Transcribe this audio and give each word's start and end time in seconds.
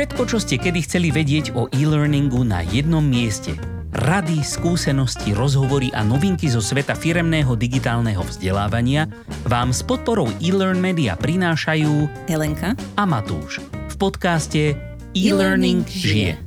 Všetko, 0.00 0.24
čo 0.32 0.40
ste 0.40 0.56
kedy 0.56 0.80
chceli 0.88 1.12
vedieť 1.12 1.52
o 1.52 1.68
e-learningu 1.76 2.40
na 2.40 2.64
jednom 2.64 3.04
mieste. 3.04 3.52
Rady, 3.92 4.40
skúsenosti, 4.40 5.36
rozhovory 5.36 5.92
a 5.92 6.00
novinky 6.00 6.48
zo 6.48 6.64
sveta 6.64 6.96
firemného 6.96 7.52
digitálneho 7.52 8.24
vzdelávania 8.24 9.12
vám 9.44 9.76
s 9.76 9.84
podporou 9.84 10.32
e-learn 10.40 10.80
media 10.80 11.20
prinášajú 11.20 12.08
Helenka 12.32 12.72
a 12.96 13.04
Matúš 13.04 13.60
v 13.60 13.94
podcaste 14.00 14.72
E-Learning 15.12 15.84
žije. 15.84 16.40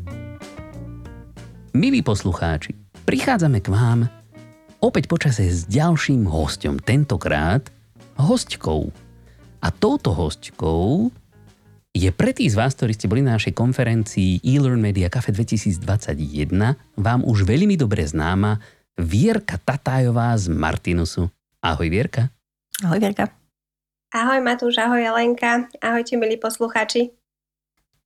Milí 1.77 2.01
poslucháči, 2.01 2.73
prichádzame 3.05 3.61
k 3.61 3.69
vám 3.69 4.09
opäť 4.81 5.05
počase 5.05 5.45
s 5.45 5.69
ďalším 5.69 6.25
hostom, 6.25 6.81
tentokrát 6.81 7.69
hostkou. 8.17 8.89
A 9.61 9.69
touto 9.69 10.09
hostkou 10.09 11.13
je 11.93 12.09
pre 12.09 12.33
tých 12.33 12.57
z 12.57 12.57
vás, 12.57 12.73
ktorí 12.73 12.97
ste 12.97 13.05
boli 13.05 13.21
na 13.21 13.37
našej 13.37 13.53
konferencii 13.53 14.41
eLearn 14.41 14.81
Media 14.81 15.13
Cafe 15.13 15.29
2021, 15.29 16.49
vám 16.97 17.21
už 17.21 17.45
veľmi 17.45 17.77
dobre 17.77 18.01
známa 18.01 18.57
Vierka 18.97 19.61
Tatajová 19.61 20.33
z 20.33 20.49
Martinusu. 20.49 21.29
Ahoj 21.61 21.87
Vierka. 21.93 22.33
Ahoj 22.81 22.97
Vierka. 22.97 23.29
Ahoj 24.09 24.41
Matúš, 24.41 24.81
ahoj 24.81 25.01
Jelenka, 25.05 25.69
ahojte 25.81 26.17
milí 26.17 26.37
poslucháči. 26.41 27.13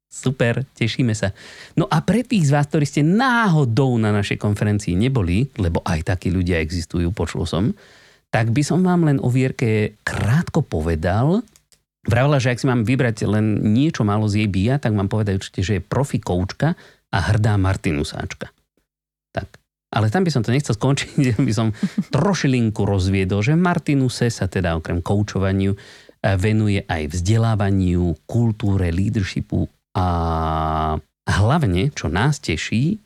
Super, 0.07 0.63
tešíme 0.75 1.11
sa. 1.11 1.35
No 1.75 1.87
a 1.87 1.99
pre 1.99 2.23
tých 2.23 2.47
z 2.47 2.55
vás, 2.55 2.67
ktorí 2.67 2.87
ste 2.87 3.03
náhodou 3.03 3.99
na 3.99 4.15
našej 4.15 4.39
konferencii 4.39 4.95
neboli, 4.95 5.51
lebo 5.59 5.83
aj 5.83 6.15
takí 6.15 6.31
ľudia 6.31 6.63
existujú, 6.63 7.11
počul 7.11 7.43
som, 7.43 7.75
tak 8.31 8.51
by 8.51 8.63
som 8.63 8.83
vám 8.83 9.07
len 9.07 9.19
o 9.19 9.27
Vierke 9.27 9.99
krátko 10.07 10.63
povedal, 10.63 11.43
Vravila, 12.07 12.39
že 12.39 12.55
ak 12.55 12.59
si 12.63 12.71
mám 12.71 12.87
vybrať 12.87 13.27
len 13.27 13.75
niečo 13.75 14.07
málo 14.07 14.31
z 14.31 14.43
jej 14.43 14.49
bia, 14.49 14.79
tak 14.79 14.95
vám 14.95 15.11
povedajú 15.11 15.43
určite, 15.43 15.61
že 15.61 15.73
je 15.77 15.81
profi 15.83 16.23
koučka 16.23 16.79
a 17.11 17.17
hrdá 17.19 17.59
Martinusáčka. 17.59 18.47
Tak. 19.35 19.59
Ale 19.91 20.07
tam 20.07 20.23
by 20.23 20.31
som 20.31 20.43
to 20.43 20.55
nechcel 20.55 20.75
skončiť, 20.75 21.35
by 21.47 21.53
som 21.53 21.75
trošilinku 22.15 22.87
rozviedol, 22.87 23.43
že 23.43 23.59
Martinuse 23.59 24.31
sa 24.31 24.47
teda 24.47 24.79
okrem 24.79 25.03
koučovaniu 25.03 25.75
eh, 25.75 26.35
venuje 26.39 26.79
aj 26.87 27.11
vzdelávaniu, 27.11 28.23
kultúre, 28.23 28.87
leadershipu 28.95 29.67
a 29.97 30.05
hlavne, 31.27 31.91
čo 31.91 32.07
nás 32.07 32.39
teší, 32.39 33.03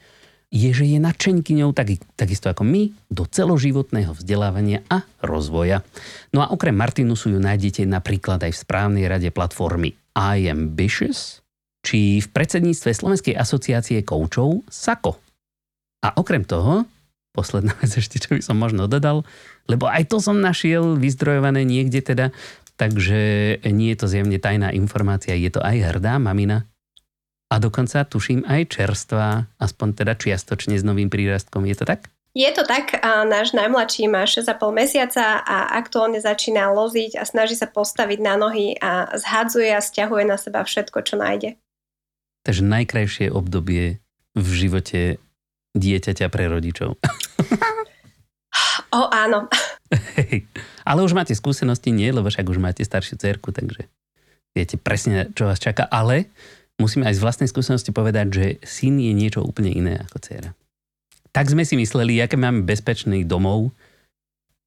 je, 0.51 0.69
že 0.75 0.83
je 0.83 0.99
nadšenkyňou 0.99 1.71
tak, 1.71 2.03
takisto 2.19 2.51
ako 2.51 2.67
my 2.67 2.91
do 3.07 3.23
celoživotného 3.23 4.11
vzdelávania 4.11 4.83
a 4.91 5.07
rozvoja. 5.23 5.79
No 6.35 6.43
a 6.43 6.51
okrem 6.51 6.75
Martinusu 6.75 7.31
ju 7.31 7.39
nájdete 7.39 7.87
napríklad 7.87 8.43
aj 8.43 8.51
v 8.51 8.61
správnej 8.67 9.07
rade 9.07 9.31
platformy 9.31 9.95
I 10.11 10.51
Ambitious, 10.51 11.39
či 11.87 12.19
v 12.19 12.27
predsedníctve 12.27 12.91
Slovenskej 12.91 13.33
asociácie 13.39 14.03
koučov 14.03 14.67
SAKO. 14.67 15.15
A 16.03 16.19
okrem 16.19 16.43
toho, 16.43 16.83
posledná 17.31 17.71
vec 17.79 17.95
ešte, 17.95 18.19
čo 18.19 18.35
by 18.35 18.43
som 18.43 18.59
možno 18.59 18.91
dodal, 18.91 19.23
lebo 19.71 19.87
aj 19.87 20.11
to 20.11 20.19
som 20.19 20.43
našiel 20.43 20.99
vyzdrojované 20.99 21.63
niekde 21.63 22.03
teda, 22.03 22.35
takže 22.75 23.55
nie 23.71 23.95
je 23.95 23.97
to 24.03 24.07
zjemne 24.11 24.35
tajná 24.35 24.75
informácia, 24.75 25.31
je 25.31 25.47
to 25.47 25.63
aj 25.63 25.95
hrdá 25.95 26.19
mamina 26.19 26.67
a 27.51 27.59
dokonca 27.59 28.07
tuším 28.07 28.47
aj 28.47 28.71
čerstvá, 28.71 29.43
aspoň 29.59 29.87
teda 29.91 30.15
čiastočne 30.15 30.79
s 30.79 30.87
novým 30.87 31.11
prírastkom. 31.11 31.67
Je 31.67 31.75
to 31.75 31.83
tak? 31.83 32.07
Je 32.31 32.47
to 32.55 32.63
tak, 32.63 32.95
a 33.03 33.27
náš 33.27 33.51
najmladší 33.51 34.07
má 34.07 34.23
6,5 34.23 34.55
mesiaca 34.71 35.43
a 35.43 35.75
aktuálne 35.75 36.23
začína 36.23 36.71
loziť 36.71 37.19
a 37.19 37.27
snaží 37.27 37.59
sa 37.59 37.67
postaviť 37.67 38.23
na 38.23 38.39
nohy 38.39 38.79
a 38.79 39.11
zhadzuje 39.19 39.67
a 39.67 39.83
stiahuje 39.83 40.23
na 40.23 40.39
seba 40.39 40.63
všetko, 40.63 41.03
čo 41.03 41.19
nájde. 41.19 41.59
Takže 42.47 42.63
najkrajšie 42.63 43.27
obdobie 43.35 43.99
v 44.31 44.47
živote 44.47 45.19
dieťaťa 45.75 46.31
pre 46.31 46.47
rodičov. 46.47 46.95
o, 48.95 49.01
áno. 49.11 49.51
Hej. 50.15 50.47
Ale 50.87 51.03
už 51.03 51.11
máte 51.11 51.35
skúsenosti, 51.35 51.91
nie? 51.91 52.15
Lebo 52.15 52.31
však 52.31 52.47
už 52.47 52.63
máte 52.63 52.87
staršiu 52.87 53.19
cerku, 53.19 53.51
takže 53.51 53.91
viete 54.55 54.79
presne, 54.79 55.27
čo 55.35 55.51
vás 55.51 55.59
čaká. 55.59 55.83
Ale 55.83 56.31
musíme 56.81 57.05
aj 57.05 57.21
z 57.21 57.23
vlastnej 57.23 57.49
skúsenosti 57.49 57.93
povedať, 57.93 58.27
že 58.33 58.45
syn 58.65 58.97
je 58.97 59.13
niečo 59.13 59.45
úplne 59.45 59.69
iné 59.69 60.01
ako 60.01 60.17
dcera. 60.17 60.49
Tak 61.31 61.47
sme 61.53 61.61
si 61.63 61.77
mysleli, 61.77 62.19
aké 62.19 62.35
máme 62.35 62.65
bezpečný 62.65 63.23
domov. 63.23 63.69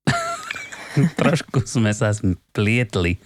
Trošku 1.20 1.66
sme 1.66 1.91
sa 1.91 2.14
splietli. 2.14 3.19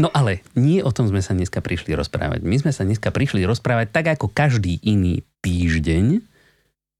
No 0.00 0.08
ale 0.10 0.40
nie 0.56 0.80
o 0.80 0.90
tom 0.90 1.06
sme 1.06 1.20
sa 1.20 1.36
dneska 1.36 1.60
prišli 1.60 1.92
rozprávať. 1.92 2.40
My 2.42 2.56
sme 2.56 2.72
sa 2.72 2.82
dneska 2.82 3.12
prišli 3.12 3.44
rozprávať 3.44 3.92
tak 3.92 4.06
ako 4.18 4.32
každý 4.32 4.80
iný 4.82 5.22
týždeň 5.44 6.24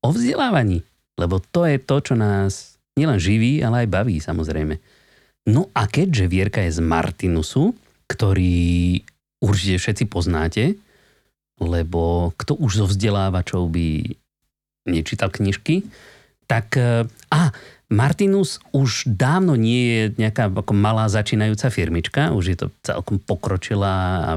o 0.05 0.09
vzdelávaní. 0.13 0.85
Lebo 1.19 1.41
to 1.41 1.67
je 1.67 1.81
to, 1.81 1.97
čo 2.05 2.15
nás 2.15 2.79
nielen 2.95 3.19
živí, 3.19 3.65
ale 3.65 3.85
aj 3.85 3.93
baví 3.93 4.21
samozrejme. 4.21 4.77
No 5.49 5.73
a 5.73 5.89
keďže 5.89 6.29
Vierka 6.29 6.61
je 6.63 6.77
z 6.77 6.81
Martinusu, 6.85 7.73
ktorý 8.07 9.01
určite 9.41 9.81
všetci 9.81 10.05
poznáte, 10.07 10.77
lebo 11.61 12.33
kto 12.41 12.57
už 12.57 12.83
zo 12.83 12.87
vzdelávačov 12.89 13.69
by 13.69 14.17
nečítal 14.89 15.29
knižky, 15.29 15.85
tak 16.49 16.75
e, 16.81 17.07
a 17.31 17.41
Martinus 17.91 18.63
už 18.71 19.07
dávno 19.07 19.59
nie 19.59 19.83
je 19.87 20.03
nejaká 20.19 20.51
ako 20.51 20.75
malá 20.75 21.07
začínajúca 21.11 21.69
firmička, 21.71 22.35
už 22.35 22.45
je 22.51 22.57
to 22.59 22.67
celkom 22.83 23.19
pokročilá 23.19 23.97
a 24.25 24.31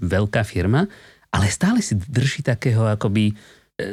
veľká 0.00 0.44
firma, 0.44 0.88
ale 1.32 1.48
stále 1.48 1.80
si 1.80 1.96
drží 1.96 2.44
takého 2.44 2.86
akoby 2.88 3.32
e, 3.32 3.34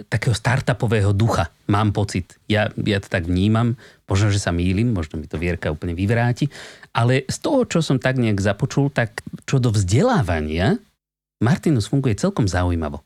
takého 0.07 0.35
startupového 0.35 1.15
ducha, 1.15 1.49
mám 1.71 1.95
pocit. 1.95 2.35
Ja, 2.51 2.71
ja 2.83 2.99
to 2.99 3.07
tak 3.07 3.27
vnímam, 3.27 3.79
možno, 4.07 4.27
že 4.31 4.43
sa 4.43 4.51
mýlim, 4.51 4.91
možno 4.91 5.19
mi 5.19 5.27
to 5.27 5.39
Vierka 5.39 5.71
úplne 5.71 5.95
vyvráti, 5.95 6.51
ale 6.91 7.23
z 7.27 7.37
toho, 7.39 7.63
čo 7.63 7.79
som 7.79 7.99
tak 7.99 8.19
nejak 8.19 8.43
započul, 8.43 8.91
tak 8.91 9.23
čo 9.47 9.59
do 9.59 9.71
vzdelávania, 9.71 10.79
Martinus 11.37 11.85
funguje 11.85 12.17
celkom 12.17 12.49
zaujímavo. 12.49 13.05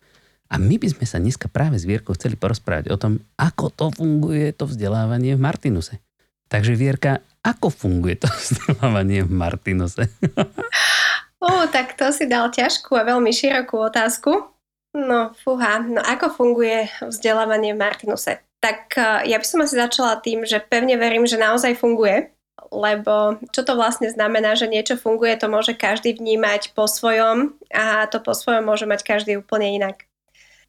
A 0.51 0.59
my 0.59 0.75
by 0.75 0.87
sme 0.91 1.05
sa 1.07 1.19
dneska 1.19 1.47
práve 1.47 1.79
s 1.79 1.87
Vierkou 1.87 2.11
chceli 2.15 2.35
porozprávať 2.35 2.91
o 2.91 2.99
tom, 2.99 3.23
ako 3.39 3.71
to 3.71 3.87
funguje 3.95 4.51
to 4.51 4.67
vzdelávanie 4.67 5.39
v 5.39 5.43
Martinuse. 5.43 6.03
Takže 6.51 6.75
Vierka, 6.75 7.23
ako 7.39 7.71
funguje 7.71 8.19
to 8.19 8.27
vzdelávanie 8.43 9.23
v 9.23 9.31
Martinuse? 9.31 10.11
Ó, 11.39 11.71
tak 11.71 11.95
to 11.95 12.11
si 12.11 12.27
dal 12.27 12.51
ťažkú 12.51 12.99
a 12.99 13.07
veľmi 13.07 13.31
širokú 13.31 13.79
otázku. 13.79 14.51
No, 14.91 15.31
fúha, 15.39 15.79
no 15.79 16.03
ako 16.03 16.35
funguje 16.35 16.91
vzdelávanie 16.99 17.71
v 17.71 17.79
Martinuse? 17.79 18.43
Tak 18.59 18.91
eh, 18.99 19.31
ja 19.31 19.39
by 19.39 19.45
som 19.47 19.63
asi 19.63 19.79
začala 19.79 20.19
tým, 20.19 20.43
že 20.43 20.59
pevne 20.59 20.99
verím, 20.99 21.23
že 21.23 21.39
naozaj 21.39 21.79
funguje 21.79 22.27
lebo 22.71 23.37
čo 23.51 23.67
to 23.67 23.75
vlastne 23.75 24.07
znamená, 24.07 24.55
že 24.55 24.71
niečo 24.71 24.95
funguje, 24.95 25.35
to 25.35 25.51
môže 25.51 25.75
každý 25.75 26.15
vnímať 26.15 26.71
po 26.71 26.87
svojom 26.87 27.53
a 27.69 28.07
to 28.07 28.23
po 28.23 28.31
svojom 28.31 28.63
môže 28.63 28.87
mať 28.87 29.03
každý 29.03 29.37
úplne 29.37 29.75
inak. 29.75 30.07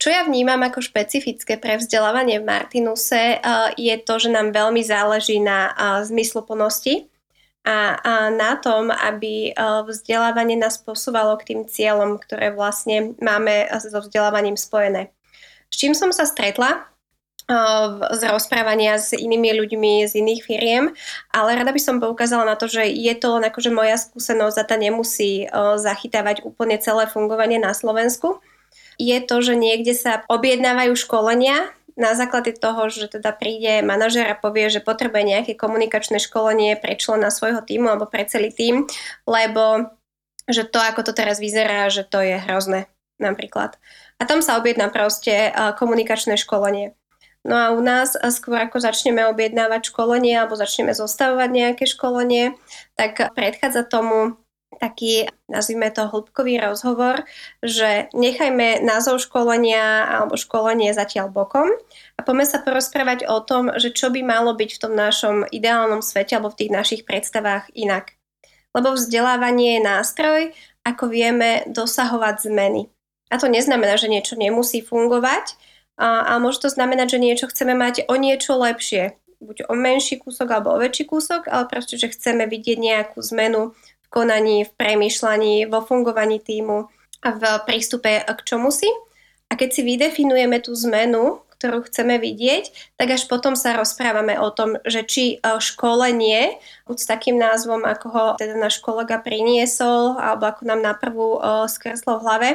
Čo 0.03 0.11
ja 0.11 0.27
vnímam 0.27 0.59
ako 0.67 0.83
špecifické 0.83 1.63
pre 1.63 1.79
vzdelávanie 1.79 2.43
v 2.43 2.49
Martinuse 2.51 3.39
je 3.79 3.95
to, 4.03 4.15
že 4.19 4.35
nám 4.35 4.51
veľmi 4.51 4.83
záleží 4.83 5.39
na 5.39 5.71
zmysluplnosti 6.03 7.07
a, 7.63 8.03
na 8.35 8.59
tom, 8.59 8.91
aby 8.91 9.55
vzdelávanie 9.87 10.59
nás 10.59 10.83
posúvalo 10.83 11.39
k 11.39 11.55
tým 11.55 11.61
cieľom, 11.71 12.19
ktoré 12.19 12.51
vlastne 12.51 13.15
máme 13.23 13.71
so 13.79 14.03
vzdelávaním 14.03 14.59
spojené. 14.59 15.15
S 15.71 15.79
čím 15.79 15.95
som 15.95 16.11
sa 16.11 16.27
stretla 16.27 16.92
z 18.17 18.23
rozprávania 18.33 18.97
s 18.97 19.13
inými 19.13 19.53
ľuďmi 19.53 20.09
z 20.09 20.13
iných 20.25 20.41
firiem, 20.41 20.85
ale 21.29 21.61
rada 21.61 21.69
by 21.69 21.81
som 21.83 22.01
poukázala 22.01 22.49
na 22.49 22.57
to, 22.57 22.65
že 22.65 22.89
je 22.89 23.15
to 23.21 23.37
len 23.37 23.45
akože 23.45 23.69
moja 23.69 24.01
skúsenosť 24.01 24.57
a 24.57 24.65
tá 24.65 24.77
nemusí 24.81 25.47
zachytávať 25.77 26.49
úplne 26.49 26.81
celé 26.81 27.05
fungovanie 27.05 27.61
na 27.61 27.77
Slovensku. 27.77 28.41
Je 28.97 29.21
to, 29.21 29.45
že 29.45 29.53
niekde 29.53 29.93
sa 29.93 30.25
objednávajú 30.33 30.97
školenia 30.97 31.69
na 31.93 32.17
základe 32.17 32.57
toho, 32.57 32.89
že 32.89 33.13
teda 33.13 33.37
príde 33.37 33.85
manažer 33.85 34.25
a 34.25 34.39
povie, 34.39 34.73
že 34.73 34.81
potrebuje 34.81 35.29
nejaké 35.29 35.53
komunikačné 35.53 36.25
školenie 36.25 36.81
pre 36.81 36.97
člena 36.97 37.29
svojho 37.29 37.61
týmu 37.61 37.93
alebo 37.93 38.09
pre 38.09 38.25
celý 38.25 38.49
tým, 38.49 38.89
lebo 39.29 39.93
že 40.49 40.65
to, 40.65 40.81
ako 40.81 41.05
to 41.05 41.13
teraz 41.13 41.37
vyzerá, 41.37 41.93
že 41.93 42.09
to 42.09 42.25
je 42.25 42.41
hrozné 42.41 42.89
napríklad. 43.21 43.77
A 44.17 44.25
tam 44.25 44.41
sa 44.41 44.57
objedná 44.57 44.89
proste 44.89 45.53
komunikačné 45.77 46.41
školenie. 46.41 46.97
No 47.43 47.59
a 47.59 47.75
u 47.75 47.83
nás 47.83 48.15
skôr 48.15 48.63
ako 48.63 48.79
začneme 48.79 49.27
objednávať 49.27 49.91
školenie 49.91 50.39
alebo 50.39 50.55
začneme 50.55 50.95
zostavovať 50.95 51.51
nejaké 51.51 51.85
školenie, 51.91 52.55
tak 52.95 53.19
predchádza 53.35 53.83
tomu 53.83 54.39
taký, 54.79 55.29
nazvime 55.51 55.91
to 55.91 56.09
hĺbkový 56.09 56.63
rozhovor, 56.63 57.27
že 57.61 58.09
nechajme 58.15 58.81
názov 58.87 59.21
školenia 59.21 60.07
alebo 60.07 60.39
školenie 60.39 60.95
zatiaľ 60.95 61.29
bokom 61.29 61.69
a 62.17 62.21
poďme 62.23 62.47
sa 62.47 62.63
porozprávať 62.63 63.29
o 63.29 63.43
tom, 63.43 63.75
že 63.77 63.93
čo 63.93 64.09
by 64.09 64.23
malo 64.23 64.55
byť 64.57 64.71
v 64.75 64.83
tom 64.83 64.95
našom 64.95 65.47
ideálnom 65.51 66.01
svete 66.01 66.39
alebo 66.39 66.55
v 66.55 66.67
tých 66.67 66.73
našich 66.73 67.03
predstavách 67.05 67.69
inak. 67.75 68.17
Lebo 68.73 68.97
vzdelávanie 68.97 69.79
je 69.79 69.87
nástroj, 69.87 70.41
ako 70.83 71.05
vieme 71.13 71.67
dosahovať 71.69 72.49
zmeny. 72.49 72.89
A 73.29 73.37
to 73.37 73.49
neznamená, 73.49 73.97
že 74.01 74.13
niečo 74.13 74.35
nemusí 74.35 74.81
fungovať, 74.81 75.57
a, 76.03 76.35
a 76.35 76.43
môže 76.43 76.59
to 76.59 76.69
znamenať, 76.69 77.15
že 77.15 77.23
niečo 77.23 77.47
chceme 77.47 77.79
mať 77.79 78.11
o 78.11 78.19
niečo 78.19 78.59
lepšie. 78.59 79.15
Buď 79.39 79.71
o 79.71 79.75
menší 79.79 80.19
kúsok 80.19 80.51
alebo 80.51 80.75
o 80.75 80.83
väčší 80.83 81.07
kúsok, 81.07 81.47
ale 81.47 81.71
proste, 81.71 81.95
že 81.95 82.11
chceme 82.11 82.51
vidieť 82.51 82.79
nejakú 82.79 83.23
zmenu 83.23 83.71
v 83.79 84.07
konaní, 84.11 84.67
v 84.67 84.75
premýšľaní, 84.75 85.71
vo 85.71 85.79
fungovaní 85.87 86.43
týmu 86.43 86.91
a 87.23 87.29
v 87.31 87.43
prístupe 87.63 88.19
k 88.19 88.41
čomu 88.43 88.75
si. 88.75 88.91
A 89.47 89.55
keď 89.55 89.69
si 89.71 89.83
vydefinujeme 89.87 90.59
tú 90.59 90.75
zmenu, 90.75 91.47
ktorú 91.63 91.87
chceme 91.87 92.19
vidieť, 92.19 92.99
tak 92.99 93.15
až 93.15 93.31
potom 93.31 93.55
sa 93.55 93.79
rozprávame 93.79 94.35
o 94.35 94.51
tom, 94.51 94.83
že 94.83 95.07
či 95.07 95.39
e, 95.39 95.63
školenie, 95.63 96.59
buď 96.91 96.97
s 96.99 97.07
takým 97.07 97.39
názvom, 97.39 97.87
ako 97.87 98.07
ho 98.11 98.25
teda 98.35 98.59
náš 98.59 98.83
kolega 98.83 99.23
priniesol, 99.23 100.19
alebo 100.19 100.51
ako 100.51 100.67
nám 100.67 100.83
na 100.83 100.99
prvú 100.99 101.39
e, 101.39 101.71
skreslo 101.71 102.19
v 102.19 102.25
hlave, 102.27 102.49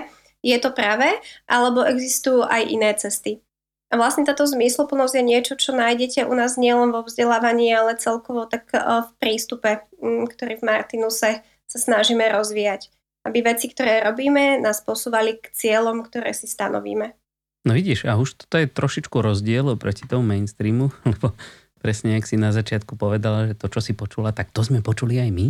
je 0.47 0.57
to 0.63 0.71
práve, 0.71 1.11
alebo 1.43 1.83
existujú 1.83 2.47
aj 2.47 2.63
iné 2.71 2.95
cesty. 2.95 3.43
A 3.87 3.95
vlastne 3.95 4.27
táto 4.27 4.43
zmysloplnosť 4.43 5.15
je 5.15 5.23
niečo, 5.23 5.53
čo 5.55 5.71
nájdete 5.71 6.27
u 6.27 6.33
nás 6.35 6.59
nielen 6.59 6.91
vo 6.91 7.07
vzdelávaní, 7.07 7.71
ale 7.71 7.95
celkovo 7.95 8.43
tak 8.43 8.67
e, 8.75 8.79
v 8.79 9.11
prístupe, 9.19 9.87
ktorý 10.03 10.59
v 10.59 10.67
Martinuse 10.67 11.31
sa 11.67 11.77
snažíme 11.79 12.27
rozvíjať. 12.27 12.91
Aby 13.23 13.47
veci, 13.47 13.71
ktoré 13.71 14.03
robíme, 14.03 14.59
nás 14.59 14.83
posúvali 14.83 15.39
k 15.39 15.51
cieľom, 15.55 16.03
ktoré 16.03 16.35
si 16.35 16.51
stanovíme. 16.51 17.15
No 17.63 17.71
vidíš, 17.75 18.07
a 18.07 18.19
už 18.19 18.47
toto 18.47 18.59
je 18.59 18.67
trošičku 18.67 19.19
rozdiel 19.19 19.75
proti 19.79 20.03
tomu 20.03 20.23
mainstreamu, 20.35 20.91
lebo 21.11 21.31
presne, 21.79 22.19
ak 22.19 22.27
si 22.27 22.35
na 22.35 22.51
začiatku 22.51 22.99
povedala, 22.99 23.51
že 23.51 23.55
to, 23.55 23.71
čo 23.71 23.79
si 23.79 23.95
počula, 23.95 24.35
tak 24.35 24.51
to 24.51 24.67
sme 24.67 24.83
počuli 24.83 25.19
aj 25.23 25.29
my. 25.31 25.47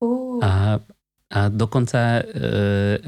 Uh. 0.00 0.40
A, 0.40 0.80
a 1.28 1.38
dokonca 1.52 2.24
e, 2.24 3.00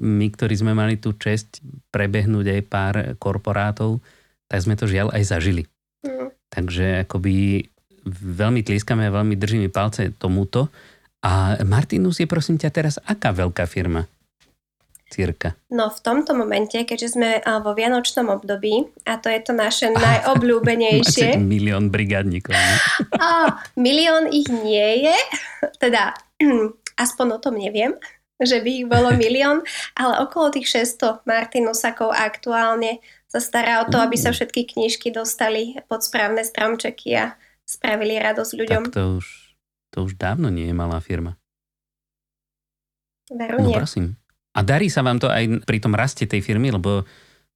my, 0.00 0.26
ktorí 0.32 0.54
sme 0.56 0.72
mali 0.72 0.96
tú 0.96 1.12
čest 1.16 1.60
prebehnúť 1.92 2.46
aj 2.48 2.60
pár 2.66 2.94
korporátov, 3.20 4.00
tak 4.48 4.58
sme 4.64 4.74
to 4.74 4.88
žiaľ 4.88 5.12
aj 5.12 5.22
zažili. 5.28 5.68
Uh. 6.04 6.32
Takže 6.48 7.04
akoby 7.04 7.66
veľmi 8.12 8.64
tlieskame 8.64 9.08
a 9.08 9.14
veľmi 9.14 9.36
držíme 9.36 9.68
palce 9.68 10.12
tomuto. 10.16 10.72
A 11.24 11.56
Martinus 11.64 12.20
je 12.20 12.28
prosím 12.28 12.60
ťa 12.60 12.70
teraz 12.72 12.94
aká 13.00 13.32
veľká 13.32 13.64
firma? 13.64 14.04
cirka? 15.14 15.54
No 15.70 15.94
v 15.94 15.98
tomto 16.02 16.34
momente, 16.34 16.74
keďže 16.74 17.14
sme 17.14 17.38
vo 17.62 17.70
vianočnom 17.78 18.26
období, 18.34 18.90
a 19.06 19.22
to 19.22 19.30
je 19.30 19.40
to 19.46 19.52
naše 19.54 19.94
najobľúbenejšie. 19.94 21.38
Milión 21.38 21.94
brigádnikov. 21.94 22.58
a, 23.14 23.62
milión 23.78 24.26
ich 24.34 24.50
nie 24.50 25.06
je, 25.06 25.16
teda 25.78 26.18
aspoň 27.04 27.26
o 27.30 27.38
tom 27.38 27.54
neviem, 27.54 27.94
že 28.42 28.58
by 28.58 28.70
ich 28.82 28.86
bolo 28.90 29.14
milión, 29.14 29.62
ale 29.94 30.26
okolo 30.26 30.50
tých 30.50 30.66
600 30.66 31.22
Martinusakov 31.22 32.10
aktuálne 32.10 32.98
sa 33.30 33.38
stará 33.38 33.82
o 33.82 33.90
to, 33.90 33.98
aby 33.98 34.18
sa 34.18 34.30
mm. 34.30 34.34
všetky 34.38 34.62
knižky 34.74 35.08
dostali 35.14 35.78
pod 35.86 36.02
správne 36.02 36.42
stromčeky 36.42 37.14
a 37.14 37.34
spravili 37.62 38.18
radosť 38.18 38.52
ľuďom. 38.54 38.82
Tak 38.90 38.94
to 38.94 39.04
už, 39.22 39.26
to 39.94 39.98
už 40.06 40.12
dávno 40.18 40.50
nie 40.50 40.70
je 40.70 40.76
malá 40.76 40.98
firma. 40.98 41.38
Veru 43.30 43.58
no 43.62 43.70
prosím. 43.74 44.18
A 44.54 44.62
darí 44.62 44.86
sa 44.86 45.02
vám 45.02 45.18
to 45.18 45.26
aj 45.26 45.66
pri 45.66 45.78
tom 45.82 45.98
raste 45.98 46.30
tej 46.30 46.38
firmy, 46.42 46.70
lebo 46.70 47.02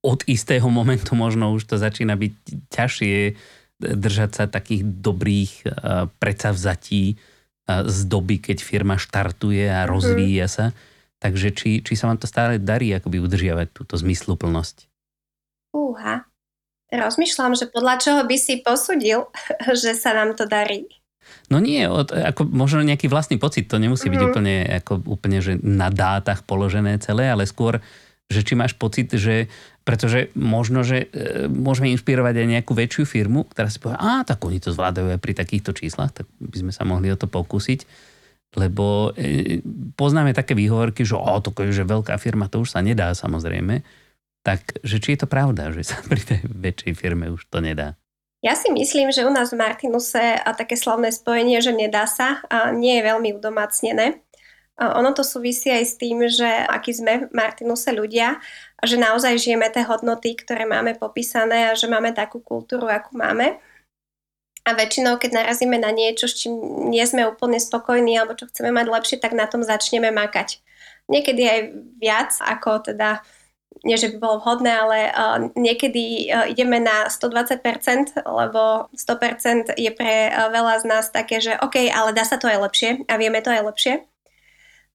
od 0.02 0.20
istého 0.26 0.66
momentu 0.66 1.14
možno 1.14 1.54
už 1.54 1.66
to 1.66 1.76
začína 1.78 2.18
byť 2.18 2.34
ťažšie 2.70 3.16
držať 3.78 4.30
sa 4.34 4.44
takých 4.50 4.82
dobrých 4.82 5.52
uh, 5.62 6.10
predsavzatí 6.18 7.14
z 7.68 7.98
doby, 8.08 8.40
keď 8.40 8.64
firma 8.64 8.96
štartuje 8.96 9.68
a 9.68 9.84
mhm. 9.84 9.88
rozvíja 9.88 10.48
sa. 10.48 10.66
Takže 11.18 11.50
či, 11.50 11.82
či 11.82 11.92
sa 11.98 12.08
vám 12.08 12.18
to 12.22 12.30
stále 12.30 12.62
darí 12.62 12.94
akoby 12.94 13.18
udržiavať 13.18 13.74
túto 13.74 13.98
zmysluplnosť? 13.98 14.86
Úha. 15.74 16.24
Rozmýšľam, 16.88 17.52
že 17.52 17.68
podľa 17.68 18.00
čoho 18.00 18.20
by 18.24 18.36
si 18.38 18.64
posudil, 18.64 19.28
že 19.82 19.92
sa 19.98 20.14
nám 20.16 20.38
to 20.38 20.48
darí. 20.48 20.88
No 21.52 21.60
nie, 21.60 21.84
od, 21.84 22.08
ako 22.08 22.48
možno 22.48 22.80
nejaký 22.80 23.04
vlastný 23.12 23.36
pocit, 23.36 23.68
to 23.68 23.76
nemusí 23.76 24.08
byť 24.08 24.20
mhm. 24.22 24.28
úplne, 24.32 24.56
ako, 24.80 24.92
úplne 25.04 25.38
že 25.44 25.60
na 25.60 25.92
dátach 25.92 26.46
položené 26.48 26.96
celé, 27.04 27.28
ale 27.28 27.44
skôr, 27.44 27.84
že 28.28 28.44
či 28.44 28.52
máš 28.52 28.76
pocit, 28.76 29.08
že 29.08 29.48
pretože 29.88 30.28
možno, 30.36 30.84
že 30.84 31.08
e, 31.08 31.48
môžeme 31.48 31.88
inšpirovať 31.96 32.44
aj 32.44 32.46
nejakú 32.60 32.76
väčšiu 32.76 33.08
firmu, 33.08 33.48
ktorá 33.48 33.72
si 33.72 33.80
povie, 33.80 33.96
a 33.96 34.20
tak 34.20 34.44
oni 34.44 34.60
to 34.60 34.68
zvládajú 34.68 35.16
aj 35.16 35.20
pri 35.20 35.32
takýchto 35.32 35.72
číslach, 35.72 36.12
tak 36.12 36.28
by 36.36 36.56
sme 36.60 36.72
sa 36.76 36.84
mohli 36.84 37.08
o 37.08 37.16
to 37.16 37.24
pokúsiť. 37.24 37.88
Lebo 38.52 39.16
e, 39.16 39.64
poznáme 39.96 40.36
také 40.36 40.52
výhovorky, 40.52 41.08
že 41.08 41.16
o, 41.16 41.40
to 41.40 41.56
že 41.72 41.88
veľká 41.88 42.20
firma, 42.20 42.52
to 42.52 42.60
už 42.60 42.76
sa 42.76 42.84
nedá 42.84 43.16
samozrejme. 43.16 43.80
Tak, 44.44 44.84
že 44.84 45.00
či 45.00 45.16
je 45.16 45.24
to 45.24 45.28
pravda, 45.28 45.72
že 45.72 45.88
sa 45.88 45.96
pri 46.04 46.20
tej 46.20 46.40
väčšej 46.44 46.92
firme 46.92 47.32
už 47.32 47.48
to 47.48 47.64
nedá? 47.64 47.96
Ja 48.44 48.54
si 48.54 48.70
myslím, 48.70 49.10
že 49.10 49.26
u 49.26 49.32
nás 49.32 49.50
v 49.50 49.58
Martinuse 49.58 50.38
a 50.38 50.54
také 50.54 50.78
slavné 50.78 51.10
spojenie, 51.10 51.58
že 51.58 51.74
nedá 51.74 52.06
sa, 52.06 52.44
a 52.46 52.70
nie 52.70 53.00
je 53.00 53.08
veľmi 53.08 53.34
udomácnené. 53.34 54.22
Ono 54.78 55.10
to 55.10 55.26
súvisí 55.26 55.74
aj 55.74 55.84
s 55.84 55.94
tým, 55.98 56.22
že 56.30 56.46
aký 56.46 56.94
sme 56.94 57.26
v 57.26 57.34
Martinuse 57.34 57.90
ľudia 57.90 58.38
že 58.86 58.94
naozaj 58.94 59.42
žijeme 59.42 59.66
tie 59.74 59.82
hodnoty, 59.82 60.38
ktoré 60.38 60.62
máme 60.62 60.94
popísané 60.94 61.74
a 61.74 61.78
že 61.78 61.90
máme 61.90 62.14
takú 62.14 62.38
kultúru, 62.38 62.86
akú 62.86 63.18
máme. 63.18 63.58
A 64.62 64.76
väčšinou, 64.76 65.16
keď 65.16 65.42
narazíme 65.42 65.80
na 65.80 65.90
niečo, 65.90 66.28
s 66.28 66.44
čím 66.44 66.54
nie 66.92 67.02
sme 67.08 67.26
úplne 67.26 67.58
spokojní 67.58 68.20
alebo 68.20 68.36
čo 68.36 68.46
chceme 68.46 68.70
mať 68.70 68.86
lepšie, 68.86 69.16
tak 69.18 69.32
na 69.34 69.48
tom 69.48 69.64
začneme 69.64 70.12
makať. 70.12 70.60
Niekedy 71.08 71.42
aj 71.42 71.60
viac, 71.98 72.30
ako 72.44 72.92
teda 72.92 73.24
nie 73.86 73.94
že 73.94 74.10
by 74.10 74.16
bolo 74.18 74.42
vhodné, 74.42 74.74
ale 74.74 74.98
uh, 75.14 75.38
niekedy 75.54 76.28
uh, 76.28 76.50
ideme 76.50 76.82
na 76.82 77.06
120%, 77.06 78.26
lebo 78.26 78.90
100% 78.90 79.78
je 79.78 79.90
pre 79.94 80.34
uh, 80.34 80.50
veľa 80.50 80.82
z 80.82 80.84
nás 80.84 81.06
také, 81.14 81.38
že 81.38 81.54
OK, 81.62 81.86
ale 81.86 82.10
dá 82.10 82.26
sa 82.26 82.42
to 82.42 82.50
aj 82.50 82.58
lepšie 82.58 82.90
a 83.06 83.14
vieme 83.14 83.38
to 83.38 83.54
aj 83.54 83.62
lepšie. 83.70 83.94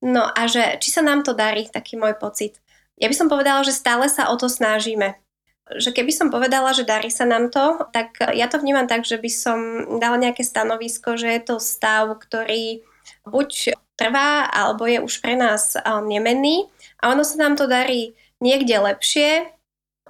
No 0.04 0.28
a 0.28 0.52
že 0.52 0.76
či 0.84 0.92
sa 0.92 1.00
nám 1.00 1.24
to 1.24 1.32
darí, 1.32 1.64
taký 1.72 1.96
môj 1.96 2.20
pocit. 2.20 2.60
Ja 3.00 3.08
by 3.08 3.16
som 3.16 3.32
povedala, 3.32 3.64
že 3.64 3.72
stále 3.72 4.12
sa 4.12 4.28
o 4.28 4.36
to 4.36 4.52
snažíme. 4.52 5.16
Že 5.72 5.96
keby 5.96 6.12
som 6.12 6.28
povedala, 6.28 6.76
že 6.76 6.84
darí 6.84 7.08
sa 7.08 7.24
nám 7.24 7.48
to, 7.48 7.88
tak 7.96 8.20
ja 8.36 8.52
to 8.52 8.60
vnímam 8.60 8.84
tak, 8.84 9.08
že 9.08 9.16
by 9.16 9.32
som 9.32 9.60
dala 10.04 10.20
nejaké 10.20 10.44
stanovisko, 10.44 11.16
že 11.16 11.32
je 11.32 11.42
to 11.48 11.56
stav, 11.64 12.12
ktorý 12.20 12.84
buď 13.24 13.80
trvá, 13.96 14.52
alebo 14.52 14.84
je 14.84 15.00
už 15.00 15.24
pre 15.24 15.40
nás 15.40 15.80
nemenný 16.04 16.68
a 17.00 17.16
ono 17.16 17.24
sa 17.24 17.40
nám 17.40 17.56
to 17.56 17.64
darí 17.64 18.12
niekde 18.44 18.76
lepšie, 18.76 19.48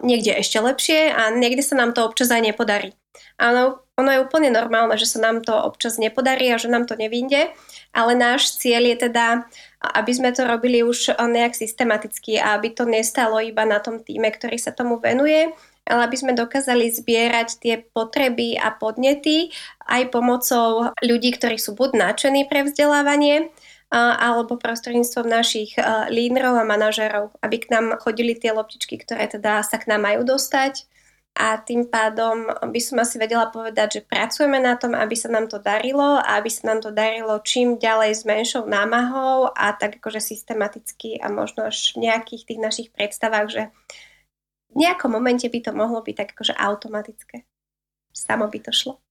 niekde 0.02 0.34
ešte 0.42 0.58
lepšie 0.58 1.14
a 1.14 1.30
niekde 1.30 1.62
sa 1.62 1.78
nám 1.78 1.94
to 1.94 2.02
občas 2.02 2.34
aj 2.34 2.42
nepodarí. 2.42 2.98
Áno, 3.38 3.86
ono 3.94 4.10
je 4.10 4.24
úplne 4.26 4.50
normálne, 4.50 4.98
že 4.98 5.06
sa 5.06 5.22
nám 5.22 5.46
to 5.46 5.54
občas 5.54 6.02
nepodarí 6.02 6.50
a 6.50 6.58
že 6.58 6.66
nám 6.66 6.90
to 6.90 6.98
nevinde, 6.98 7.54
ale 7.94 8.18
náš 8.18 8.58
cieľ 8.58 8.90
je 8.90 8.98
teda, 9.08 9.46
aby 9.80 10.12
sme 10.12 10.34
to 10.34 10.50
robili 10.50 10.82
už 10.82 11.14
nejak 11.16 11.54
systematicky 11.54 12.42
a 12.42 12.58
aby 12.58 12.74
to 12.74 12.90
nestalo 12.90 13.38
iba 13.38 13.64
na 13.64 13.78
tom 13.78 14.02
týme, 14.02 14.34
ktorý 14.34 14.58
sa 14.58 14.74
tomu 14.74 14.98
venuje, 14.98 15.54
ale 15.86 16.02
aby 16.10 16.16
sme 16.18 16.34
dokázali 16.34 16.90
zbierať 16.90 17.62
tie 17.62 17.76
potreby 17.80 18.58
a 18.58 18.74
podnety 18.74 19.54
aj 19.86 20.10
pomocou 20.10 20.96
ľudí, 21.04 21.36
ktorí 21.36 21.62
sú 21.62 21.76
buď 21.78 21.96
nadšení 21.96 22.50
pre 22.50 22.66
vzdelávanie, 22.66 23.54
alebo 23.94 24.58
prostredníctvom 24.58 25.30
našich 25.30 25.78
lídrov 26.10 26.58
a 26.58 26.66
manažerov, 26.66 27.30
aby 27.46 27.62
k 27.62 27.70
nám 27.70 28.02
chodili 28.02 28.34
tie 28.34 28.50
loptičky, 28.50 28.98
ktoré 28.98 29.30
teda 29.30 29.62
sa 29.62 29.78
k 29.78 29.86
nám 29.86 30.10
majú 30.10 30.26
dostať. 30.26 30.90
A 31.34 31.58
tým 31.58 31.90
pádom 31.90 32.46
by 32.46 32.78
som 32.78 33.02
asi 33.02 33.18
vedela 33.18 33.50
povedať, 33.50 33.98
že 33.98 34.06
pracujeme 34.06 34.62
na 34.62 34.78
tom, 34.78 34.94
aby 34.94 35.18
sa 35.18 35.34
nám 35.34 35.50
to 35.50 35.58
darilo 35.58 36.22
a 36.22 36.38
aby 36.38 36.46
sa 36.46 36.70
nám 36.70 36.86
to 36.86 36.94
darilo 36.94 37.42
čím 37.42 37.82
ďalej 37.82 38.12
s 38.14 38.22
menšou 38.22 38.70
námahou 38.70 39.50
a 39.50 39.74
tak 39.74 39.98
akože 39.98 40.22
systematicky 40.22 41.18
a 41.18 41.34
možno 41.34 41.66
až 41.66 41.98
v 41.98 42.06
nejakých 42.06 42.46
tých 42.46 42.60
našich 42.62 42.90
predstavách, 42.94 43.48
že 43.50 43.64
v 44.74 44.76
nejakom 44.78 45.10
momente 45.10 45.50
by 45.50 45.60
to 45.62 45.74
mohlo 45.74 46.06
byť 46.06 46.16
tak 46.18 46.30
akože 46.38 46.54
automatické. 46.54 47.50
Samo 48.14 48.46
by 48.46 48.60
to 48.62 48.70
šlo. 48.70 49.02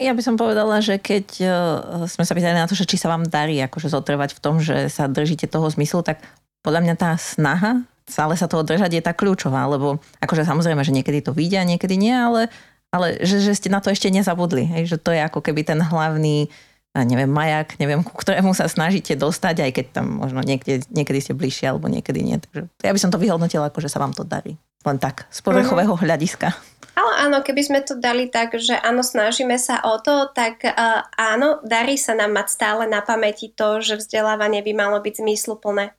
Ja 0.00 0.16
by 0.16 0.22
som 0.24 0.40
povedala, 0.40 0.80
že 0.80 0.96
keď 0.96 1.26
uh, 1.44 2.08
sme 2.08 2.24
sa 2.24 2.32
pýtali 2.32 2.56
na 2.56 2.64
to, 2.64 2.72
že 2.72 2.88
či 2.88 2.96
sa 2.96 3.12
vám 3.12 3.28
darí 3.28 3.60
akože 3.60 3.92
zotrvať 3.92 4.32
v 4.32 4.40
tom, 4.40 4.56
že 4.56 4.88
sa 4.88 5.04
držíte 5.12 5.44
toho 5.44 5.68
zmyslu, 5.68 6.00
tak 6.00 6.24
podľa 6.64 6.88
mňa 6.88 6.94
tá 6.96 7.12
snaha 7.20 7.84
stále 8.10 8.34
sa 8.34 8.50
toho 8.50 8.66
držať 8.66 8.98
je 8.98 9.02
tá 9.06 9.14
kľúčová, 9.14 9.70
lebo 9.70 10.02
akože 10.18 10.42
samozrejme, 10.42 10.82
že 10.82 10.90
niekedy 10.90 11.22
to 11.22 11.30
vidia, 11.30 11.62
niekedy 11.62 11.94
nie, 11.94 12.12
ale, 12.12 12.50
ale 12.90 13.22
že, 13.22 13.38
že 13.38 13.54
ste 13.54 13.70
na 13.70 13.78
to 13.78 13.94
ešte 13.94 14.10
nezabudli. 14.10 14.66
Hej, 14.66 14.92
že 14.92 14.98
to 14.98 15.14
je 15.14 15.22
ako 15.22 15.40
keby 15.40 15.62
ten 15.62 15.78
hlavný 15.78 16.50
neviem, 16.90 17.30
majak, 17.30 17.78
neviem, 17.78 18.02
ku 18.02 18.10
ktorému 18.18 18.50
sa 18.50 18.66
snažíte 18.66 19.14
dostať, 19.14 19.62
aj 19.62 19.70
keď 19.78 19.86
tam 19.94 20.06
možno 20.18 20.42
niekde, 20.42 20.82
niekedy 20.90 21.22
ste 21.22 21.38
bližšie 21.38 21.70
alebo 21.70 21.86
niekedy 21.86 22.18
nie. 22.18 22.42
Takže 22.42 22.66
ja 22.82 22.90
by 22.90 22.98
som 22.98 23.14
to 23.14 23.22
vyhodnotila, 23.22 23.70
ako 23.70 23.78
že 23.78 23.92
sa 23.94 24.02
vám 24.02 24.10
to 24.10 24.26
darí. 24.26 24.58
Len 24.82 24.98
tak, 24.98 25.30
z 25.30 25.38
povrchového 25.44 25.94
uh-huh. 25.94 26.02
hľadiska. 26.02 26.50
Ale 26.98 27.12
áno, 27.30 27.46
keby 27.46 27.62
sme 27.62 27.80
to 27.86 27.94
dali 27.94 28.26
tak, 28.26 28.58
že 28.58 28.74
áno, 28.74 29.06
snažíme 29.06 29.54
sa 29.54 29.78
o 29.86 30.02
to, 30.02 30.34
tak 30.34 30.66
uh, 30.66 31.06
áno, 31.14 31.62
darí 31.62 31.94
sa 31.94 32.18
nám 32.18 32.34
mať 32.34 32.58
stále 32.58 32.84
na 32.90 32.98
pamäti 32.98 33.54
to, 33.54 33.78
že 33.78 34.02
vzdelávanie 34.02 34.58
by 34.66 34.72
malo 34.74 34.98
byť 34.98 35.22
zmysluplné. 35.22 35.94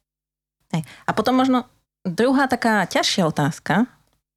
Hej. 0.75 0.84
A 1.08 1.12
potom 1.15 1.39
možno 1.39 1.72
druhá 2.05 2.50
taká 2.50 2.86
ťažšia 2.86 3.24
otázka, 3.29 3.86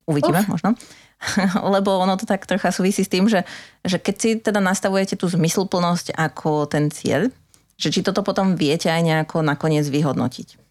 uvidíme 0.05 0.45
Uf. 0.45 0.51
možno, 0.59 0.77
lebo 1.75 1.97
ono 1.97 2.17
to 2.21 2.29
tak 2.29 2.45
trocha 2.45 2.69
súvisí 2.71 3.05
s 3.05 3.13
tým, 3.13 3.29
že, 3.29 3.45
že 3.85 3.97
keď 3.97 4.17
si 4.17 4.31
teda 4.41 4.61
nastavujete 4.61 5.17
tú 5.17 5.29
zmysluplnosť 5.29 6.13
ako 6.17 6.69
ten 6.69 6.93
cieľ, 6.93 7.33
že 7.75 7.91
či 7.91 8.01
toto 8.05 8.23
potom 8.23 8.55
viete 8.55 8.87
aj 8.87 9.03
nejako 9.03 9.43
nakoniec 9.43 9.89
vyhodnotiť. 9.89 10.63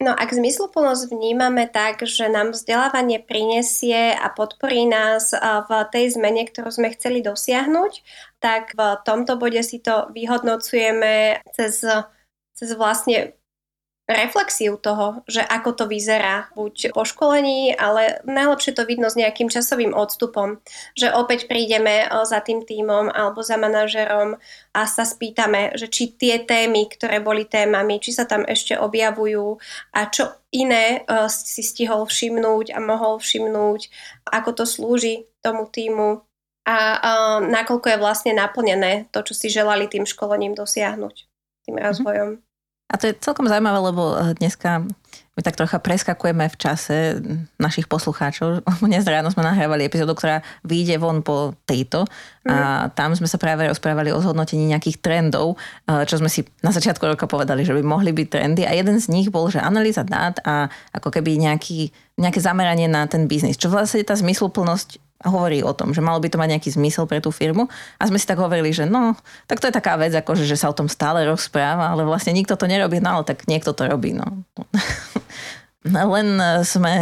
No 0.00 0.16
ak 0.16 0.32
zmysluplnosť 0.32 1.12
vnímame 1.12 1.68
tak, 1.68 2.00
že 2.08 2.32
nám 2.32 2.56
vzdelávanie 2.56 3.20
prinesie 3.20 4.16
a 4.16 4.32
podporí 4.32 4.88
nás 4.88 5.36
v 5.36 5.70
tej 5.92 6.16
zmene, 6.16 6.48
ktorú 6.48 6.72
sme 6.72 6.88
chceli 6.96 7.20
dosiahnuť, 7.20 7.92
tak 8.40 8.72
v 8.72 8.80
tomto 9.04 9.36
bode 9.36 9.60
si 9.60 9.76
to 9.76 10.08
vyhodnocujeme 10.16 11.44
cez, 11.52 11.84
cez 12.56 12.70
vlastne 12.80 13.36
reflexiu 14.10 14.74
toho, 14.76 15.22
že 15.30 15.40
ako 15.40 15.70
to 15.78 15.84
vyzerá, 15.86 16.50
buď 16.58 16.90
po 16.90 17.06
školení, 17.06 17.72
ale 17.78 18.18
najlepšie 18.26 18.74
to 18.74 18.82
vidno 18.82 19.06
s 19.06 19.16
nejakým 19.16 19.46
časovým 19.46 19.94
odstupom, 19.94 20.58
že 20.98 21.14
opäť 21.14 21.46
prídeme 21.46 22.04
za 22.26 22.42
tým 22.42 22.66
týmom 22.66 23.08
alebo 23.08 23.40
za 23.40 23.54
manažerom 23.54 24.36
a 24.74 24.80
sa 24.84 25.06
spýtame, 25.06 25.78
že 25.78 25.86
či 25.86 26.10
tie 26.18 26.42
témy, 26.42 26.90
ktoré 26.90 27.22
boli 27.22 27.46
témami, 27.46 28.02
či 28.02 28.10
sa 28.10 28.26
tam 28.26 28.42
ešte 28.42 28.74
objavujú 28.74 29.56
a 29.94 30.10
čo 30.10 30.34
iné 30.50 31.06
si 31.30 31.62
stihol 31.62 32.10
všimnúť 32.10 32.74
a 32.74 32.78
mohol 32.82 33.22
všimnúť, 33.22 33.80
ako 34.26 34.50
to 34.58 34.64
slúži 34.66 35.30
tomu 35.40 35.70
týmu 35.70 36.26
a, 36.68 36.76
a 37.00 37.10
nakoľko 37.40 37.86
je 37.96 38.02
vlastne 38.02 38.32
naplnené 38.36 39.08
to, 39.10 39.24
čo 39.24 39.32
si 39.32 39.48
želali 39.48 39.88
tým 39.88 40.04
školením 40.04 40.52
dosiahnuť, 40.52 41.16
tým 41.66 41.76
mhm. 41.78 41.84
rozvojom. 41.84 42.30
A 42.90 42.98
to 42.98 43.06
je 43.06 43.14
celkom 43.22 43.46
zaujímavé, 43.46 43.78
lebo 43.78 44.18
eh, 44.18 44.34
dneska 44.34 44.82
my 45.38 45.40
tak 45.46 45.54
trocha 45.56 45.78
preskakujeme 45.78 46.50
v 46.50 46.56
čase 46.58 47.22
našich 47.56 47.86
poslucháčov. 47.86 48.66
Dnes 48.84 49.06
ráno 49.06 49.30
sme 49.30 49.46
nahrávali 49.46 49.86
epizódu, 49.86 50.18
ktorá 50.18 50.42
vyjde 50.66 50.98
von 50.98 51.22
po 51.22 51.54
tejto 51.64 52.04
a 52.44 52.90
mhm. 52.90 52.98
tam 52.98 53.14
sme 53.14 53.30
sa 53.30 53.38
práve 53.38 53.64
rozprávali 53.70 54.10
o 54.10 54.18
zhodnotení 54.18 54.66
nejakých 54.66 54.98
trendov, 54.98 55.54
eh, 55.86 56.02
čo 56.02 56.18
sme 56.18 56.26
si 56.26 56.42
na 56.66 56.74
začiatku 56.74 57.06
roka 57.06 57.30
povedali, 57.30 57.62
že 57.62 57.72
by 57.72 57.82
mohli 57.86 58.10
byť 58.10 58.26
trendy 58.26 58.62
a 58.66 58.74
jeden 58.74 58.98
z 58.98 59.06
nich 59.08 59.30
bol, 59.30 59.46
že 59.46 59.62
analýza 59.62 60.02
dát 60.02 60.42
a 60.42 60.66
ako 60.90 61.14
keby 61.14 61.38
nejaký, 61.38 61.94
nejaké 62.18 62.42
zameranie 62.42 62.90
na 62.90 63.06
ten 63.06 63.30
biznis. 63.30 63.54
Čo 63.54 63.70
vlastne 63.70 64.02
tá 64.02 64.18
zmysluplnosť 64.18 65.09
hovorí 65.24 65.60
o 65.60 65.76
tom, 65.76 65.92
že 65.92 66.00
malo 66.00 66.20
by 66.20 66.28
to 66.32 66.40
mať 66.40 66.56
nejaký 66.56 66.70
zmysel 66.72 67.04
pre 67.04 67.20
tú 67.20 67.28
firmu. 67.28 67.68
A 68.00 68.08
sme 68.08 68.16
si 68.16 68.24
tak 68.24 68.40
hovorili, 68.40 68.72
že 68.72 68.88
no, 68.88 69.16
tak 69.44 69.60
to 69.60 69.68
je 69.68 69.74
taká 69.74 70.00
vec, 70.00 70.16
akože, 70.16 70.48
že 70.48 70.56
sa 70.56 70.72
o 70.72 70.76
tom 70.76 70.88
stále 70.88 71.28
rozpráva, 71.28 71.92
ale 71.92 72.08
vlastne 72.08 72.32
nikto 72.32 72.56
to 72.56 72.64
nerobí, 72.64 72.98
no 73.04 73.20
ale 73.20 73.24
tak 73.28 73.44
niekto 73.44 73.76
to 73.76 73.84
robí. 73.84 74.16
No. 74.16 74.24
Len 75.84 76.28
sme, 76.64 76.92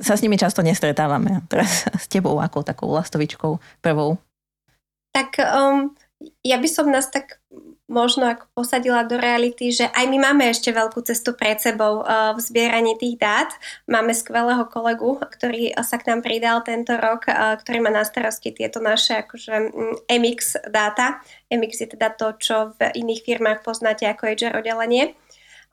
sa 0.00 0.16
s 0.16 0.24
nimi 0.24 0.40
často 0.40 0.64
nestretávame. 0.64 1.44
Teraz 1.52 1.84
s 1.88 2.08
tebou 2.08 2.40
ako 2.40 2.64
takou 2.64 2.88
lastovičkou 2.92 3.60
prvou. 3.84 4.16
Tak 5.12 5.36
um, 5.44 5.92
ja 6.42 6.56
by 6.58 6.68
som 6.70 6.90
nás 6.90 7.10
tak 7.10 7.42
možno 7.92 8.24
ako 8.24 8.48
posadila 8.56 9.04
do 9.04 9.20
reality, 9.20 9.68
že 9.68 9.84
aj 9.92 10.08
my 10.08 10.18
máme 10.18 10.48
ešte 10.48 10.72
veľkú 10.72 11.04
cestu 11.04 11.36
pred 11.36 11.60
sebou 11.60 12.00
uh, 12.00 12.32
v 12.32 12.40
zbieraní 12.40 12.96
tých 12.96 13.20
dát. 13.20 13.52
Máme 13.84 14.16
skvelého 14.16 14.64
kolegu, 14.72 15.20
ktorý 15.20 15.76
sa 15.84 16.00
k 16.00 16.08
nám 16.08 16.24
pridal 16.24 16.64
tento 16.64 16.96
rok, 16.96 17.28
uh, 17.28 17.60
ktorý 17.60 17.84
má 17.84 17.90
na 17.92 18.06
starosti 18.06 18.54
tieto 18.56 18.80
naše 18.80 19.20
akože 19.20 19.74
MX 20.08 20.72
dáta. 20.72 21.20
MX 21.52 21.72
je 21.84 21.88
teda 21.92 22.16
to, 22.16 22.32
čo 22.40 22.72
v 22.80 22.96
iných 22.96 23.28
firmách 23.28 23.60
poznáte 23.60 24.08
ako 24.08 24.32
HR 24.32 24.64
oddelenie. 24.64 25.12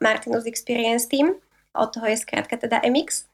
Martinus 0.03 0.44
Experience 0.44 1.08
Team. 1.08 1.39
Od 1.72 1.89
toho 1.94 2.10
je 2.10 2.20
skrátka 2.20 2.60
teda 2.60 2.84
MX. 2.84 3.29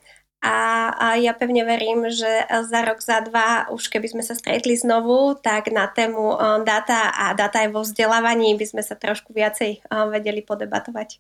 A, 0.46 0.58
a 0.94 1.08
ja 1.18 1.34
pevne 1.34 1.66
verím, 1.66 2.06
že 2.14 2.30
za 2.70 2.86
rok, 2.86 3.02
za 3.02 3.26
dva, 3.26 3.66
už 3.74 3.90
keby 3.90 4.14
sme 4.14 4.22
sa 4.22 4.38
stretli 4.38 4.78
znovu, 4.78 5.34
tak 5.42 5.74
na 5.74 5.90
tému 5.90 6.38
data 6.62 7.10
a 7.10 7.34
data 7.34 7.66
aj 7.66 7.74
vo 7.74 7.82
vzdelávaní 7.82 8.54
by 8.54 8.66
sme 8.70 8.86
sa 8.86 8.94
trošku 8.94 9.34
viacej 9.34 9.82
vedeli 10.14 10.46
podebatovať. 10.46 11.18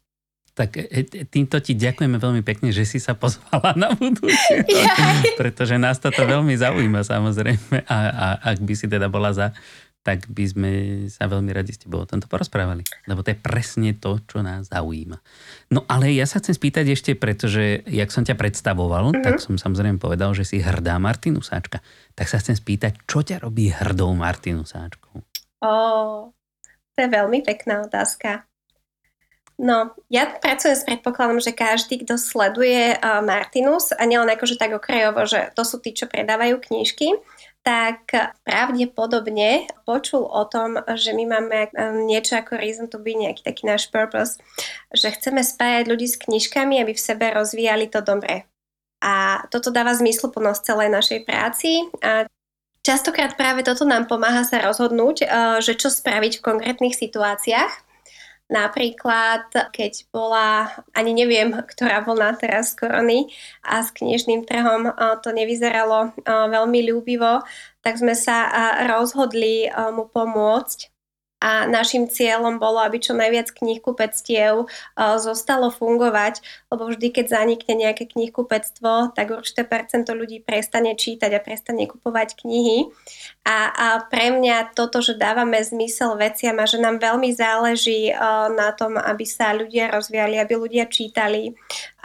Tak 0.56 0.80
e, 0.80 1.04
e, 1.04 1.28
týmto 1.28 1.60
ti 1.60 1.76
ďakujeme 1.76 2.16
veľmi 2.16 2.40
pekne, 2.40 2.72
že 2.72 2.88
si 2.88 2.96
sa 2.96 3.12
pozvala 3.12 3.76
na 3.76 3.92
budúce, 3.92 4.64
pretože 5.40 5.76
nás 5.76 6.00
toto 6.00 6.24
veľmi 6.24 6.56
zaujíma 6.56 7.04
samozrejme. 7.04 7.84
A, 7.84 7.98
a 8.08 8.28
ak 8.56 8.64
by 8.64 8.74
si 8.74 8.88
teda 8.88 9.12
bola 9.12 9.36
za, 9.36 9.52
tak 10.06 10.30
by 10.30 10.46
sme 10.46 10.72
sa 11.10 11.26
veľmi 11.26 11.50
radi 11.50 11.74
s 11.74 11.82
tebou 11.82 12.06
o 12.06 12.10
tomto 12.10 12.30
porozprávali. 12.30 12.86
Lebo 13.10 13.26
to 13.26 13.34
je 13.34 13.42
presne 13.42 13.98
to, 13.98 14.22
čo 14.30 14.46
nás 14.46 14.70
zaujíma. 14.70 15.18
No 15.74 15.82
ale 15.90 16.14
ja 16.14 16.30
sa 16.30 16.38
chcem 16.38 16.54
spýtať 16.54 16.94
ešte, 16.94 17.12
pretože 17.18 17.82
jak 17.90 18.14
som 18.14 18.22
ťa 18.22 18.38
predstavoval, 18.38 19.10
mm-hmm. 19.10 19.26
tak 19.26 19.42
som 19.42 19.58
samozrejme 19.58 19.98
povedal, 19.98 20.38
že 20.38 20.46
si 20.46 20.62
hrdá 20.62 21.02
Martinusáčka. 21.02 21.82
Tak 22.14 22.30
sa 22.30 22.38
chcem 22.38 22.54
spýtať, 22.54 23.02
čo 23.10 23.26
ťa 23.26 23.42
robí 23.42 23.74
hrdou 23.74 24.14
Martinusáčkou? 24.14 25.26
Ó, 25.66 25.74
to 26.94 26.98
je 27.02 27.10
veľmi 27.10 27.42
pekná 27.42 27.82
otázka. 27.82 28.46
No, 29.56 29.96
ja 30.12 30.28
pracujem 30.28 30.76
s 30.76 30.84
predpokladom, 30.84 31.40
že 31.40 31.56
každý, 31.56 32.04
kto 32.04 32.20
sleduje 32.20 32.92
uh, 32.92 33.24
Martinus, 33.24 33.96
a 33.96 34.04
nielen 34.04 34.28
akože 34.28 34.60
tak 34.60 34.76
okrajovo, 34.76 35.24
že 35.24 35.56
to 35.56 35.64
sú 35.64 35.80
tí, 35.80 35.96
čo 35.96 36.12
predávajú 36.12 36.60
knižky, 36.60 37.16
tak 37.66 38.14
pravdepodobne 38.46 39.66
počul 39.90 40.22
o 40.22 40.46
tom, 40.46 40.78
že 40.94 41.18
my 41.18 41.26
máme 41.26 41.74
um, 41.74 42.06
niečo 42.06 42.38
ako 42.38 42.62
reason 42.62 42.86
to 42.86 43.02
be, 43.02 43.18
nejaký 43.18 43.42
taký 43.42 43.66
náš 43.66 43.90
purpose, 43.90 44.38
že 44.94 45.10
chceme 45.10 45.42
spájať 45.42 45.90
ľudí 45.90 46.06
s 46.06 46.22
knižkami, 46.22 46.78
aby 46.78 46.94
v 46.94 47.02
sebe 47.02 47.26
rozvíjali 47.34 47.90
to 47.90 48.06
dobre. 48.06 48.46
A 49.02 49.42
toto 49.50 49.74
dáva 49.74 49.98
zmysluplnosť 49.98 50.62
celej 50.62 50.90
našej 50.94 51.20
práci 51.26 51.90
a 52.06 52.30
Častokrát 52.86 53.34
práve 53.34 53.66
toto 53.66 53.82
nám 53.82 54.06
pomáha 54.06 54.46
sa 54.46 54.62
rozhodnúť, 54.62 55.26
uh, 55.26 55.58
že 55.58 55.74
čo 55.74 55.90
spraviť 55.90 56.38
v 56.38 56.46
konkrétnych 56.46 56.94
situáciách. 56.94 57.74
Napríklad, 58.46 59.50
keď 59.74 60.06
bola, 60.14 60.70
ani 60.94 61.18
neviem, 61.18 61.50
ktorá 61.50 62.06
vlna 62.06 62.38
teraz 62.38 62.78
korony 62.78 63.26
a 63.66 63.82
s 63.82 63.90
knižným 63.90 64.46
trhom 64.46 64.94
to 65.26 65.34
nevyzeralo 65.34 66.14
veľmi 66.30 66.86
ľúbivo, 66.86 67.42
tak 67.82 67.98
sme 67.98 68.14
sa 68.14 68.46
rozhodli 68.86 69.66
mu 69.94 70.06
pomôcť 70.06 70.95
a 71.46 71.70
našim 71.70 72.10
cieľom 72.10 72.58
bolo, 72.58 72.82
aby 72.82 72.98
čo 72.98 73.14
najviac 73.14 73.54
knihkupectiev 73.54 74.66
zostalo 74.98 75.70
fungovať, 75.70 76.42
lebo 76.74 76.90
vždy, 76.90 77.14
keď 77.14 77.26
zanikne 77.30 77.78
nejaké 77.78 78.10
knihkupectvo, 78.10 79.14
tak 79.14 79.30
určité 79.30 79.62
percento 79.62 80.18
ľudí 80.18 80.42
prestane 80.42 80.98
čítať 80.98 81.30
a 81.38 81.44
prestane 81.46 81.86
kupovať 81.86 82.42
knihy. 82.42 82.90
A, 83.46 83.70
a 83.70 83.88
pre 84.10 84.34
mňa 84.34 84.74
toto, 84.74 85.06
že 85.06 85.22
dávame 85.22 85.62
zmysel 85.62 86.18
veciam 86.18 86.58
a 86.58 86.66
že 86.66 86.82
nám 86.82 86.98
veľmi 86.98 87.30
záleží 87.30 88.10
na 88.58 88.74
tom, 88.74 88.98
aby 88.98 89.22
sa 89.22 89.54
ľudia 89.54 89.94
rozvíjali, 89.94 90.42
aby 90.42 90.58
ľudia 90.58 90.90
čítali 90.90 91.54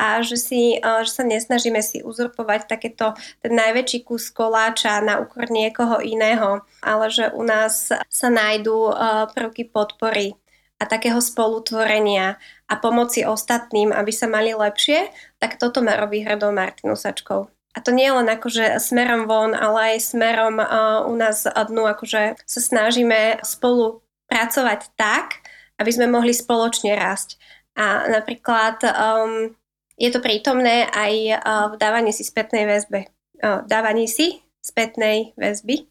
a 0.01 0.25
že, 0.25 0.41
si, 0.41 0.81
že 0.81 1.13
sa 1.13 1.21
nesnažíme 1.21 1.85
si 1.85 2.01
uzurpovať 2.01 2.73
takéto 2.73 3.13
ten 3.45 3.53
najväčší 3.53 4.09
kus 4.09 4.33
koláča 4.33 5.05
na 5.05 5.21
úkor 5.21 5.53
niekoho 5.53 6.01
iného, 6.01 6.65
ale 6.81 7.13
že 7.13 7.29
u 7.37 7.45
nás 7.45 7.93
sa 7.93 8.29
nájdú 8.33 8.97
prvky 9.37 9.69
podpory 9.69 10.41
a 10.81 10.89
takého 10.89 11.21
spolutvorenia 11.21 12.41
a 12.65 12.75
pomoci 12.81 13.29
ostatným, 13.29 13.93
aby 13.93 14.09
sa 14.09 14.25
mali 14.25 14.57
lepšie, 14.57 15.13
tak 15.37 15.61
toto 15.61 15.85
ma 15.85 16.01
robí 16.01 16.25
hrdou 16.25 16.49
Martinusačkou. 16.57 17.53
A 17.71 17.79
to 17.85 17.93
nie 17.93 18.09
je 18.09 18.17
len 18.17 18.27
akože 18.27 18.81
smerom 18.83 19.29
von, 19.29 19.53
ale 19.53 19.95
aj 19.95 20.17
smerom 20.17 20.59
uh, 20.59 21.05
u 21.07 21.15
nás 21.15 21.45
dnu, 21.47 21.87
akože 21.87 22.41
sa 22.43 22.61
snažíme 22.65 23.45
spolu 23.47 24.03
pracovať 24.27 24.91
tak, 24.97 25.45
aby 25.79 25.91
sme 25.93 26.11
mohli 26.11 26.35
spoločne 26.35 26.97
rásť. 26.99 27.39
A 27.79 28.11
napríklad 28.11 28.83
um, 28.91 29.55
je 30.01 30.09
to 30.09 30.25
prítomné 30.25 30.89
aj 30.89 31.13
uh, 31.37 31.39
v 31.71 31.75
dávaní 31.77 32.17
si 32.17 32.25
spätnej 32.25 32.65
väzbe. 32.65 33.13
Uh, 33.45 33.61
dávaní 33.69 34.09
si 34.09 34.41
spätnej 34.65 35.37
väzby. 35.37 35.85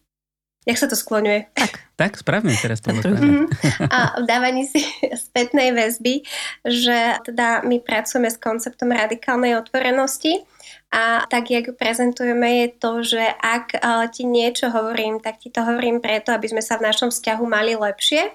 Jak 0.68 0.76
sa 0.76 0.90
to 0.90 0.98
skloňuje? 0.98 1.56
Tak, 1.56 1.72
tak 1.96 2.12
správne 2.20 2.52
teraz 2.58 2.84
to 2.84 2.92
mm 2.92 3.48
A 3.88 4.20
v 4.20 4.24
dávaní 4.28 4.68
si 4.68 4.82
spätnej 5.30 5.72
väzby, 5.72 6.26
že 6.66 7.22
teda 7.24 7.62
my 7.64 7.80
pracujeme 7.80 8.28
s 8.28 8.36
konceptom 8.36 8.92
radikálnej 8.92 9.56
otvorenosti 9.56 10.42
a 10.90 11.22
tak, 11.30 11.54
jak 11.54 11.70
ju 11.70 11.74
prezentujeme, 11.78 12.66
je 12.66 12.68
to, 12.82 12.92
že 13.06 13.22
ak 13.38 13.78
ti 14.10 14.26
niečo 14.26 14.74
hovorím, 14.74 15.22
tak 15.22 15.38
ti 15.38 15.46
to 15.46 15.62
hovorím 15.62 16.02
preto, 16.02 16.34
aby 16.34 16.50
sme 16.50 16.62
sa 16.66 16.82
v 16.82 16.90
našom 16.90 17.14
vzťahu 17.14 17.44
mali 17.46 17.78
lepšie 17.78 18.26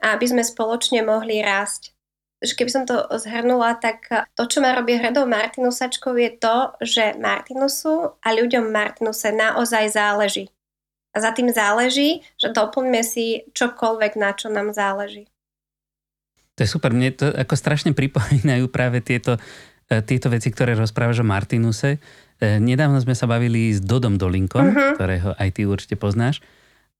a 0.00 0.16
aby 0.16 0.24
sme 0.24 0.40
spoločne 0.40 1.04
mohli 1.04 1.44
rásť 1.44 1.97
že 2.38 2.54
keby 2.54 2.70
som 2.70 2.84
to 2.86 3.02
zhrnula, 3.18 3.74
tak 3.78 4.06
to, 4.38 4.42
čo 4.46 4.62
ma 4.62 4.74
robí 4.78 4.94
hradou 4.94 5.26
Martinusačkou, 5.26 6.14
je 6.14 6.30
to, 6.38 6.56
že 6.78 7.18
Martinusu 7.18 8.14
a 8.22 8.28
ľuďom 8.30 8.70
Martinuse 8.70 9.34
naozaj 9.34 9.90
záleží. 9.90 10.46
A 11.14 11.24
za 11.24 11.34
tým 11.34 11.50
záleží, 11.50 12.22
že 12.38 12.54
doplňme 12.54 13.02
si 13.02 13.48
čokoľvek, 13.56 14.12
na 14.14 14.30
čo 14.36 14.52
nám 14.52 14.70
záleží. 14.70 15.26
To 16.54 16.66
je 16.66 16.70
super. 16.70 16.94
Mne 16.94 17.14
to 17.14 17.26
ako 17.30 17.54
strašne 17.58 17.90
pripomínajú 17.94 18.70
práve 18.70 19.02
tieto 19.02 19.38
tieto 19.88 20.28
veci, 20.28 20.52
ktoré 20.52 20.76
rozprávaš 20.76 21.24
o 21.24 21.26
Martinuse. 21.26 21.96
E, 21.96 22.60
nedávno 22.60 23.00
sme 23.00 23.16
sa 23.16 23.24
bavili 23.24 23.72
s 23.72 23.80
Dodom 23.80 24.20
Dolinkom, 24.20 24.68
uh-huh. 24.68 24.92
ktorého 25.00 25.32
aj 25.40 25.48
ty 25.56 25.64
určite 25.64 25.96
poznáš. 25.96 26.44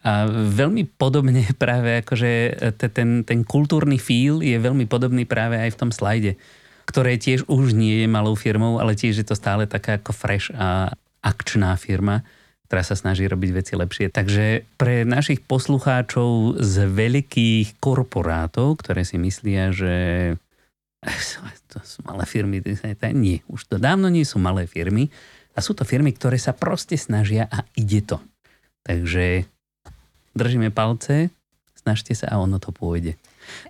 A 0.07 0.31
veľmi 0.31 0.87
podobne 0.95 1.43
práve 1.63 2.03
akože 2.05 2.33
ten, 2.79 3.23
ten 3.27 3.41
kultúrny 3.43 3.99
feel 3.99 4.43
je 4.45 4.57
veľmi 4.59 4.87
podobný 4.87 5.27
práve 5.27 5.59
aj 5.59 5.75
v 5.75 5.81
tom 5.81 5.91
slajde, 5.91 6.39
ktoré 6.87 7.19
tiež 7.19 7.47
už 7.51 7.75
nie 7.75 8.05
je 8.05 8.09
malou 8.09 8.39
firmou, 8.39 8.79
ale 8.79 8.97
tiež 8.97 9.21
je 9.21 9.27
to 9.27 9.37
stále 9.37 9.67
taká 9.67 9.99
ako 9.99 10.15
fresh 10.15 10.49
a 10.55 10.95
akčná 11.23 11.75
firma 11.77 12.23
ktorá 12.69 12.85
sa 12.85 13.01
snaží 13.01 13.25
robiť 13.25 13.51
veci 13.57 13.73
lepšie. 13.81 14.13
Takže 14.13 14.77
pre 14.77 15.09
našich 15.09 15.41
poslucháčov 15.41 16.61
z 16.61 16.85
veľkých 16.85 17.81
korporátov, 17.81 18.85
ktoré 18.85 19.09
si 19.09 19.17
myslia, 19.17 19.73
že 19.73 19.97
to 21.73 21.81
sú 21.81 22.05
malé 22.05 22.29
firmy, 22.29 22.61
nie, 23.17 23.41
už 23.49 23.73
to 23.73 23.77
dávno 23.81 24.13
nie 24.13 24.29
sú 24.29 24.37
malé 24.37 24.69
firmy 24.69 25.09
a 25.57 25.65
sú 25.65 25.73
to 25.73 25.89
firmy, 25.89 26.13
ktoré 26.13 26.37
sa 26.37 26.53
proste 26.53 27.01
snažia 27.01 27.49
a 27.49 27.65
ide 27.73 28.05
to. 28.05 28.21
Takže 28.85 29.49
držíme 30.39 30.71
palce, 30.71 31.35
snažte 31.75 32.15
sa 32.15 32.31
a 32.31 32.39
ono 32.39 32.63
to 32.63 32.71
pôjde. 32.71 33.19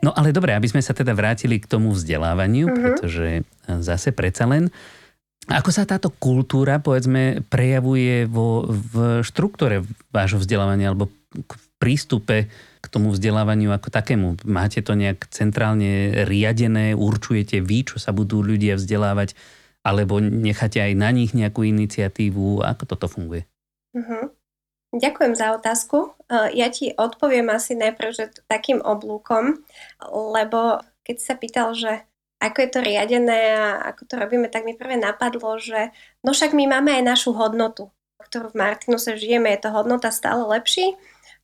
No 0.04 0.12
ale 0.12 0.34
dobre, 0.34 0.52
aby 0.52 0.68
sme 0.68 0.82
sa 0.82 0.92
teda 0.92 1.14
vrátili 1.14 1.62
k 1.62 1.70
tomu 1.70 1.94
vzdelávaniu, 1.94 2.66
mm-hmm. 2.68 2.82
pretože 2.82 3.46
zase 3.80 4.12
predsa 4.12 4.44
len 4.44 4.68
ako 5.48 5.72
sa 5.72 5.88
táto 5.88 6.12
kultúra, 6.12 6.76
povedzme, 6.76 7.40
prejavuje 7.48 8.28
vo, 8.28 8.68
v 8.68 9.24
štruktúre 9.24 9.80
vášho 10.12 10.36
vzdelávania 10.36 10.92
alebo 10.92 11.08
v 11.32 11.66
prístupe 11.80 12.52
k 12.84 12.86
tomu 12.92 13.16
vzdelávaniu 13.16 13.72
ako 13.72 13.88
takému? 13.88 14.44
Máte 14.44 14.84
to 14.84 14.92
nejak 14.92 15.24
centrálne 15.32 16.20
riadené, 16.28 16.92
určujete 16.92 17.64
vy, 17.64 17.88
čo 17.88 17.96
sa 17.96 18.12
budú 18.12 18.44
ľudia 18.44 18.76
vzdelávať, 18.76 19.32
alebo 19.80 20.20
necháte 20.20 20.84
aj 20.84 20.92
na 20.92 21.08
nich 21.16 21.32
nejakú 21.32 21.64
iniciatívu? 21.64 22.60
Ako 22.60 22.84
toto 22.84 23.08
funguje? 23.08 23.48
Uh-huh. 23.96 24.28
Ďakujem 24.88 25.36
za 25.36 25.52
otázku. 25.52 26.16
E, 26.28 26.56
ja 26.56 26.72
ti 26.72 26.96
odpoviem 26.96 27.52
asi 27.52 27.76
najprv, 27.76 28.10
že 28.16 28.24
takým 28.48 28.80
oblúkom, 28.80 29.60
lebo 30.08 30.80
keď 31.04 31.16
sa 31.20 31.34
pýtal, 31.36 31.76
že 31.76 32.08
ako 32.40 32.58
je 32.64 32.70
to 32.72 32.80
riadené 32.80 33.40
a 33.52 33.92
ako 33.92 34.02
to 34.08 34.14
robíme, 34.16 34.48
tak 34.48 34.64
mi 34.64 34.78
prvé 34.78 34.96
napadlo, 34.96 35.60
že 35.60 35.92
no 36.24 36.32
však 36.32 36.56
my 36.56 36.70
máme 36.70 36.94
aj 36.96 37.04
našu 37.04 37.36
hodnotu, 37.36 37.92
ktorú 38.22 38.54
v 38.54 38.60
Martinuse 38.64 39.18
žijeme, 39.18 39.52
je 39.52 39.68
to 39.68 39.74
hodnota 39.74 40.08
stále 40.08 40.46
lepší 40.46 40.96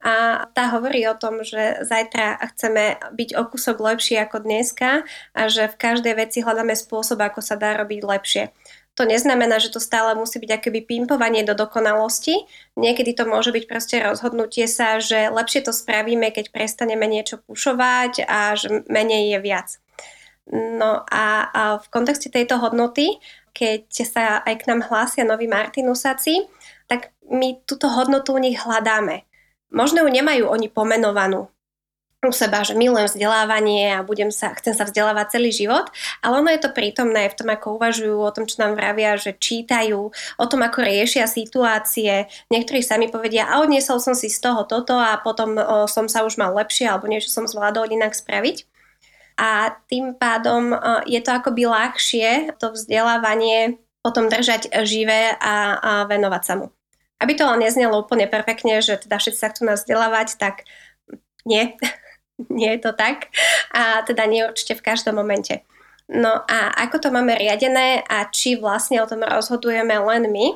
a 0.04 0.44
tá 0.52 0.68
hovorí 0.76 1.00
o 1.08 1.16
tom, 1.16 1.40
že 1.40 1.80
zajtra 1.80 2.36
chceme 2.52 3.00
byť 3.16 3.30
o 3.40 3.42
kúsok 3.48 3.80
lepší 3.80 4.20
ako 4.20 4.44
dneska 4.44 5.08
a 5.32 5.42
že 5.48 5.72
v 5.72 5.80
každej 5.80 6.14
veci 6.20 6.44
hľadáme 6.44 6.76
spôsob, 6.76 7.24
ako 7.24 7.40
sa 7.40 7.56
dá 7.56 7.72
robiť 7.80 8.00
lepšie. 8.04 8.52
To 8.94 9.02
neznamená, 9.02 9.58
že 9.58 9.74
to 9.74 9.82
stále 9.82 10.14
musí 10.14 10.38
byť 10.38 10.50
akoby 10.62 10.86
pimpovanie 10.86 11.42
do 11.42 11.58
dokonalosti. 11.58 12.46
Niekedy 12.78 13.18
to 13.18 13.26
môže 13.26 13.50
byť 13.50 13.64
proste 13.66 13.98
rozhodnutie 13.98 14.70
sa, 14.70 15.02
že 15.02 15.34
lepšie 15.34 15.66
to 15.66 15.74
spravíme, 15.74 16.30
keď 16.30 16.54
prestaneme 16.54 17.10
niečo 17.10 17.42
pušovať 17.42 18.22
a 18.22 18.54
že 18.54 18.86
menej 18.86 19.34
je 19.34 19.38
viac. 19.42 19.68
No 20.52 21.02
a, 21.10 21.50
a 21.50 21.62
v 21.82 21.86
kontexte 21.90 22.30
tejto 22.30 22.60
hodnoty, 22.62 23.18
keď 23.50 23.88
sa 24.04 24.24
aj 24.44 24.62
k 24.62 24.66
nám 24.70 24.86
hlásia 24.86 25.26
noví 25.26 25.50
Martinusáci, 25.50 26.46
tak 26.86 27.10
my 27.26 27.64
túto 27.64 27.88
hodnotu 27.88 28.36
u 28.36 28.42
nich 28.42 28.60
hľadáme. 28.60 29.24
Možno 29.74 30.06
ju 30.06 30.10
nemajú 30.12 30.46
oni 30.46 30.70
pomenovanú 30.70 31.50
u 32.28 32.34
seba, 32.34 32.64
že 32.64 32.76
milujem 32.76 33.08
vzdelávanie 33.08 33.96
a 33.96 34.06
budem 34.06 34.28
sa, 34.32 34.52
chcem 34.56 34.72
sa 34.72 34.88
vzdelávať 34.88 35.38
celý 35.38 35.50
život, 35.52 35.88
ale 36.24 36.40
ono 36.40 36.48
je 36.52 36.60
to 36.62 36.74
prítomné 36.74 37.28
v 37.28 37.36
tom, 37.36 37.48
ako 37.52 37.76
uvažujú, 37.76 38.16
o 38.16 38.34
tom, 38.34 38.44
čo 38.44 38.60
nám 38.60 38.76
vravia, 38.76 39.16
že 39.20 39.36
čítajú, 39.36 40.10
o 40.12 40.46
tom, 40.46 40.60
ako 40.64 40.84
riešia 40.84 41.28
situácie. 41.28 42.26
Niektorí 42.48 42.80
sami 42.80 43.12
povedia, 43.12 43.48
a 43.48 43.60
odniesol 43.60 44.00
som 44.00 44.16
si 44.16 44.32
z 44.32 44.40
toho 44.40 44.64
toto 44.64 44.96
a 44.96 45.20
potom 45.20 45.56
o, 45.56 45.86
som 45.90 46.08
sa 46.08 46.24
už 46.24 46.40
mal 46.40 46.52
lepšie 46.56 46.88
alebo 46.88 47.06
niečo 47.06 47.28
som 47.32 47.44
zvládol 47.44 47.92
inak 47.92 48.16
spraviť 48.16 48.64
a 49.34 49.74
tým 49.90 50.14
pádom 50.14 50.74
e, 50.74 50.76
je 51.10 51.20
to 51.22 51.30
akoby 51.34 51.66
ľahšie 51.66 52.54
to 52.62 52.70
vzdelávanie 52.70 53.82
potom 54.04 54.28
držať 54.30 54.70
živé 54.84 55.34
a, 55.40 55.80
a 55.80 55.92
venovať 56.06 56.42
sa 56.44 56.54
mu. 56.60 56.66
Aby 57.18 57.40
to 57.40 57.48
len 57.48 57.64
neznelo 57.64 58.04
úplne 58.04 58.28
perfektne, 58.28 58.84
že 58.84 59.00
teda 59.00 59.16
všetci 59.16 59.38
sa 59.40 59.50
chcú 59.50 59.64
nás 59.64 59.82
vzdelávať, 59.82 60.36
tak 60.36 60.68
nie, 61.48 61.72
nie 62.58 62.70
je 62.76 62.80
to 62.80 62.92
tak 62.92 63.30
a 63.70 64.02
teda 64.02 64.26
nie 64.26 64.46
určite 64.46 64.78
v 64.78 64.84
každom 64.84 65.18
momente. 65.18 65.62
No 66.08 66.44
a 66.44 66.68
ako 66.84 66.96
to 67.00 67.08
máme 67.08 67.32
riadené 67.32 68.04
a 68.04 68.28
či 68.28 68.60
vlastne 68.60 69.00
o 69.00 69.08
tom 69.08 69.24
rozhodujeme 69.24 69.96
len 69.96 70.28
my, 70.28 70.46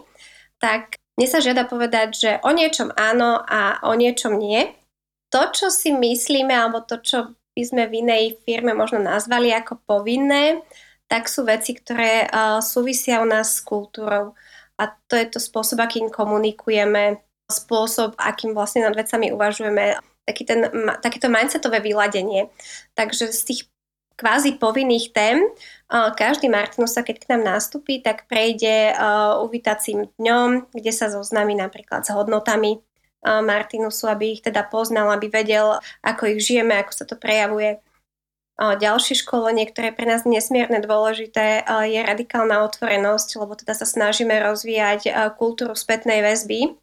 tak 0.60 1.00
mne 1.16 1.26
sa 1.26 1.40
žiada 1.40 1.64
povedať, 1.64 2.08
že 2.14 2.30
o 2.44 2.52
niečom 2.52 2.92
áno 2.94 3.40
a 3.42 3.80
o 3.88 3.96
niečom 3.96 4.36
nie. 4.36 4.70
To, 5.32 5.48
čo 5.50 5.72
si 5.72 5.90
myslíme, 5.90 6.52
alebo 6.52 6.84
to, 6.84 7.00
čo 7.00 7.18
by 7.56 7.62
sme 7.64 7.82
v 7.88 8.06
inej 8.06 8.24
firme 8.44 8.76
možno 8.76 9.02
nazvali 9.02 9.50
ako 9.50 9.82
povinné, 9.82 10.62
tak 11.08 11.26
sú 11.26 11.42
veci, 11.48 11.74
ktoré 11.74 12.28
uh, 12.28 12.60
súvisia 12.60 13.24
u 13.24 13.26
nás 13.26 13.58
s 13.58 13.64
kultúrou. 13.64 14.36
A 14.78 14.94
to 15.08 15.18
je 15.18 15.26
to 15.26 15.40
spôsob, 15.42 15.80
akým 15.82 16.12
komunikujeme, 16.12 17.18
spôsob, 17.50 18.14
akým 18.20 18.52
vlastne 18.54 18.86
nad 18.86 18.94
vecami 18.94 19.32
uvažujeme, 19.32 19.98
taký 20.28 20.44
ten, 20.44 20.68
takéto 21.00 21.32
mindsetové 21.32 21.80
vyladenie. 21.80 22.52
Takže 22.92 23.32
z 23.32 23.42
tých 23.48 23.60
kvázi 24.20 24.60
povinných 24.60 25.16
tém. 25.16 25.40
Každý 25.88 26.52
Martinus 26.52 26.92
sa, 26.92 27.06
keď 27.06 27.16
k 27.22 27.28
nám 27.32 27.48
nastúpi, 27.48 28.04
tak 28.04 28.28
prejde 28.28 28.92
uvítacím 29.40 30.10
dňom, 30.20 30.74
kde 30.74 30.92
sa 30.92 31.08
zoznámi 31.08 31.56
napríklad 31.56 32.04
s 32.04 32.12
hodnotami 32.12 32.82
Martinusu, 33.22 34.10
aby 34.10 34.38
ich 34.38 34.42
teda 34.42 34.66
poznal, 34.66 35.14
aby 35.14 35.30
vedel, 35.30 35.78
ako 36.02 36.34
ich 36.34 36.42
žijeme, 36.42 36.76
ako 36.76 36.92
sa 36.92 37.04
to 37.06 37.14
prejavuje. 37.14 37.78
Ďalšie 38.58 39.22
školenie, 39.22 39.70
ktoré 39.70 39.94
je 39.94 39.98
pre 40.02 40.06
nás 40.10 40.26
nesmierne 40.26 40.82
dôležité, 40.82 41.62
je 41.86 42.00
radikálna 42.02 42.66
otvorenosť, 42.66 43.38
lebo 43.38 43.54
teda 43.54 43.70
sa 43.78 43.86
snažíme 43.86 44.34
rozvíjať 44.34 45.14
kultúru 45.38 45.78
spätnej 45.78 46.26
väzby, 46.26 46.74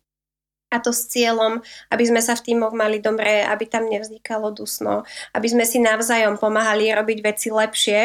a 0.74 0.78
to 0.82 0.92
s 0.92 1.08
cieľom, 1.08 1.62
aby 1.94 2.04
sme 2.04 2.20
sa 2.20 2.34
v 2.34 2.52
týmoch 2.52 2.74
mali 2.74 3.00
dobre, 3.00 3.46
aby 3.46 3.70
tam 3.70 3.88
nevznikalo 3.88 4.52
dusno, 4.52 5.06
aby 5.32 5.48
sme 5.48 5.64
si 5.64 5.78
navzájom 5.80 6.42
pomáhali 6.42 6.90
robiť 6.92 7.20
veci 7.22 7.48
lepšie 7.54 8.00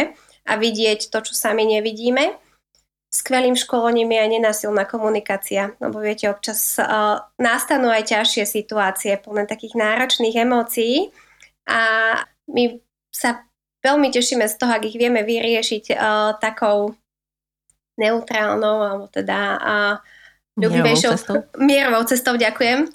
a 0.46 0.52
vidieť 0.54 1.08
to, 1.08 1.18
čo 1.24 1.32
sami 1.34 1.66
nevidíme. 1.66 2.36
Skvelým 3.10 3.58
školením 3.58 4.14
je 4.14 4.22
aj 4.22 4.30
nenasilná 4.30 4.86
komunikácia, 4.86 5.74
lebo 5.82 5.98
viete, 5.98 6.30
občas 6.30 6.78
uh, 6.78 7.26
nastanú 7.42 7.90
aj 7.90 8.06
ťažšie 8.06 8.46
situácie 8.46 9.18
plné 9.18 9.50
takých 9.50 9.74
náročných 9.74 10.46
emócií. 10.46 11.10
A 11.66 11.82
my 12.46 12.78
sa 13.10 13.42
veľmi 13.82 14.14
tešíme 14.14 14.46
z 14.46 14.54
toho, 14.54 14.70
ak 14.78 14.86
ich 14.86 14.94
vieme 14.94 15.26
vyriešiť 15.26 15.84
uh, 15.90 16.38
takou 16.38 16.94
neutrálnou 17.98 18.78
alebo 18.78 19.06
teda 19.10 19.38
uh, 19.58 19.94
ľubivejšou 20.58 21.12
cestou. 21.14 21.34
mierovou 21.60 22.02
cestou, 22.08 22.34
ďakujem. 22.34 22.90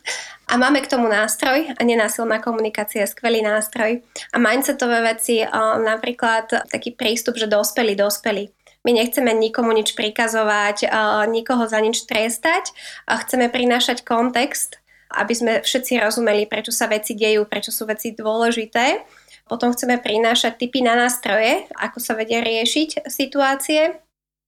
A 0.45 0.53
máme 0.61 0.81
k 0.83 0.91
tomu 0.91 1.09
nástroj 1.09 1.73
a 1.73 1.81
nenásilná 1.81 2.37
komunikácia 2.37 3.03
je 3.05 3.13
skvelý 3.13 3.41
nástroj. 3.41 4.03
A 4.33 4.37
mindsetové 4.37 5.01
veci, 5.01 5.41
napríklad 5.81 6.69
taký 6.69 6.93
prístup, 6.93 7.39
že 7.39 7.49
dospelí, 7.49 7.95
dospelí 7.97 8.53
my 8.85 8.93
nechceme 8.93 9.33
nikomu 9.33 9.73
nič 9.73 9.97
prikazovať, 9.97 10.85
nikoho 11.33 11.65
za 11.65 11.81
nič 11.81 12.05
trestať. 12.05 12.69
Chceme 13.09 13.49
prinášať 13.49 14.05
kontext, 14.05 14.77
aby 15.09 15.33
sme 15.33 15.53
všetci 15.65 15.97
rozumeli, 15.97 16.45
prečo 16.45 16.69
sa 16.69 16.85
veci 16.85 17.17
dejú, 17.17 17.49
prečo 17.49 17.73
sú 17.73 17.89
veci 17.89 18.13
dôležité. 18.13 19.01
Potom 19.49 19.73
chceme 19.73 19.97
prinášať 19.97 20.61
typy 20.61 20.85
na 20.85 20.93
nástroje, 20.93 21.65
ako 21.73 21.97
sa 21.97 22.13
vedia 22.13 22.45
riešiť 22.45 23.09
situácie. 23.09 24.04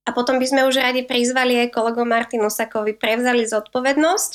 A 0.08 0.16
potom 0.16 0.40
by 0.40 0.48
sme 0.48 0.64
už 0.64 0.80
radi 0.80 1.04
prizvali 1.04 1.68
aj 1.68 1.76
kolegov 1.76 2.08
Martinu 2.08 2.48
Sakovi, 2.48 2.96
prevzali 2.96 3.44
zodpovednosť 3.44 4.32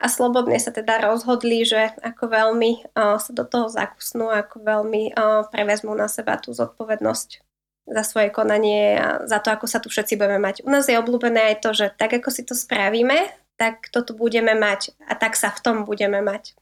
a 0.00 0.08
slobodne 0.08 0.56
sa 0.56 0.72
teda 0.72 1.04
rozhodli, 1.04 1.68
že 1.68 1.92
ako 2.00 2.32
veľmi 2.32 2.96
uh, 2.96 3.20
sa 3.20 3.30
do 3.36 3.44
toho 3.44 3.68
zakusnú, 3.68 4.32
ako 4.32 4.64
veľmi 4.64 5.12
uh, 5.12 5.44
prevezmú 5.52 5.92
na 5.92 6.08
seba 6.08 6.40
tú 6.40 6.56
zodpovednosť 6.56 7.44
za 7.92 8.02
svoje 8.08 8.32
konanie 8.32 8.96
a 8.96 9.28
za 9.28 9.42
to, 9.42 9.52
ako 9.52 9.66
sa 9.68 9.84
tu 9.84 9.92
všetci 9.92 10.16
budeme 10.16 10.40
mať. 10.40 10.64
U 10.64 10.70
nás 10.72 10.88
je 10.88 10.96
obľúbené 10.96 11.52
aj 11.52 11.56
to, 11.60 11.70
že 11.76 11.86
tak 11.92 12.16
ako 12.16 12.32
si 12.32 12.42
to 12.48 12.56
spravíme, 12.56 13.28
tak 13.60 13.92
to 13.92 14.00
tu 14.00 14.16
budeme 14.16 14.56
mať 14.56 14.96
a 15.06 15.12
tak 15.12 15.36
sa 15.36 15.52
v 15.52 15.60
tom 15.60 15.76
budeme 15.84 16.24
mať. 16.24 16.56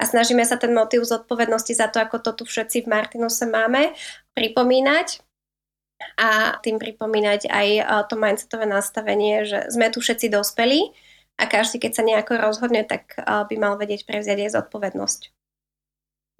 A 0.00 0.08
snažíme 0.08 0.40
sa 0.48 0.56
ten 0.56 0.72
motív 0.72 1.04
zodpovednosti 1.04 1.76
za 1.76 1.90
to, 1.92 2.00
ako 2.00 2.22
to 2.24 2.32
tu 2.32 2.44
všetci 2.48 2.88
v 2.88 2.90
Martinuse 2.92 3.44
máme, 3.44 3.92
pripomínať 4.32 5.20
a 6.20 6.56
tým 6.64 6.80
pripomínať 6.80 7.48
aj 7.48 7.68
to 8.08 8.16
mindsetové 8.16 8.64
nastavenie, 8.64 9.44
že 9.44 9.68
sme 9.68 9.92
tu 9.92 10.00
všetci 10.00 10.32
dospelí 10.32 10.92
a 11.36 11.44
každý, 11.48 11.80
keď 11.80 11.92
sa 11.96 12.02
nejako 12.04 12.40
rozhodne, 12.40 12.84
tak 12.84 13.16
by 13.20 13.54
mal 13.60 13.76
vedieť 13.76 14.08
prevziať 14.08 14.48
aj 14.48 14.54
zodpovednosť. 14.60 15.20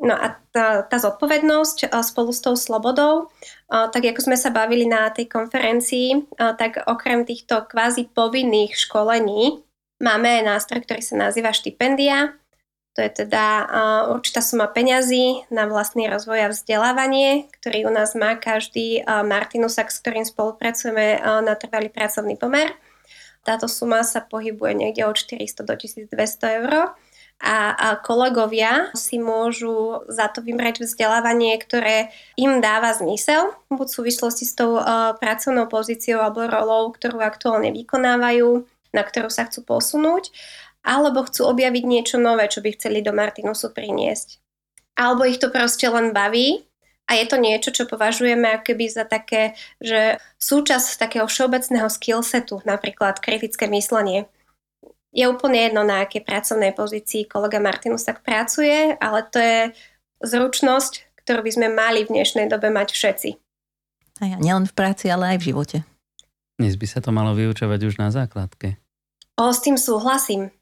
No 0.00 0.16
a 0.16 0.40
tá, 0.56 0.80
tá 0.88 0.96
zodpovednosť 0.96 1.92
spolu 2.00 2.32
s 2.32 2.40
tou 2.40 2.56
slobodou, 2.56 3.28
tak 3.68 4.00
ako 4.00 4.32
sme 4.32 4.36
sa 4.40 4.48
bavili 4.48 4.88
na 4.88 5.12
tej 5.12 5.28
konferencii, 5.28 6.40
tak 6.56 6.80
okrem 6.88 7.28
týchto 7.28 7.68
kvázi 7.68 8.08
povinných 8.08 8.72
školení 8.80 9.60
máme 10.00 10.40
aj 10.40 10.56
nástroj, 10.56 10.88
ktorý 10.88 11.04
sa 11.04 11.20
nazýva 11.20 11.52
štipendia. 11.52 12.39
To 12.98 13.06
je 13.06 13.22
teda 13.22 13.70
určitá 14.10 14.42
suma 14.42 14.66
peňazí 14.66 15.46
na 15.48 15.70
vlastný 15.70 16.10
rozvoj 16.10 16.50
a 16.50 16.52
vzdelávanie, 16.52 17.46
ktorý 17.62 17.86
u 17.86 17.92
nás 17.94 18.18
má 18.18 18.34
každý 18.34 19.06
Martinusak, 19.06 19.94
s 19.94 20.02
ktorým 20.02 20.26
spolupracujeme 20.26 21.22
na 21.22 21.54
trvalý 21.54 21.86
pracovný 21.86 22.34
pomer. 22.34 22.74
Táto 23.46 23.70
suma 23.70 24.02
sa 24.02 24.20
pohybuje 24.20 24.74
niekde 24.74 25.06
od 25.06 25.16
400 25.16 25.64
do 25.64 25.74
1200 25.78 26.58
eur 26.60 26.92
a, 27.40 27.96
kolegovia 28.04 28.92
si 28.92 29.16
môžu 29.16 30.04
za 30.12 30.28
to 30.28 30.44
vybrať 30.44 30.84
vzdelávanie, 30.84 31.56
ktoré 31.56 32.12
im 32.36 32.60
dáva 32.60 32.92
zmysel, 32.92 33.56
buď 33.72 33.86
v 33.88 33.96
súvislosti 33.96 34.44
s 34.44 34.52
tou 34.52 34.76
uh, 34.76 35.16
pracovnou 35.16 35.64
pozíciou 35.72 36.20
alebo 36.20 36.44
rolou, 36.44 36.92
ktorú 36.92 37.24
aktuálne 37.24 37.72
vykonávajú, 37.72 38.68
na 38.92 39.02
ktorú 39.08 39.32
sa 39.32 39.48
chcú 39.48 39.64
posunúť, 39.64 40.28
alebo 40.84 41.26
chcú 41.28 41.48
objaviť 41.50 41.84
niečo 41.84 42.16
nové, 42.16 42.48
čo 42.48 42.64
by 42.64 42.72
chceli 42.76 43.04
do 43.04 43.12
Martinusu 43.12 43.72
priniesť. 43.72 44.40
Alebo 44.96 45.24
ich 45.28 45.40
to 45.40 45.52
proste 45.52 45.84
len 45.88 46.12
baví 46.12 46.64
a 47.08 47.16
je 47.16 47.24
to 47.26 47.36
niečo, 47.40 47.70
čo 47.72 47.88
považujeme 47.88 48.60
akoby 48.60 48.86
za 48.88 49.04
také, 49.04 49.56
že 49.80 50.20
súčasť 50.40 51.00
takého 51.00 51.26
všeobecného 51.28 51.88
skillsetu, 51.88 52.62
napríklad 52.64 53.20
kritické 53.20 53.68
myslenie 53.68 54.28
je 55.10 55.26
úplne 55.26 55.58
jedno, 55.58 55.82
na 55.82 56.06
akej 56.06 56.22
pracovnej 56.22 56.70
pozícii 56.74 57.26
kolega 57.26 57.58
Martinus 57.58 58.06
tak 58.06 58.22
pracuje, 58.22 58.94
ale 58.98 59.26
to 59.26 59.38
je 59.42 59.60
zručnosť, 60.22 61.18
ktorú 61.22 61.42
by 61.42 61.52
sme 61.52 61.68
mali 61.70 62.06
v 62.06 62.14
dnešnej 62.14 62.46
dobe 62.46 62.70
mať 62.70 62.94
všetci. 62.94 63.30
A 64.20 64.36
ja, 64.36 64.36
nielen 64.38 64.68
v 64.68 64.74
práci, 64.76 65.10
ale 65.10 65.34
aj 65.34 65.38
v 65.42 65.46
živote. 65.52 65.78
Dnes 66.60 66.76
by 66.76 66.86
sa 66.86 67.00
to 67.00 67.10
malo 67.10 67.32
vyučovať 67.32 67.80
už 67.88 67.94
na 67.98 68.12
základke. 68.12 68.76
O, 69.40 69.48
s 69.48 69.64
tým 69.64 69.80
súhlasím. 69.80 70.52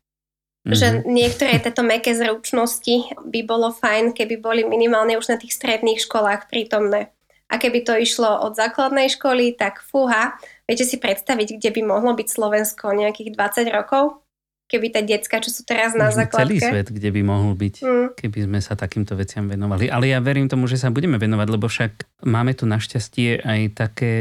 Mm-hmm. 0.69 0.77
Že 0.77 0.89
niektoré 1.09 1.57
tieto 1.65 1.81
meké 1.81 2.13
zručnosti 2.13 3.17
by 3.25 3.41
bolo 3.49 3.73
fajn, 3.73 4.13
keby 4.13 4.37
boli 4.37 4.63
minimálne 4.69 5.17
už 5.17 5.33
na 5.33 5.41
tých 5.41 5.57
stredných 5.57 6.05
školách 6.05 6.53
prítomné. 6.53 7.09
A 7.49 7.57
keby 7.57 7.89
to 7.89 7.97
išlo 7.97 8.45
od 8.45 8.53
základnej 8.53 9.09
školy, 9.09 9.57
tak 9.57 9.81
fúha, 9.81 10.37
viete 10.69 10.85
si 10.85 11.01
predstaviť, 11.01 11.57
kde 11.57 11.71
by 11.73 11.81
mohlo 11.81 12.13
byť 12.13 12.29
Slovensko 12.29 12.93
nejakých 12.93 13.33
20 13.33 13.73
rokov? 13.73 14.21
keby 14.69 14.93
tie 14.93 15.03
decka, 15.17 15.41
čo 15.41 15.49
sú 15.49 15.65
teraz 15.65 15.97
na 15.97 16.13
základke. 16.13 16.45
Celý 16.45 16.61
svet, 16.61 16.93
kde 16.93 17.09
by 17.09 17.21
mohol 17.25 17.57
byť, 17.57 17.75
mm. 17.81 18.09
keby 18.21 18.39
sme 18.45 18.61
sa 18.61 18.77
takýmto 18.77 19.17
veciam 19.17 19.49
venovali. 19.49 19.89
Ale 19.89 20.13
ja 20.13 20.21
verím 20.21 20.45
tomu, 20.45 20.69
že 20.69 20.77
sa 20.77 20.93
budeme 20.93 21.17
venovať, 21.17 21.49
lebo 21.49 21.67
však 21.73 22.21
máme 22.29 22.53
tu 22.53 22.69
našťastie 22.69 23.49
aj 23.49 23.61
také 23.73 24.15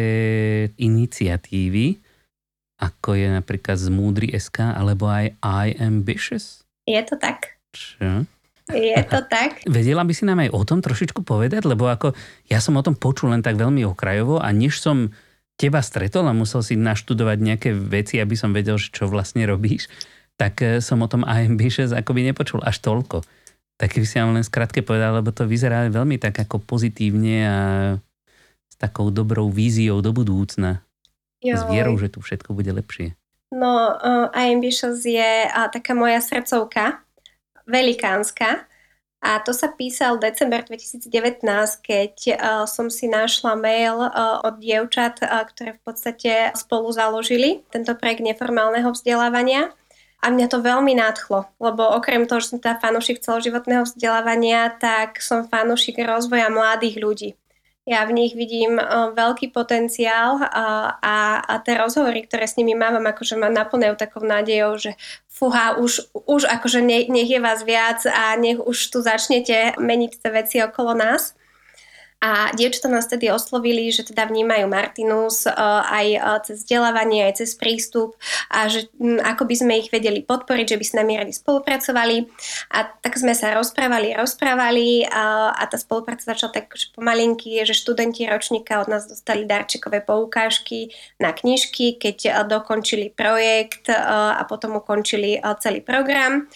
iniciatívy, 0.79 1.99
ako 2.77 3.17
je 3.17 3.27
napríklad 3.33 3.77
z 3.81 3.89
Múdry 3.89 4.29
SK, 4.37 4.77
alebo 4.77 5.09
aj 5.09 5.33
I 5.41 5.67
Ambitious. 5.81 6.61
Je 6.85 7.01
to 7.01 7.17
tak. 7.17 7.57
Čo? 7.73 8.25
Je 8.71 8.99
to 9.07 9.19
tak. 9.33 9.65
Vedela 9.65 10.05
by 10.05 10.13
si 10.13 10.23
nám 10.23 10.45
aj 10.45 10.53
o 10.53 10.61
tom 10.61 10.79
trošičku 10.83 11.25
povedať, 11.25 11.65
lebo 11.65 11.89
ako 11.89 12.13
ja 12.47 12.61
som 12.61 12.77
o 12.77 12.85
tom 12.85 12.93
počul 12.93 13.33
len 13.33 13.41
tak 13.41 13.57
veľmi 13.57 13.81
okrajovo 13.87 14.37
a 14.37 14.53
než 14.53 14.77
som 14.77 15.09
teba 15.57 15.81
stretol 15.81 16.29
a 16.29 16.37
musel 16.37 16.61
si 16.61 16.77
naštudovať 16.77 17.37
nejaké 17.41 17.69
veci, 17.73 18.21
aby 18.21 18.37
som 18.37 18.53
vedel, 18.53 18.77
čo 18.77 19.09
vlastne 19.09 19.41
robíš, 19.49 19.89
tak 20.37 20.61
e, 20.61 20.85
som 20.85 21.01
o 21.01 21.09
tom 21.09 21.25
AMB6 21.25 21.97
akoby 21.97 22.29
nepočul 22.29 22.61
až 22.61 22.77
toľko. 22.85 23.25
Tak 23.77 23.97
by 23.97 24.05
si 24.05 24.21
vám 24.21 24.37
len 24.37 24.45
skrátke 24.45 24.85
povedal, 24.85 25.17
lebo 25.17 25.33
to 25.33 25.49
vyzerá 25.49 25.89
veľmi 25.89 26.21
tak 26.21 26.37
ako 26.37 26.61
pozitívne 26.61 27.35
a 27.41 27.57
s 28.69 28.75
takou 28.77 29.09
dobrou 29.09 29.49
víziou 29.49 30.01
do 30.05 30.13
budúcna. 30.13 30.86
Joj. 31.41 31.57
S 31.57 31.63
vierou, 31.69 31.93
že 32.01 32.09
tu 32.09 32.19
všetko 32.19 32.57
bude 32.57 32.73
lepšie. 32.73 33.13
No, 33.53 33.95
uh, 33.95 34.27
Ambitious 34.35 35.05
je 35.07 35.47
uh, 35.47 35.71
taká 35.71 35.95
moja 35.95 36.19
srdcovka, 36.19 36.99
velikánska. 37.63 38.67
A 39.17 39.41
to 39.41 39.49
sa 39.49 39.73
písal 39.73 40.21
december 40.21 40.61
2019, 40.61 41.09
keď 41.81 42.13
uh, 42.37 42.37
som 42.69 42.91
si 42.91 43.09
našla 43.09 43.57
mail 43.57 43.97
uh, 43.97 44.45
od 44.45 44.61
dievčat, 44.61 45.23
uh, 45.25 45.41
ktoré 45.47 45.73
v 45.77 45.81
podstate 45.81 46.33
spolu 46.53 46.89
založili 46.93 47.65
tento 47.73 47.93
projekt 47.97 48.21
neformálneho 48.21 48.93
vzdelávania. 48.93 49.73
A 50.17 50.33
mňa 50.33 50.49
to 50.49 50.65
veľmi 50.65 50.97
nadchlo, 50.97 51.45
lebo 51.61 51.93
okrem 51.93 52.25
toho, 52.25 52.41
že 52.41 52.49
som 52.49 52.57
teda 52.57 52.81
fanúšik 52.81 53.21
celoživotného 53.21 53.85
vzdelávania, 53.85 54.73
tak 54.81 55.21
som 55.21 55.45
fanúšik 55.45 56.01
rozvoja 56.01 56.49
mladých 56.49 56.95
ľudí. 56.97 57.29
Ja 57.87 58.03
v 58.03 58.19
nich 58.19 58.35
vidím 58.35 58.75
uh, 58.75 59.15
veľký 59.15 59.55
potenciál 59.55 60.43
uh, 60.43 60.43
a, 60.99 61.39
a 61.39 61.53
tie 61.63 61.79
rozhovory, 61.79 62.27
ktoré 62.27 62.43
s 62.43 62.59
nimi 62.59 62.75
mám, 62.75 62.99
akože 62.99 63.39
ma 63.39 63.47
naplňajú 63.47 63.95
takou 63.95 64.27
nádejou, 64.27 64.75
že 64.75 64.99
fuha, 65.31 65.79
už, 65.79 66.11
už 66.27 66.51
akože 66.51 66.83
ne, 66.83 67.07
nech 67.07 67.31
je 67.31 67.39
vás 67.39 67.63
viac 67.63 68.03
a 68.03 68.35
nech 68.35 68.59
už 68.59 68.75
tu 68.91 68.99
začnete 68.99 69.79
meniť 69.79 70.11
tie 70.19 70.29
veci 70.35 70.57
okolo 70.59 70.99
nás. 70.99 71.31
A 72.17 72.49
dievčatá 72.57 72.89
nás 72.89 73.05
tedy 73.05 73.29
oslovili, 73.29 73.93
že 73.93 74.01
teda 74.01 74.25
vnímajú 74.25 74.65
Martinus 74.65 75.45
uh, 75.45 75.53
aj 75.85 76.07
uh, 76.17 76.41
cez 76.41 76.65
vzdelávanie, 76.65 77.29
aj 77.29 77.45
cez 77.45 77.53
prístup 77.53 78.17
a 78.49 78.65
že 78.65 78.89
ako 79.21 79.45
by 79.45 79.55
sme 79.55 79.73
ich 79.77 79.93
vedeli 79.93 80.25
podporiť, 80.25 80.65
že 80.73 80.79
by 80.81 80.85
s 80.85 80.97
nami 80.97 81.13
radi 81.13 81.29
spolupracovali. 81.29 82.25
A 82.73 82.89
tak 82.89 83.21
sme 83.21 83.37
sa 83.37 83.53
rozprávali, 83.53 84.17
rozprávali 84.17 85.05
a, 85.05 85.53
a 85.53 85.63
tá 85.69 85.77
spolupráca 85.77 86.25
začala 86.25 86.57
tak 86.57 86.73
že 86.73 86.89
pomalinky, 86.97 87.61
že 87.61 87.77
študenti 87.77 88.25
ročníka 88.25 88.81
od 88.81 88.89
nás 88.89 89.05
dostali 89.05 89.45
darčekové 89.45 90.01
poukážky 90.01 90.89
na 91.21 91.37
knižky, 91.37 92.01
keď 92.01 92.17
uh, 92.25 92.35
dokončili 92.49 93.13
projekt 93.13 93.93
a 93.93 94.41
potom 94.49 94.81
ukončili 94.81 95.37
celý 95.61 95.85
program. 95.85 96.49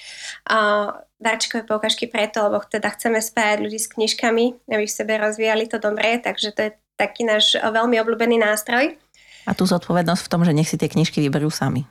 Darčekové 1.21 1.69
poukážky 1.69 2.09
preto, 2.09 2.41
lebo 2.41 2.65
teda 2.65 2.89
chceme 2.97 3.21
spájať 3.21 3.61
ľudí 3.61 3.77
s 3.77 3.93
knižkami, 3.93 4.65
aby 4.73 4.85
v 4.89 4.97
sebe 4.97 5.13
rozvíjali 5.21 5.69
to 5.69 5.77
dobre, 5.77 6.17
takže 6.17 6.49
to 6.49 6.59
je 6.65 6.71
taký 6.97 7.21
náš 7.23 7.61
veľmi 7.61 8.01
obľúbený 8.01 8.41
nástroj. 8.41 8.97
A 9.45 9.53
tu 9.53 9.69
zodpovednosť 9.69 10.21
v 10.25 10.31
tom, 10.33 10.41
že 10.41 10.53
nech 10.53 10.69
si 10.69 10.81
tie 10.81 10.89
knižky 10.89 11.21
vyberú 11.21 11.53
sami. 11.53 11.85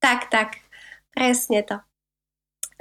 Tak, 0.00 0.32
tak, 0.32 0.64
presne 1.12 1.64
to. 1.64 1.76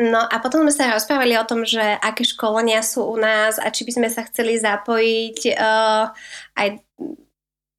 No 0.02 0.26
a 0.26 0.36
potom 0.41 0.65
sme 0.65 0.74
sa 0.74 0.96
rozprávali 0.98 1.38
o 1.38 1.46
tom, 1.46 1.63
že 1.63 1.80
aké 1.80 2.26
školenia 2.26 2.82
sú 2.82 3.06
u 3.06 3.15
nás 3.19 3.62
a 3.62 3.69
či 3.69 3.86
by 3.86 3.91
sme 3.93 4.10
sa 4.10 4.26
chceli 4.26 4.58
zapojiť 4.58 5.54
uh, 5.54 6.10
aj 6.58 6.67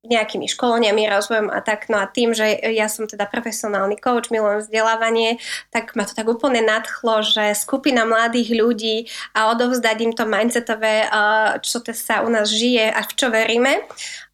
nejakými 0.04 0.44
školeniami, 0.44 1.08
rozvojom 1.08 1.48
a 1.48 1.64
tak. 1.64 1.88
No 1.88 1.96
a 1.96 2.04
tým, 2.04 2.36
že 2.36 2.60
ja 2.72 2.92
som 2.92 3.08
teda 3.08 3.24
profesionálny 3.24 3.96
coach, 3.96 4.28
milujem 4.28 4.60
vzdelávanie, 4.60 5.40
tak 5.72 5.96
ma 5.96 6.04
to 6.04 6.12
tak 6.12 6.28
úplne 6.28 6.60
nadchlo, 6.60 7.24
že 7.24 7.56
skupina 7.56 8.04
mladých 8.04 8.52
ľudí 8.52 8.96
a 9.32 9.48
odovzdať 9.56 9.96
im 10.04 10.12
to 10.12 10.28
mindsetové, 10.28 11.08
čo 11.64 11.80
to 11.80 11.96
sa 11.96 12.20
u 12.20 12.28
nás 12.28 12.52
žije 12.52 12.92
a 12.92 13.00
v 13.00 13.12
čo 13.16 13.32
veríme. 13.32 13.80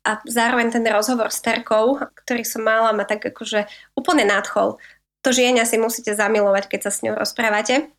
A 0.03 0.19
zároveň 0.25 0.73
ten 0.75 0.83
rozhovor 0.91 1.31
s 1.31 1.45
Terkou, 1.45 2.03
ktorý 2.25 2.43
som 2.43 2.65
mala, 2.65 2.91
ma 2.91 3.05
tak 3.07 3.21
akože 3.21 3.69
úplne 3.95 4.27
nadchol. 4.27 4.81
To 5.23 5.29
žienia 5.31 5.69
si 5.69 5.77
musíte 5.77 6.17
zamilovať, 6.17 6.73
keď 6.73 6.81
sa 6.89 6.91
s 6.91 7.05
ňou 7.05 7.15
rozprávate. 7.15 7.93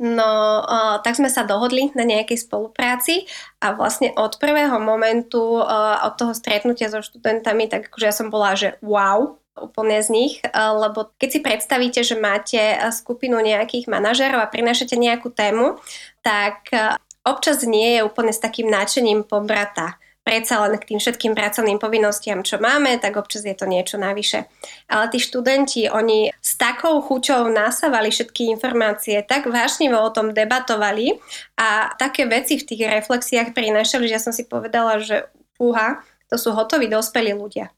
No, 0.00 0.64
uh, 0.64 0.96
tak 1.04 1.20
sme 1.20 1.28
sa 1.28 1.44
dohodli 1.44 1.92
na 1.92 2.08
nejakej 2.08 2.48
spolupráci 2.48 3.28
a 3.60 3.76
vlastne 3.76 4.16
od 4.16 4.40
prvého 4.40 4.80
momentu, 4.80 5.60
uh, 5.60 6.00
od 6.08 6.16
toho 6.16 6.32
stretnutia 6.32 6.88
so 6.88 7.04
študentami, 7.04 7.68
tak 7.68 7.92
akože 7.92 8.08
ja 8.08 8.14
som 8.16 8.32
bola, 8.32 8.56
že 8.56 8.80
wow, 8.80 9.36
úplne 9.60 10.00
z 10.00 10.08
nich, 10.08 10.34
uh, 10.40 10.72
lebo 10.72 11.12
keď 11.20 11.28
si 11.28 11.40
predstavíte, 11.44 12.00
že 12.00 12.16
máte 12.16 12.80
skupinu 12.96 13.44
nejakých 13.44 13.92
manažerov 13.92 14.40
a 14.40 14.48
prinášate 14.48 14.96
nejakú 14.96 15.36
tému, 15.36 15.76
tak 16.24 16.72
uh, 16.72 16.96
občas 17.20 17.60
nie 17.68 18.00
je 18.00 18.06
úplne 18.08 18.32
s 18.32 18.40
takým 18.40 18.72
náčením 18.72 19.20
pobrata 19.20 20.00
predsa 20.20 20.60
len 20.62 20.76
k 20.76 20.94
tým 20.94 21.00
všetkým 21.00 21.32
pracovným 21.32 21.80
povinnostiam, 21.80 22.44
čo 22.44 22.60
máme, 22.60 23.00
tak 23.00 23.16
občas 23.16 23.42
je 23.42 23.56
to 23.56 23.64
niečo 23.64 23.96
navyše. 23.96 24.46
Ale 24.86 25.08
tí 25.08 25.18
študenti, 25.18 25.88
oni 25.88 26.30
s 26.38 26.60
takou 26.60 27.00
chuťou 27.00 27.48
nasávali 27.48 28.12
všetky 28.12 28.52
informácie, 28.52 29.24
tak 29.24 29.48
vášnivo 29.48 29.96
o 29.96 30.12
tom 30.12 30.36
debatovali 30.36 31.16
a 31.56 31.96
také 31.96 32.28
veci 32.28 32.60
v 32.60 32.66
tých 32.68 32.82
reflexiách 32.86 33.56
prinášali, 33.56 34.06
že 34.06 34.14
ja 34.14 34.22
som 34.22 34.36
si 34.36 34.44
povedala, 34.44 35.00
že 35.00 35.26
uha, 35.58 36.04
to 36.28 36.36
sú 36.38 36.52
hotoví 36.52 36.86
dospelí 36.86 37.34
ľudia. 37.34 37.72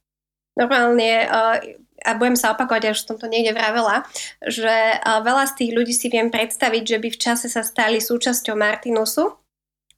Normálne 0.53 1.25
uh, 1.25 1.57
a 2.03 2.19
budem 2.19 2.35
sa 2.35 2.53
opakovať, 2.53 2.83
ja 2.83 2.93
už 2.93 3.07
som 3.07 3.17
to 3.17 3.31
niekde 3.31 3.55
vravela, 3.55 4.03
že 4.43 4.99
veľa 4.99 5.45
z 5.49 5.53
tých 5.55 5.71
ľudí 5.71 5.95
si 5.95 6.11
viem 6.11 6.35
predstaviť, 6.35 6.83
že 6.83 6.99
by 6.99 7.09
v 7.15 7.21
čase 7.21 7.47
sa 7.47 7.63
stali 7.63 8.03
súčasťou 8.03 8.59
Martinusu, 8.59 9.39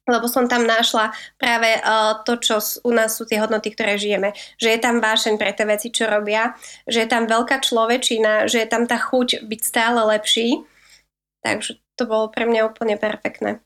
lebo 0.04 0.28
som 0.28 0.44
tam 0.44 0.68
našla 0.68 1.16
práve 1.40 1.80
uh, 1.80 2.20
to, 2.28 2.36
čo 2.36 2.60
u 2.84 2.92
nás 2.92 3.16
sú 3.16 3.24
tie 3.24 3.40
hodnoty, 3.40 3.72
ktoré 3.72 3.96
žijeme. 3.96 4.36
Že 4.60 4.68
je 4.76 4.78
tam 4.80 5.00
vášeň 5.00 5.34
pre 5.40 5.50
tie 5.56 5.64
veci, 5.64 5.88
čo 5.88 6.04
robia, 6.04 6.52
že 6.84 7.04
je 7.04 7.08
tam 7.08 7.24
veľká 7.24 7.64
človečina, 7.64 8.44
že 8.44 8.64
je 8.64 8.68
tam 8.68 8.84
tá 8.84 9.00
chuť 9.00 9.48
byť 9.48 9.60
stále 9.64 10.00
lepší. 10.04 10.60
Takže 11.40 11.80
to 11.96 12.04
bolo 12.04 12.28
pre 12.28 12.44
mňa 12.44 12.68
úplne 12.68 13.00
perfektné. 13.00 13.64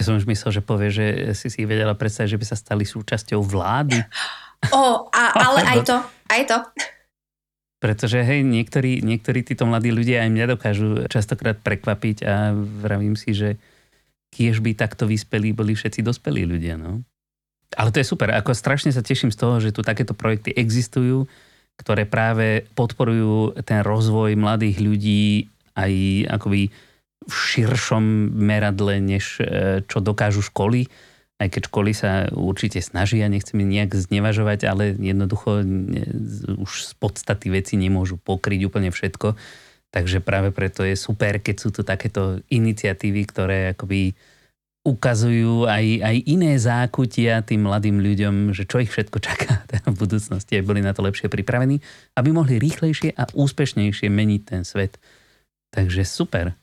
Ja 0.00 0.02
som 0.08 0.16
už 0.16 0.24
myslel, 0.24 0.60
že 0.60 0.62
povie, 0.64 0.88
že 0.88 1.06
si 1.36 1.52
si 1.52 1.68
vedela 1.68 1.92
predstaviť, 1.92 2.32
že 2.32 2.40
by 2.40 2.46
sa 2.48 2.56
stali 2.56 2.84
súčasťou 2.88 3.40
vlády. 3.44 4.00
O, 4.60 5.08
a, 5.08 5.24
ale 5.40 5.64
aj 5.64 5.88
to, 5.88 5.96
aj 6.28 6.42
to. 6.44 6.56
Pretože 7.80 8.20
hej, 8.20 8.44
niektorí, 8.44 9.00
niektorí 9.00 9.40
títo 9.40 9.64
mladí 9.64 9.88
ľudia 9.88 10.20
aj 10.20 10.30
mňa 10.36 10.46
dokážu 10.52 10.88
častokrát 11.08 11.56
prekvapiť 11.56 12.16
a 12.28 12.52
vravím 12.52 13.16
si, 13.16 13.32
že 13.32 13.56
kiež 14.30 14.62
by 14.62 14.78
takto 14.78 15.06
vyspelí 15.06 15.52
boli 15.52 15.74
všetci 15.74 16.00
dospelí 16.06 16.46
ľudia. 16.46 16.78
No. 16.78 17.02
Ale 17.74 17.94
to 17.94 18.02
je 18.02 18.10
super, 18.10 18.34
ako 18.34 18.54
strašne 18.54 18.90
sa 18.90 19.02
teším 19.02 19.30
z 19.30 19.38
toho, 19.38 19.62
že 19.62 19.74
tu 19.74 19.86
takéto 19.86 20.14
projekty 20.14 20.50
existujú, 20.54 21.26
ktoré 21.78 22.06
práve 22.06 22.66
podporujú 22.74 23.62
ten 23.62 23.82
rozvoj 23.86 24.34
mladých 24.34 24.76
ľudí 24.82 25.24
aj 25.78 25.92
akoby 26.40 26.70
v 27.20 27.34
širšom 27.34 28.32
meradle, 28.32 28.98
než 28.98 29.38
e, 29.38 29.84
čo 29.86 30.02
dokážu 30.02 30.42
školy 30.42 30.88
aj 31.40 31.48
keď 31.48 31.62
školy 31.72 31.92
sa 31.96 32.28
určite 32.36 32.84
snažia, 32.84 33.32
nechcem 33.32 33.64
nejak 33.64 33.96
znevažovať, 33.96 34.68
ale 34.68 34.92
jednoducho 35.00 35.64
už 36.60 36.70
z 36.84 36.92
podstaty 37.00 37.48
veci 37.48 37.80
nemôžu 37.80 38.20
pokryť 38.20 38.68
úplne 38.68 38.92
všetko. 38.92 39.40
Takže 39.90 40.22
práve 40.22 40.54
preto 40.54 40.86
je 40.86 40.94
super, 40.94 41.42
keď 41.42 41.56
sú 41.58 41.68
tu 41.74 41.82
takéto 41.82 42.38
iniciatívy, 42.46 43.22
ktoré 43.26 43.58
akoby 43.74 44.14
ukazujú 44.80 45.68
aj, 45.68 45.84
aj 46.00 46.16
iné 46.24 46.56
zákutia 46.56 47.44
tým 47.44 47.68
mladým 47.68 48.00
ľuďom, 48.00 48.56
že 48.56 48.64
čo 48.64 48.80
ich 48.80 48.88
všetko 48.88 49.18
čaká 49.20 49.66
v 49.92 49.96
budúcnosti, 49.98 50.56
aby 50.56 50.64
boli 50.64 50.80
na 50.80 50.96
to 50.96 51.04
lepšie 51.04 51.28
pripravení, 51.28 51.82
aby 52.16 52.30
mohli 52.32 52.56
rýchlejšie 52.56 53.12
a 53.18 53.28
úspešnejšie 53.28 54.08
meniť 54.08 54.42
ten 54.46 54.62
svet. 54.64 54.96
Takže 55.74 56.06
super. 56.06 56.56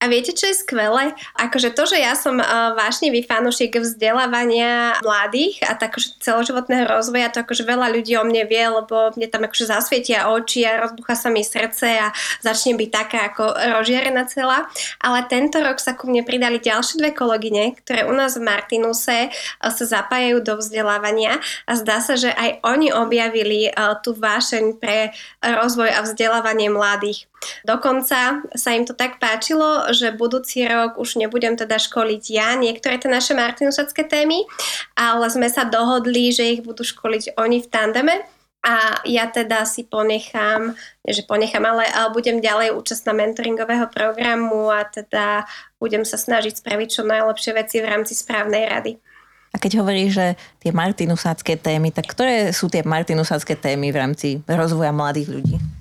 A 0.00 0.08
viete, 0.08 0.32
čo 0.32 0.48
je 0.48 0.56
skvelé? 0.56 1.12
Akože 1.36 1.76
to, 1.76 1.84
že 1.84 2.00
ja 2.00 2.16
som 2.16 2.40
uh, 2.40 2.72
vášnivý 2.72 3.20
fanúšik 3.28 3.76
vzdelávania 3.76 4.96
mladých 5.04 5.60
a 5.68 5.76
tak 5.76 5.92
akože 5.92 6.24
celoživotného 6.24 6.88
rozvoja, 6.88 7.28
to 7.28 7.44
akože 7.44 7.68
veľa 7.68 7.92
ľudí 7.92 8.16
o 8.16 8.24
mne 8.24 8.48
vie, 8.48 8.64
lebo 8.64 9.12
mne 9.12 9.28
tam 9.28 9.44
akože 9.44 9.68
zasvietia 9.68 10.32
oči 10.32 10.64
a 10.64 10.80
rozbucha 10.88 11.12
sa 11.12 11.28
mi 11.28 11.44
srdce 11.44 12.00
a 12.00 12.08
začne 12.40 12.80
byť 12.80 12.88
taká 12.88 13.28
ako 13.28 13.44
rozžiarená 13.76 14.24
celá. 14.24 14.72
Ale 15.04 15.28
tento 15.28 15.60
rok 15.60 15.76
sa 15.76 15.92
ku 15.92 16.08
mne 16.08 16.24
pridali 16.24 16.64
ďalšie 16.64 16.96
dve 16.96 17.12
kolegyne, 17.12 17.76
ktoré 17.84 18.08
u 18.08 18.16
nás 18.16 18.40
v 18.40 18.46
Martinuse 18.48 19.28
uh, 19.28 19.68
sa 19.68 19.84
zapájajú 19.84 20.40
do 20.40 20.56
vzdelávania 20.56 21.44
a 21.68 21.76
zdá 21.76 22.00
sa, 22.00 22.16
že 22.16 22.32
aj 22.32 22.64
oni 22.64 22.88
objavili 22.88 23.68
uh, 23.68 24.00
tú 24.00 24.16
vášeň 24.16 24.80
pre 24.80 25.12
rozvoj 25.44 25.92
a 25.92 26.00
vzdelávanie 26.08 26.72
mladých. 26.72 27.29
Dokonca 27.64 28.44
sa 28.52 28.70
im 28.76 28.84
to 28.84 28.92
tak 28.92 29.16
páčilo, 29.16 29.88
že 29.96 30.12
budúci 30.12 30.64
rok 30.68 31.00
už 31.00 31.16
nebudem 31.16 31.56
teda 31.56 31.80
školiť 31.80 32.24
ja 32.28 32.52
niektoré 32.56 33.00
tie 33.00 33.08
naše 33.08 33.32
martinusacké 33.32 34.04
témy, 34.04 34.44
ale 34.96 35.26
sme 35.32 35.48
sa 35.48 35.64
dohodli, 35.64 36.32
že 36.32 36.58
ich 36.58 36.60
budú 36.60 36.84
školiť 36.84 37.40
oni 37.40 37.64
v 37.64 37.68
tandeme 37.68 38.14
a 38.60 39.00
ja 39.08 39.24
teda 39.32 39.64
si 39.64 39.88
ponechám, 39.88 40.76
že 41.00 41.24
ponechám, 41.24 41.64
ale, 41.64 41.88
ale 41.88 42.12
budem 42.12 42.44
ďalej 42.44 42.76
účastná 42.76 43.16
mentoringového 43.16 43.88
programu 43.88 44.68
a 44.68 44.84
teda 44.84 45.48
budem 45.80 46.04
sa 46.04 46.20
snažiť 46.20 46.60
spraviť 46.60 46.88
čo 46.92 47.02
najlepšie 47.08 47.56
veci 47.56 47.80
v 47.80 47.88
rámci 47.88 48.12
správnej 48.12 48.68
rady. 48.68 48.92
A 49.50 49.56
keď 49.58 49.82
hovoríš, 49.82 50.10
že 50.14 50.26
tie 50.62 50.70
martinusácké 50.70 51.58
témy, 51.58 51.90
tak 51.90 52.06
ktoré 52.06 52.52
sú 52.54 52.70
tie 52.70 52.86
martinusácké 52.86 53.56
témy 53.56 53.90
v 53.90 53.98
rámci 53.98 54.28
rozvoja 54.46 54.92
mladých 54.92 55.40
ľudí? 55.40 55.79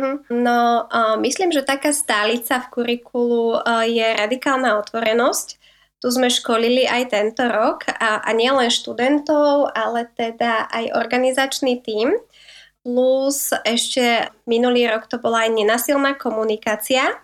Uh-huh. 0.00 0.16
No, 0.32 0.88
uh, 0.88 1.20
myslím, 1.20 1.52
že 1.52 1.60
taká 1.60 1.92
stálica 1.92 2.56
v 2.64 2.70
kurikulu 2.72 3.60
uh, 3.60 3.84
je 3.84 4.16
radikálna 4.16 4.80
otvorenosť. 4.80 5.60
Tu 6.00 6.08
sme 6.08 6.32
školili 6.32 6.88
aj 6.88 7.12
tento 7.12 7.44
rok 7.44 7.84
a, 7.84 8.24
a 8.24 8.30
nielen 8.32 8.72
študentov, 8.72 9.68
ale 9.76 10.08
teda 10.16 10.64
aj 10.72 10.96
organizačný 10.96 11.84
tím. 11.84 12.16
Plus 12.80 13.52
ešte 13.68 14.32
minulý 14.48 14.88
rok 14.88 15.04
to 15.12 15.20
bola 15.20 15.44
aj 15.44 15.52
nenasilná 15.52 16.16
komunikácia. 16.16 17.20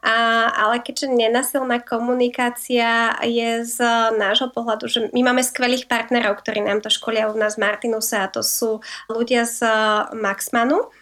A, 0.00 0.48
ale 0.52 0.80
keďže 0.80 1.12
nenasilná 1.12 1.84
komunikácia 1.84 3.12
je 3.24 3.64
z 3.64 3.76
nášho 4.16 4.52
pohľadu, 4.52 4.84
že 4.88 5.08
my 5.12 5.20
máme 5.20 5.44
skvelých 5.44 5.88
partnerov, 5.88 6.40
ktorí 6.40 6.64
nám 6.64 6.80
to 6.80 6.88
školia 6.88 7.28
u 7.28 7.36
nás 7.36 7.56
v 7.56 7.64
Martinuse 7.64 8.16
a 8.16 8.28
to 8.28 8.40
sú 8.40 8.84
ľudia 9.08 9.48
z 9.48 9.64
Maxmanu, 10.16 10.92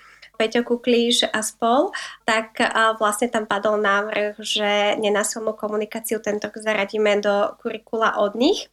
Peťo 0.43 0.67
Kuklíš 0.67 1.31
a 1.31 1.39
spol, 1.47 1.95
tak 2.27 2.59
vlastne 2.99 3.31
tam 3.31 3.47
padol 3.47 3.79
návrh, 3.79 4.43
že 4.43 4.99
nenásilnú 4.99 5.55
komunikáciu 5.55 6.19
tento 6.19 6.51
zaradíme 6.51 7.23
do 7.23 7.55
kurikula 7.63 8.19
od 8.19 8.35
nich. 8.35 8.67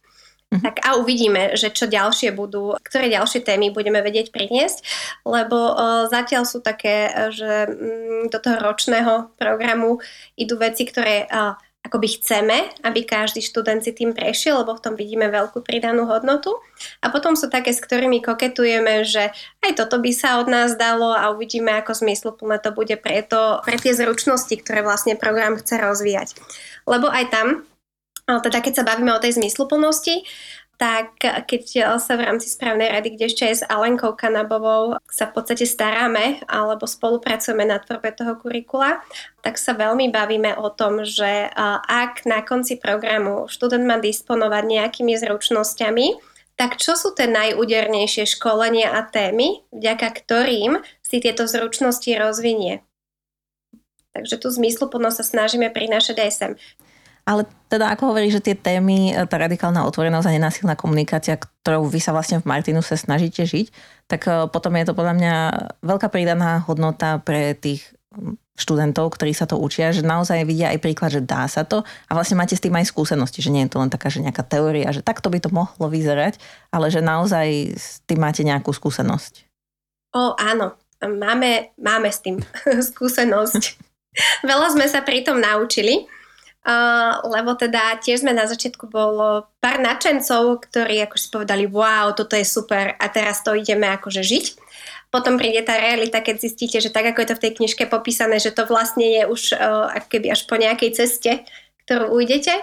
Mm-hmm. 0.50 0.66
Tak 0.66 0.76
a 0.82 0.98
uvidíme, 0.98 1.54
že 1.54 1.70
čo 1.70 1.86
ďalšie 1.86 2.34
budú, 2.34 2.74
ktoré 2.82 3.06
ďalšie 3.06 3.46
témy 3.46 3.70
budeme 3.70 4.02
vedieť 4.02 4.34
priniesť, 4.34 4.82
lebo 5.22 5.54
uh, 5.54 6.10
zatiaľ 6.10 6.42
sú 6.42 6.58
také, 6.58 7.06
že 7.30 7.70
um, 7.70 8.26
do 8.26 8.34
toho 8.42 8.58
ročného 8.58 9.30
programu 9.38 10.02
idú 10.34 10.58
veci, 10.58 10.90
ktoré 10.90 11.30
uh, 11.30 11.54
akoby 11.80 12.20
chceme, 12.20 12.68
aby 12.84 13.08
každý 13.08 13.40
študent 13.40 13.80
si 13.80 13.96
tým 13.96 14.12
prešiel, 14.12 14.60
lebo 14.60 14.76
v 14.76 14.84
tom 14.84 14.94
vidíme 14.94 15.32
veľkú 15.32 15.64
pridanú 15.64 16.04
hodnotu. 16.04 16.52
A 17.00 17.08
potom 17.08 17.34
sú 17.34 17.48
také, 17.48 17.72
s 17.72 17.80
ktorými 17.80 18.20
koketujeme, 18.20 19.02
že 19.08 19.32
aj 19.64 19.80
toto 19.80 19.96
by 19.96 20.12
sa 20.12 20.38
od 20.44 20.48
nás 20.52 20.76
dalo 20.76 21.16
a 21.16 21.32
uvidíme, 21.32 21.72
ako 21.80 21.96
zmysluplné 21.96 22.60
to 22.60 22.76
bude 22.76 22.94
pre, 23.00 23.24
to, 23.24 23.64
pre 23.64 23.80
tie 23.80 23.96
zručnosti, 23.96 24.52
ktoré 24.60 24.84
vlastne 24.84 25.16
program 25.16 25.56
chce 25.56 25.80
rozvíjať. 25.80 26.36
Lebo 26.84 27.08
aj 27.08 27.24
tam, 27.32 27.46
teda 28.28 28.60
keď 28.60 28.72
sa 28.76 28.86
bavíme 28.86 29.16
o 29.16 29.22
tej 29.22 29.40
zmysluplnosti, 29.40 30.28
tak 30.80 31.20
keď 31.20 31.92
sa 32.00 32.16
v 32.16 32.24
rámci 32.24 32.48
správnej 32.48 32.88
rady, 32.88 33.12
kde 33.12 33.28
ešte 33.28 33.44
aj 33.44 33.54
s 33.60 33.68
Alenkou 33.68 34.16
Kanabovou 34.16 34.96
sa 35.12 35.28
v 35.28 35.36
podstate 35.36 35.68
staráme 35.68 36.40
alebo 36.48 36.88
spolupracujeme 36.88 37.68
na 37.68 37.76
tvorbe 37.76 38.08
toho 38.16 38.40
kurikula, 38.40 39.04
tak 39.44 39.60
sa 39.60 39.76
veľmi 39.76 40.08
bavíme 40.08 40.56
o 40.56 40.72
tom, 40.72 41.04
že 41.04 41.52
ak 41.84 42.24
na 42.24 42.40
konci 42.40 42.80
programu 42.80 43.44
študent 43.52 43.84
má 43.84 44.00
disponovať 44.00 44.64
nejakými 44.64 45.12
zručnosťami, 45.20 46.16
tak 46.56 46.80
čo 46.80 46.96
sú 46.96 47.12
tie 47.12 47.28
najúdernejšie 47.28 48.24
školenia 48.24 48.96
a 48.96 49.04
témy, 49.04 49.60
vďaka 49.76 50.08
ktorým 50.16 50.80
si 51.04 51.20
tieto 51.20 51.44
zručnosti 51.44 52.08
rozvinie? 52.16 52.80
Takže 54.16 54.40
tú 54.40 54.48
zmysluplnosť 54.48 55.16
sa 55.20 55.24
snažíme 55.28 55.68
prinášať 55.68 56.16
aj 56.24 56.30
sem. 56.32 56.52
Ale 57.30 57.46
teda 57.70 57.94
ako 57.94 58.10
hovorí, 58.10 58.26
že 58.26 58.42
tie 58.42 58.58
témy, 58.58 59.14
e, 59.14 59.22
tá 59.30 59.38
radikálna 59.38 59.86
otvorenosť 59.86 60.26
a 60.26 60.34
nenásilná 60.34 60.74
komunikácia, 60.74 61.38
ktorou 61.38 61.86
vy 61.86 62.02
sa 62.02 62.10
vlastne 62.10 62.42
v 62.42 62.48
Martinu 62.50 62.82
sa 62.82 62.98
snažíte 62.98 63.46
žiť, 63.46 63.70
tak 64.10 64.26
e, 64.26 64.50
potom 64.50 64.74
je 64.74 64.90
to 64.90 64.98
podľa 64.98 65.14
mňa 65.14 65.34
veľká 65.86 66.10
pridaná 66.10 66.66
hodnota 66.66 67.22
pre 67.22 67.54
tých 67.54 67.86
študentov, 68.58 69.14
ktorí 69.14 69.30
sa 69.30 69.46
to 69.46 69.54
učia, 69.56 69.94
že 69.94 70.02
naozaj 70.02 70.42
vidia 70.42 70.74
aj 70.74 70.82
príklad, 70.82 71.14
že 71.14 71.22
dá 71.22 71.46
sa 71.46 71.62
to 71.62 71.80
a 71.80 72.12
vlastne 72.12 72.34
máte 72.34 72.58
s 72.58 72.60
tým 72.60 72.74
aj 72.74 72.90
skúsenosti, 72.90 73.40
že 73.40 73.54
nie 73.54 73.64
je 73.64 73.72
to 73.72 73.80
len 73.80 73.88
taká, 73.88 74.10
že 74.10 74.20
nejaká 74.20 74.42
teória, 74.42 74.90
že 74.90 75.00
takto 75.00 75.30
by 75.30 75.38
to 75.38 75.48
mohlo 75.54 75.86
vyzerať, 75.86 76.36
ale 76.74 76.90
že 76.90 77.00
naozaj 77.00 77.78
s 77.78 78.02
tým 78.04 78.20
máte 78.20 78.42
nejakú 78.42 78.74
skúsenosť. 78.74 79.46
O, 80.12 80.34
áno, 80.36 80.74
máme, 81.00 81.72
máme 81.78 82.10
s 82.10 82.20
tým 82.20 82.42
skúsenosť. 82.92 83.78
Veľa 84.42 84.74
sme 84.74 84.90
sa 84.90 85.06
pri 85.06 85.22
tom 85.22 85.38
naučili 85.38 86.04
Lebo 87.24 87.56
teda 87.56 87.96
tiež 88.04 88.20
sme 88.20 88.36
na 88.36 88.44
začiatku 88.44 88.92
bolo 88.92 89.48
pár 89.64 89.80
nadšencov, 89.80 90.68
ktorí 90.68 91.00
ako 91.08 91.16
si 91.16 91.26
povedali, 91.32 91.64
wow, 91.64 92.12
toto 92.12 92.36
je 92.36 92.44
super 92.44 92.92
a 93.00 93.06
teraz 93.08 93.40
to 93.40 93.56
ideme 93.56 93.88
akože 93.88 94.20
žiť. 94.20 94.46
Potom 95.10 95.40
príde 95.40 95.64
tá 95.66 95.80
realita, 95.80 96.22
keď 96.22 96.36
zistíte, 96.38 96.78
že 96.78 96.92
tak 96.92 97.10
ako 97.10 97.18
je 97.24 97.28
to 97.32 97.36
v 97.40 97.42
tej 97.48 97.52
knižke 97.58 97.84
popísané, 97.90 98.38
že 98.38 98.54
to 98.54 98.68
vlastne 98.68 99.02
je 99.02 99.22
už 99.26 99.42
uh, 99.58 99.90
keby 100.06 100.36
až 100.36 100.46
po 100.46 100.54
nejakej 100.54 100.94
ceste, 100.94 101.42
ktorú 101.88 102.14
ujdete, 102.14 102.54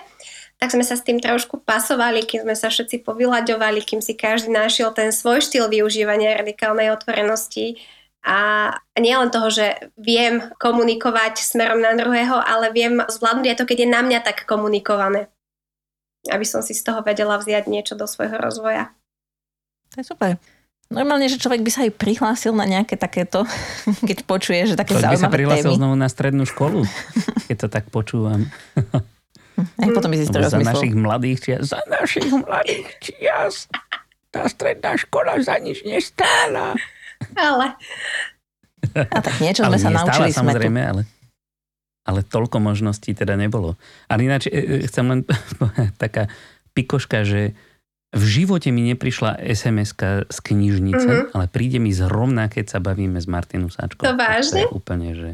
tak 0.58 0.72
sme 0.72 0.86
sa 0.86 0.96
s 0.96 1.04
tým 1.04 1.20
trošku 1.20 1.60
pasovali, 1.62 2.24
kým 2.24 2.48
sme 2.48 2.56
sa 2.56 2.72
všetci 2.72 3.04
povyľaďovali, 3.04 3.84
kým 3.84 4.00
si 4.00 4.16
každý 4.16 4.54
našiel 4.54 4.96
ten 4.96 5.12
svoj 5.12 5.44
štýl 5.44 5.68
využívania 5.68 6.40
radikálnej 6.40 6.94
otvorenosti 6.94 7.82
a 8.28 8.40
nie 9.00 9.16
len 9.16 9.32
toho, 9.32 9.48
že 9.48 9.88
viem 9.96 10.52
komunikovať 10.60 11.40
smerom 11.40 11.80
na 11.80 11.96
druhého, 11.96 12.36
ale 12.36 12.76
viem 12.76 13.00
zvládnuť 13.00 13.48
aj 13.48 13.58
to, 13.58 13.64
keď 13.64 13.78
je 13.88 13.90
na 13.90 14.02
mňa 14.04 14.20
tak 14.20 14.44
komunikované. 14.44 15.32
Aby 16.28 16.44
som 16.44 16.60
si 16.60 16.76
z 16.76 16.84
toho 16.84 17.00
vedela 17.08 17.40
vziať 17.40 17.72
niečo 17.72 17.96
do 17.96 18.04
svojho 18.04 18.36
rozvoja. 18.36 18.92
To 19.96 20.04
je 20.04 20.06
super. 20.12 20.36
Normálne, 20.92 21.32
že 21.32 21.40
človek 21.40 21.64
by 21.64 21.72
sa 21.72 21.84
aj 21.88 22.00
prihlásil 22.00 22.52
na 22.52 22.68
nejaké 22.68 23.00
takéto, 23.00 23.48
keď 24.12 24.28
počuje, 24.28 24.60
že 24.68 24.76
také 24.76 25.00
človek 25.00 25.08
zaujímavé 25.08 25.24
by 25.24 25.24
sa 25.24 25.32
prihlásil 25.32 25.72
témy. 25.72 25.80
znovu 25.80 25.96
na 25.96 26.08
strednú 26.12 26.44
školu, 26.44 26.84
keď 27.48 27.56
to 27.64 27.68
tak 27.72 27.88
počúvam. 27.88 28.44
Aj 29.58 29.90
potom 29.90 30.14
by 30.14 30.18
si 30.22 30.30
to 30.30 30.38
Za 30.38 30.62
našich 30.62 30.94
mladých 30.94 31.38
čias. 31.42 31.74
Za 31.74 31.82
našich 31.90 32.30
mladých 32.30 32.88
čias. 33.02 33.66
Tá 34.30 34.46
stredná 34.46 34.94
škola 35.00 35.42
za 35.42 35.58
nič 35.58 35.82
nestála. 35.82 36.78
Ale... 37.36 37.78
A 38.94 39.20
tak 39.20 39.42
niečo 39.44 39.66
sme 39.68 39.78
sa 39.78 39.90
naučili. 39.92 40.32
Samozrejme, 40.32 40.82
ale... 40.82 41.02
ale 42.08 42.20
toľko 42.24 42.62
možností 42.62 43.14
teda 43.18 43.36
nebolo. 43.36 43.76
Ale 44.08 44.26
ináč 44.26 44.48
e, 44.48 44.54
e, 44.54 44.88
chcem 44.88 45.06
len 45.06 45.20
taká 46.04 46.32
pikoška, 46.78 47.26
že 47.26 47.58
v 48.16 48.24
živote 48.24 48.72
mi 48.72 48.88
neprišla 48.88 49.44
sms 49.44 49.92
z 50.32 50.38
knižnice, 50.40 51.10
mm-hmm. 51.10 51.36
ale 51.36 51.46
príde 51.52 51.78
mi 51.78 51.92
zrovna, 51.92 52.48
keď 52.48 52.78
sa 52.78 52.80
bavíme 52.80 53.20
s 53.20 53.28
Martinu 53.28 53.68
Sáčkou. 53.68 54.08
To 54.08 54.16
vážne? 54.16 54.64
To 54.64 54.72
je 54.72 54.72
úplne, 54.72 55.10
že 55.12 55.30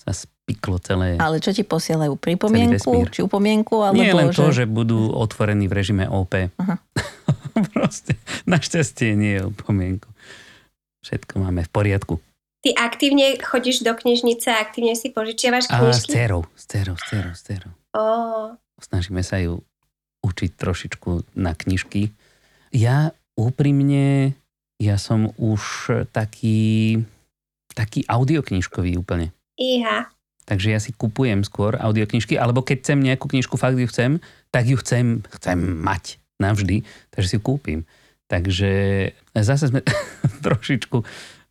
sa 0.00 0.16
spiklo 0.16 0.80
celé. 0.80 1.20
Ale 1.20 1.44
čo 1.44 1.52
ti 1.52 1.60
posielajú? 1.60 2.16
Pripomienku? 2.16 3.04
Či 3.12 3.20
upomienku? 3.20 3.84
Alebo 3.84 4.00
Nie 4.00 4.16
len 4.16 4.32
že... 4.32 4.40
to, 4.40 4.48
že 4.48 4.64
budú 4.64 5.12
otvorení 5.12 5.68
v 5.68 5.76
režime 5.76 6.08
OP. 6.08 6.48
Aha. 6.56 6.80
Proste, 7.76 8.16
našťastie 8.48 9.12
nie 9.12 9.36
je 9.36 9.42
upomienku. 9.52 10.08
Všetko 11.00 11.40
máme 11.40 11.64
v 11.64 11.70
poriadku. 11.72 12.14
Ty 12.60 12.76
aktívne 12.76 13.40
chodíš 13.40 13.80
do 13.80 13.96
knižnice, 13.96 14.52
aktívne 14.52 14.92
si 14.92 15.08
požičiavaš 15.08 15.72
knižky? 15.72 15.88
A 15.88 15.96
s 15.96 16.04
dcerou, 16.04 16.42
s 16.52 16.64
dcerou, 16.68 16.96
s 17.00 17.04
dcerou, 17.08 17.32
s 17.32 17.40
dcerou. 17.40 17.72
Oh. 17.96 18.52
Snažíme 18.76 19.24
sa 19.24 19.40
ju 19.40 19.64
učiť 20.20 20.50
trošičku 20.60 21.40
na 21.40 21.56
knižky. 21.56 22.12
Ja 22.76 23.16
úprimne, 23.32 24.36
ja 24.76 24.96
som 25.00 25.32
už 25.40 25.88
taký, 26.12 27.00
taký 27.72 28.04
audioknižkový 28.04 29.00
úplne. 29.00 29.32
Iha. 29.56 30.12
Takže 30.44 30.68
ja 30.68 30.80
si 30.82 30.92
kupujem 30.92 31.40
skôr 31.48 31.80
audioknižky, 31.80 32.36
alebo 32.36 32.60
keď 32.60 32.84
chcem 32.84 32.98
nejakú 33.00 33.24
knižku, 33.30 33.56
fakt 33.56 33.80
ju 33.80 33.88
chcem, 33.88 34.20
tak 34.52 34.68
ju 34.68 34.76
chcem, 34.76 35.24
chcem 35.40 35.58
mať 35.80 36.20
navždy, 36.36 36.84
takže 37.12 37.28
si 37.28 37.36
ju 37.38 37.42
kúpim. 37.44 37.88
Takže 38.30 38.70
zase 39.34 39.74
sme 39.74 39.82
trošičku 40.46 41.02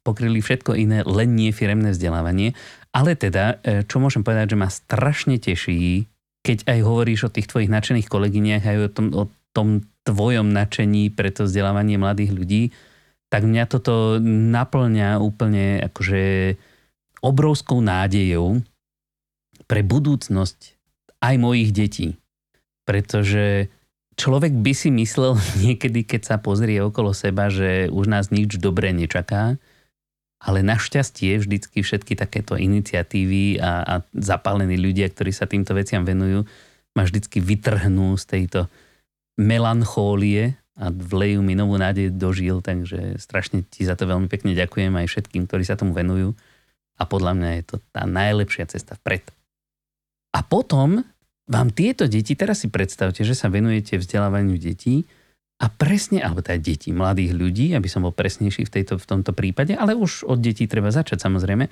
pokryli 0.07 0.39
všetko 0.39 0.79
iné, 0.79 1.03
len 1.03 1.35
nie 1.35 1.51
firemné 1.51 1.91
vzdelávanie. 1.91 2.55
Ale 2.95 3.19
teda, 3.19 3.59
e, 3.61 3.83
čo 3.85 3.99
môžem 3.99 4.23
povedať, 4.23 4.55
že 4.55 4.57
ma 4.57 4.71
strašne 4.71 5.37
teší, 5.37 6.07
keď 6.41 6.65
aj 6.71 6.79
hovoríš 6.81 7.27
o 7.27 7.33
tých 7.33 7.51
tvojich 7.51 7.69
nadšených 7.69 8.07
kolegyniach, 8.07 8.63
aj 8.63 8.77
o 8.79 8.89
tom, 8.89 9.07
o 9.13 9.23
tom 9.51 9.67
tvojom 10.07 10.49
nadšení 10.49 11.11
pre 11.13 11.29
to 11.29 11.45
vzdelávanie 11.45 11.99
mladých 11.99 12.31
ľudí, 12.31 12.63
tak 13.29 13.45
mňa 13.45 13.63
toto 13.69 14.17
naplňa 14.25 15.21
úplne 15.21 15.85
akože 15.85 16.55
obrovskou 17.21 17.77
nádejou 17.83 18.63
pre 19.69 19.85
budúcnosť 19.85 20.79
aj 21.21 21.35
mojich 21.37 21.69
detí. 21.75 22.17
Pretože 22.87 23.69
človek 24.19 24.51
by 24.51 24.73
si 24.75 24.91
myslel 24.91 25.39
niekedy, 25.63 26.03
keď 26.03 26.21
sa 26.27 26.35
pozrie 26.35 26.83
okolo 26.83 27.15
seba, 27.15 27.47
že 27.47 27.87
už 27.87 28.11
nás 28.11 28.27
nič 28.29 28.59
dobré 28.59 28.91
nečaká, 28.91 29.55
ale 30.39 30.59
našťastie 30.63 31.39
vždycky 31.39 31.83
všetky 31.83 32.19
takéto 32.19 32.59
iniciatívy 32.59 33.59
a, 33.59 33.83
a 33.83 33.93
zapálení 34.15 34.75
ľudia, 34.79 35.07
ktorí 35.11 35.31
sa 35.31 35.47
týmto 35.47 35.75
veciam 35.75 36.03
venujú, 36.03 36.47
ma 36.95 37.03
vždycky 37.03 37.43
vytrhnú 37.43 38.15
z 38.15 38.23
tejto 38.27 38.59
melanchólie 39.39 40.55
a 40.79 40.91
vlejú 40.91 41.43
mi 41.43 41.59
novú 41.59 41.75
nádej 41.75 42.15
do 42.15 42.31
žil, 42.31 42.63
takže 42.63 43.19
strašne 43.19 43.67
ti 43.67 43.83
za 43.83 43.99
to 43.99 44.07
veľmi 44.07 44.31
pekne 44.31 44.55
ďakujem 44.55 44.95
aj 44.95 45.11
všetkým, 45.11 45.43
ktorí 45.43 45.67
sa 45.67 45.75
tomu 45.75 45.91
venujú 45.91 46.35
a 46.99 47.03
podľa 47.03 47.35
mňa 47.35 47.49
je 47.59 47.63
to 47.67 47.75
tá 47.91 48.07
najlepšia 48.07 48.67
cesta 48.71 48.95
vpred. 48.95 49.27
A 50.31 50.39
potom 50.39 51.03
vám 51.49 51.73
tieto 51.73 52.05
deti, 52.05 52.37
teraz 52.37 52.61
si 52.61 52.69
predstavte, 52.69 53.25
že 53.25 53.33
sa 53.33 53.49
venujete 53.49 53.97
vzdelávaniu 53.97 54.55
detí, 54.55 55.09
a 55.59 55.67
presne, 55.67 56.23
alebo 56.23 56.39
teda 56.39 56.55
deti, 56.55 56.95
mladých 56.95 57.35
ľudí, 57.35 57.75
aby 57.75 57.91
som 57.91 58.07
bol 58.07 58.15
presnejší 58.15 58.63
v, 58.63 58.71
tejto, 58.79 58.95
v 58.95 59.05
tomto 59.05 59.35
prípade, 59.35 59.75
ale 59.75 59.91
už 59.91 60.23
od 60.23 60.39
detí 60.39 60.71
treba 60.71 60.87
začať 60.87 61.19
samozrejme. 61.19 61.67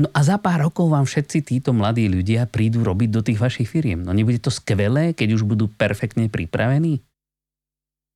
No 0.00 0.08
a 0.16 0.24
za 0.24 0.40
pár 0.40 0.64
rokov 0.64 0.88
vám 0.88 1.04
všetci 1.04 1.44
títo 1.44 1.76
mladí 1.76 2.08
ľudia 2.08 2.48
prídu 2.48 2.80
robiť 2.80 3.08
do 3.12 3.20
tých 3.20 3.36
vašich 3.36 3.68
firiem. 3.68 4.00
No 4.00 4.16
nebude 4.16 4.40
to 4.40 4.48
skvelé, 4.48 5.12
keď 5.12 5.36
už 5.36 5.42
budú 5.44 5.68
perfektne 5.68 6.32
pripravení? 6.32 7.04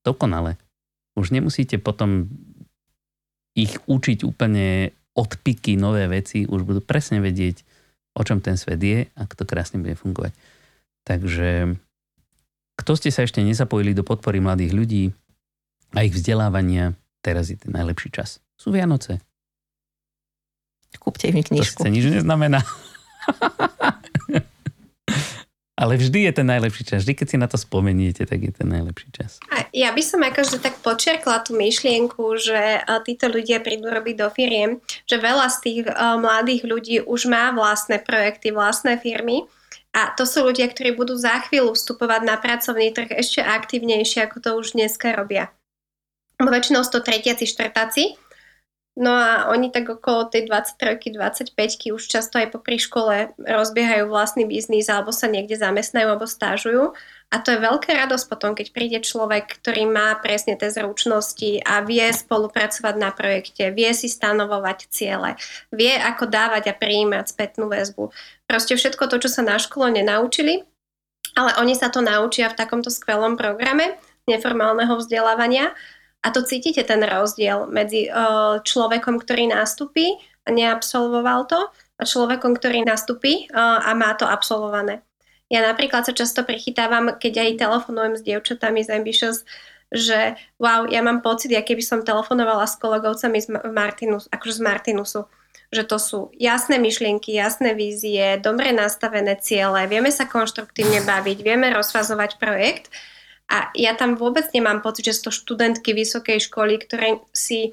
Dokonale. 0.00 0.56
Už 1.12 1.28
nemusíte 1.28 1.76
potom 1.76 2.32
ich 3.52 3.76
učiť 3.84 4.24
úplne 4.24 4.96
odpiky 5.12 5.76
nové 5.76 6.08
veci, 6.08 6.48
už 6.48 6.64
budú 6.64 6.80
presne 6.80 7.20
vedieť, 7.20 7.68
o 8.16 8.24
čom 8.24 8.40
ten 8.40 8.56
svet 8.56 8.80
je, 8.80 9.12
ak 9.12 9.36
to 9.36 9.44
krásne 9.44 9.76
bude 9.76 9.92
fungovať. 9.92 10.32
Takže 11.02 11.78
kto 12.78 12.92
ste 12.94 13.10
sa 13.10 13.26
ešte 13.26 13.42
nezapojili 13.42 13.94
do 13.94 14.06
podpory 14.06 14.38
mladých 14.38 14.72
ľudí 14.72 15.04
a 15.92 16.06
ich 16.06 16.14
vzdelávania, 16.14 16.94
teraz 17.20 17.50
je 17.50 17.58
ten 17.58 17.74
najlepší 17.74 18.14
čas. 18.14 18.38
Sú 18.54 18.70
Vianoce. 18.70 19.18
Kúpte 20.96 21.28
im 21.28 21.42
knižku. 21.42 21.82
To 21.82 21.90
nič 21.90 22.04
neznamená. 22.06 22.62
Ale 25.72 25.98
vždy 25.98 26.30
je 26.30 26.32
ten 26.36 26.46
najlepší 26.46 26.84
čas. 26.86 27.02
Vždy, 27.02 27.14
keď 27.18 27.26
si 27.26 27.36
na 27.42 27.50
to 27.50 27.58
spomeniete, 27.58 28.22
tak 28.22 28.38
je 28.38 28.54
ten 28.54 28.70
najlepší 28.70 29.08
čas. 29.10 29.42
A 29.50 29.66
ja 29.74 29.90
by 29.90 30.02
som 30.04 30.22
akože 30.22 30.62
tak 30.62 30.78
počerkla 30.78 31.42
tú 31.42 31.58
myšlienku, 31.58 32.22
že 32.38 32.86
títo 33.02 33.26
ľudia 33.26 33.58
prídu 33.58 33.90
robiť 33.90 34.14
do 34.14 34.30
firiem, 34.30 34.78
že 35.10 35.18
veľa 35.18 35.50
z 35.50 35.58
tých 35.58 35.80
mladých 36.22 36.62
ľudí 36.62 36.96
už 37.02 37.26
má 37.26 37.50
vlastné 37.50 37.98
projekty, 37.98 38.54
vlastné 38.54 39.02
firmy 39.02 39.42
a 39.92 40.16
to 40.16 40.24
sú 40.24 40.48
ľudia, 40.48 40.72
ktorí 40.72 40.96
budú 40.96 41.12
za 41.20 41.44
chvíľu 41.44 41.76
vstupovať 41.76 42.24
na 42.24 42.40
pracovný 42.40 42.96
trh 42.96 43.12
ešte 43.12 43.44
aktívnejšie, 43.44 44.24
ako 44.24 44.36
to 44.40 44.50
už 44.56 44.72
dneska 44.72 45.12
robia. 45.12 45.52
Väčšinou 46.40 46.80
sú 46.82 46.98
to 46.98 47.04
tretiaci, 47.04 47.44
štvrtáci. 47.44 48.16
No 48.92 49.12
a 49.12 49.48
oni 49.48 49.72
tak 49.72 49.88
okolo 49.88 50.28
tej 50.28 50.48
23 50.48 51.16
25 51.16 51.96
už 51.96 52.02
často 52.04 52.36
aj 52.36 52.52
po 52.52 52.60
škole 52.60 53.32
rozbiehajú 53.40 54.04
vlastný 54.08 54.44
biznis 54.44 54.92
alebo 54.92 55.16
sa 55.16 55.32
niekde 55.32 55.56
zamestnajú 55.56 56.12
alebo 56.12 56.28
stážujú 56.28 56.92
a 57.32 57.40
to 57.40 57.56
je 57.56 57.64
veľká 57.64 57.96
radosť 57.96 58.28
potom, 58.28 58.52
keď 58.52 58.76
príde 58.76 58.98
človek, 59.00 59.56
ktorý 59.64 59.88
má 59.88 60.12
presne 60.20 60.52
tie 60.52 60.68
zručnosti 60.68 61.64
a 61.64 61.80
vie 61.80 62.04
spolupracovať 62.12 62.94
na 63.00 63.08
projekte, 63.08 63.72
vie 63.72 63.88
si 63.96 64.12
stanovovať 64.12 64.92
ciele, 64.92 65.40
vie 65.72 65.96
ako 65.96 66.28
dávať 66.28 66.68
a 66.68 66.76
prijímať 66.76 67.32
spätnú 67.32 67.72
väzbu. 67.72 68.12
Proste 68.44 68.76
všetko 68.76 69.08
to, 69.08 69.16
čo 69.24 69.32
sa 69.32 69.40
na 69.40 69.56
škole 69.56 69.88
nenaučili, 69.88 70.68
ale 71.32 71.56
oni 71.56 71.72
sa 71.72 71.88
to 71.88 72.04
naučia 72.04 72.52
v 72.52 72.58
takomto 72.60 72.92
skvelom 72.92 73.40
programe 73.40 73.96
neformálneho 74.28 75.00
vzdelávania 75.00 75.72
a 76.20 76.28
to 76.36 76.44
cítite 76.44 76.84
ten 76.84 77.00
rozdiel 77.00 77.64
medzi 77.64 78.12
človekom, 78.60 79.16
ktorý 79.16 79.56
nastupí 79.56 80.20
a 80.44 80.52
neabsolvoval 80.52 81.48
to 81.48 81.60
a 81.96 82.02
človekom, 82.04 82.60
ktorý 82.60 82.84
nastupí 82.84 83.48
a 83.56 83.88
má 83.96 84.12
to 84.20 84.28
absolvované. 84.28 85.00
Ja 85.52 85.60
napríklad 85.60 86.08
sa 86.08 86.16
často 86.16 86.48
prichytávam, 86.48 87.20
keď 87.20 87.44
aj 87.44 87.60
telefonujem 87.60 88.14
s 88.16 88.24
dievčatami 88.24 88.80
z 88.80 88.96
Ambitious, 88.96 89.44
že 89.92 90.40
wow, 90.56 90.88
ja 90.88 91.04
mám 91.04 91.20
pocit, 91.20 91.52
aké 91.52 91.76
by 91.76 91.84
som 91.84 92.00
telefonovala 92.00 92.64
s 92.64 92.80
kolegovcami 92.80 93.36
z 93.36 93.48
Martinus, 93.68 94.32
akože 94.32 94.58
z 94.58 94.62
Martinusu 94.64 95.22
že 95.72 95.88
to 95.88 95.96
sú 95.96 96.18
jasné 96.36 96.76
myšlienky, 96.76 97.32
jasné 97.32 97.72
vízie, 97.72 98.36
dobre 98.36 98.76
nastavené 98.76 99.40
ciele, 99.40 99.88
vieme 99.88 100.12
sa 100.12 100.28
konštruktívne 100.28 101.00
baviť, 101.00 101.38
vieme 101.40 101.72
rozfazovať 101.72 102.36
projekt 102.36 102.92
a 103.48 103.72
ja 103.72 103.96
tam 103.96 104.20
vôbec 104.20 104.44
nemám 104.52 104.84
pocit, 104.84 105.08
že 105.08 105.16
sú 105.16 105.32
to 105.32 105.32
študentky 105.32 105.96
vysokej 105.96 106.44
školy, 106.44 106.76
ktoré 106.76 107.24
si 107.32 107.72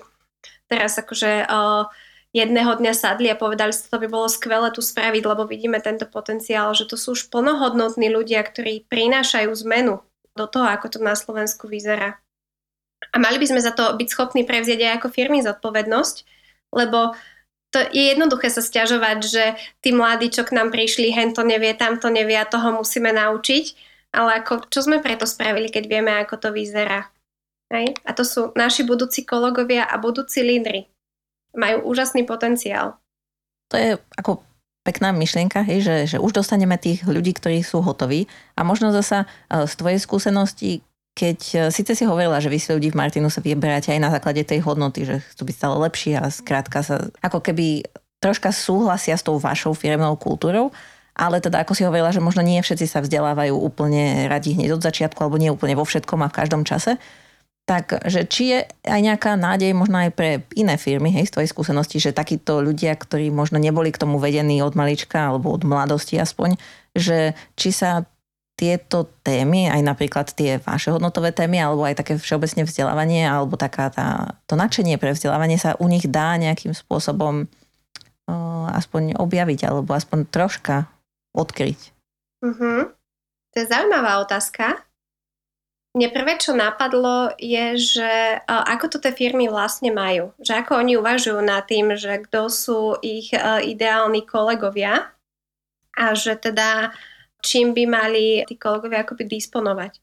teraz 0.71 0.95
akože 0.95 1.43
uh, 1.43 1.91
jedného 2.33 2.77
dňa 2.77 2.93
sadli 2.93 3.27
a 3.33 3.39
povedali 3.39 3.73
si, 3.73 3.89
to 3.89 3.97
by 3.97 4.05
bolo 4.05 4.29
skvelé 4.29 4.69
tu 4.69 4.85
spraviť, 4.85 5.23
lebo 5.25 5.49
vidíme 5.49 5.81
tento 5.81 6.05
potenciál, 6.05 6.69
že 6.77 6.85
to 6.85 6.93
sú 6.93 7.17
už 7.17 7.33
plnohodnotní 7.33 8.13
ľudia, 8.13 8.45
ktorí 8.45 8.85
prinášajú 8.85 9.49
zmenu 9.65 10.05
do 10.37 10.45
toho, 10.45 10.69
ako 10.69 10.87
to 10.93 10.99
na 11.01 11.17
Slovensku 11.17 11.65
vyzerá. 11.65 12.21
A 13.09 13.17
mali 13.17 13.41
by 13.41 13.47
sme 13.49 13.61
za 13.63 13.73
to 13.73 13.95
byť 13.97 14.07
schopní 14.11 14.45
prevziať 14.45 14.79
aj 14.85 14.93
ako 15.01 15.07
firmy 15.09 15.41
zodpovednosť, 15.41 16.17
lebo 16.75 17.17
to 17.69 17.81
je 17.93 18.13
jednoduché 18.13 18.49
sa 18.49 18.65
stiažovať, 18.65 19.17
že 19.25 19.43
tí 19.81 19.93
mladí, 19.93 20.33
čo 20.33 20.41
k 20.41 20.57
nám 20.57 20.73
prišli, 20.73 21.13
hen 21.13 21.37
to 21.37 21.45
nevie, 21.45 21.73
tam 21.77 22.01
to 22.01 22.09
nevie 22.09 22.37
a 22.37 22.49
toho 22.49 22.73
musíme 22.73 23.13
naučiť. 23.13 23.89
Ale 24.09 24.41
ako, 24.41 24.73
čo 24.73 24.81
sme 24.81 25.05
preto 25.05 25.29
spravili, 25.29 25.69
keď 25.69 25.85
vieme, 25.85 26.09
ako 26.17 26.41
to 26.41 26.49
vyzerá? 26.49 27.13
Hej? 27.69 27.93
A 28.09 28.17
to 28.17 28.25
sú 28.25 28.49
naši 28.57 28.81
budúci 28.81 29.21
kolegovia 29.21 29.85
a 29.85 30.01
budúci 30.01 30.41
lídry 30.41 30.89
majú 31.55 31.85
úžasný 31.89 32.25
potenciál. 32.25 32.97
To 33.69 33.75
je 33.77 33.89
ako 34.17 34.41
pekná 34.81 35.13
myšlienka, 35.13 35.61
hej, 35.61 35.85
že, 35.85 35.95
že 36.15 36.17
už 36.17 36.41
dostaneme 36.41 36.73
tých 36.79 37.05
ľudí, 37.05 37.37
ktorí 37.37 37.61
sú 37.61 37.85
hotoví. 37.85 38.25
A 38.57 38.65
možno 38.65 38.89
zasa 38.89 39.29
e, 39.51 39.67
z 39.69 39.73
tvojej 39.77 39.99
skúsenosti, 40.01 40.81
keď 41.13 41.39
e, 41.53 41.57
síce 41.69 41.93
si 41.93 42.03
hovorila, 42.09 42.41
že 42.41 42.49
vy 42.49 42.57
si 42.57 42.73
ľudí 42.73 42.89
v 42.89 42.97
Martinu 42.97 43.29
sa 43.29 43.43
vyberáte 43.43 43.93
aj 43.93 44.01
na 44.01 44.09
základe 44.09 44.41
tej 44.41 44.65
hodnoty, 44.65 45.05
že 45.05 45.21
chcú 45.35 45.45
byť 45.45 45.55
stále 45.55 45.75
lepší 45.85 46.17
a 46.17 46.31
skrátka 46.33 46.81
sa 46.81 47.11
ako 47.21 47.43
keby 47.43 47.85
troška 48.17 48.49
súhlasia 48.49 49.15
s 49.15 49.23
tou 49.23 49.37
vašou 49.37 49.77
firmnou 49.77 50.17
kultúrou, 50.17 50.73
ale 51.15 51.43
teda 51.43 51.61
ako 51.61 51.75
si 51.75 51.83
hovorila, 51.83 52.15
že 52.15 52.23
možno 52.23 52.39
nie 52.43 52.63
všetci 52.63 52.87
sa 52.87 53.03
vzdelávajú 53.03 53.51
úplne 53.55 54.31
radi 54.31 54.55
hneď 54.55 54.79
od 54.79 54.83
začiatku 54.83 55.19
alebo 55.19 55.39
nie 55.39 55.51
úplne 55.51 55.75
vo 55.75 55.83
všetkom 55.83 56.19
a 56.23 56.31
v 56.31 56.37
každom 56.39 56.63
čase 56.63 56.95
tak 57.69 58.01
že 58.09 58.25
či 58.25 58.43
je 58.49 58.59
aj 58.89 58.97
nejaká 58.97 59.37
nádej 59.37 59.77
možno 59.77 60.01
aj 60.01 60.09
pre 60.17 60.41
iné 60.57 60.73
firmy, 60.81 61.13
hej, 61.13 61.29
z 61.29 61.33
tvojej 61.37 61.53
skúsenosti, 61.53 62.01
že 62.01 62.17
takíto 62.17 62.65
ľudia, 62.65 62.97
ktorí 62.97 63.29
možno 63.29 63.61
neboli 63.61 63.93
k 63.93 64.01
tomu 64.01 64.17
vedení 64.17 64.57
od 64.65 64.73
malička 64.73 65.29
alebo 65.29 65.53
od 65.53 65.61
mladosti 65.61 66.17
aspoň, 66.17 66.57
že 66.97 67.37
či 67.53 67.69
sa 67.69 68.09
tieto 68.57 69.07
témy, 69.21 69.69
aj 69.69 69.85
napríklad 69.85 70.33
tie 70.33 70.57
vaše 70.59 70.91
hodnotové 70.91 71.31
témy, 71.31 71.63
alebo 71.63 71.85
aj 71.85 72.01
také 72.03 72.19
všeobecne 72.19 72.67
vzdelávanie, 72.67 73.23
alebo 73.23 73.55
taká 73.55 73.87
tá, 73.87 74.35
to 74.49 74.59
nadšenie 74.59 74.99
pre 74.99 75.15
vzdelávanie 75.15 75.55
sa 75.55 75.79
u 75.79 75.87
nich 75.87 76.03
dá 76.09 76.35
nejakým 76.35 76.75
spôsobom 76.75 77.47
uh, 77.47 78.67
aspoň 78.75 79.15
objaviť, 79.15 79.63
alebo 79.63 79.95
aspoň 79.95 80.27
troška 80.27 80.91
odkryť. 81.31 81.79
Uh-huh. 82.43 82.91
To 83.53 83.55
je 83.55 83.65
zaujímavá 83.69 84.19
otázka. 84.19 84.88
Mne 85.89 86.13
prvé, 86.13 86.37
čo 86.37 86.53
napadlo, 86.53 87.33
je, 87.41 87.73
že 87.81 88.11
ako 88.45 88.93
to 88.93 88.97
tie 89.01 89.09
firmy 89.09 89.49
vlastne 89.49 89.89
majú. 89.89 90.37
Že 90.37 90.61
ako 90.61 90.71
oni 90.85 90.93
uvažujú 91.01 91.41
nad 91.41 91.65
tým, 91.65 91.97
že 91.97 92.21
kto 92.29 92.45
sú 92.45 92.93
ich 93.01 93.33
ideálni 93.65 94.21
kolegovia 94.21 95.09
a 95.97 96.05
že 96.13 96.37
teda 96.37 96.93
čím 97.41 97.73
by 97.73 97.83
mali 97.89 98.45
tí 98.45 98.53
kolegovia 98.53 99.01
akoby 99.01 99.25
disponovať. 99.25 99.97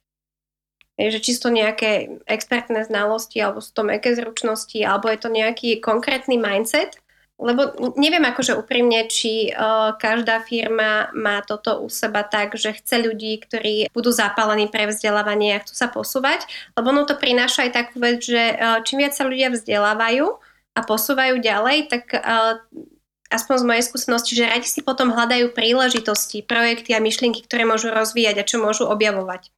Je, 0.96 1.12
že 1.12 1.20
čisto 1.22 1.52
nejaké 1.52 2.18
expertné 2.26 2.82
znalosti, 2.88 3.38
alebo 3.38 3.62
sú 3.62 3.70
to 3.76 3.84
meké 3.84 4.16
zručnosti, 4.16 4.80
alebo 4.80 5.06
je 5.12 5.18
to 5.22 5.30
nejaký 5.30 5.78
konkrétny 5.78 6.34
mindset, 6.40 6.98
lebo 7.36 7.92
neviem 8.00 8.24
akože 8.24 8.56
úprimne, 8.56 9.04
či 9.12 9.52
uh, 9.52 9.92
každá 10.00 10.40
firma 10.40 11.12
má 11.12 11.44
toto 11.44 11.84
u 11.84 11.92
seba 11.92 12.24
tak, 12.24 12.56
že 12.56 12.72
chce 12.72 12.96
ľudí, 13.04 13.36
ktorí 13.44 13.92
budú 13.92 14.08
zapálení 14.08 14.72
pre 14.72 14.88
vzdelávanie 14.88 15.60
a 15.60 15.62
chcú 15.62 15.74
sa 15.76 15.92
posúvať, 15.92 16.48
lebo 16.72 16.96
ono 16.96 17.04
to 17.04 17.12
prináša 17.12 17.68
aj 17.68 17.72
takú 17.76 18.00
vec, 18.00 18.24
že 18.24 18.56
uh, 18.56 18.80
čím 18.80 19.04
viac 19.04 19.12
sa 19.12 19.28
ľudia 19.28 19.52
vzdelávajú 19.52 20.32
a 20.76 20.80
posúvajú 20.80 21.36
ďalej, 21.44 21.92
tak 21.92 22.16
uh, 22.16 22.56
aspoň 23.28 23.54
z 23.60 23.64
mojej 23.68 23.84
skúsenosti, 23.84 24.32
že 24.32 24.48
radi 24.48 24.68
si 24.72 24.80
potom 24.80 25.12
hľadajú 25.12 25.52
príležitosti, 25.52 26.40
projekty 26.40 26.96
a 26.96 27.04
myšlienky, 27.04 27.44
ktoré 27.44 27.68
môžu 27.68 27.92
rozvíjať 27.92 28.36
a 28.40 28.48
čo 28.48 28.64
môžu 28.64 28.88
objavovať. 28.88 29.52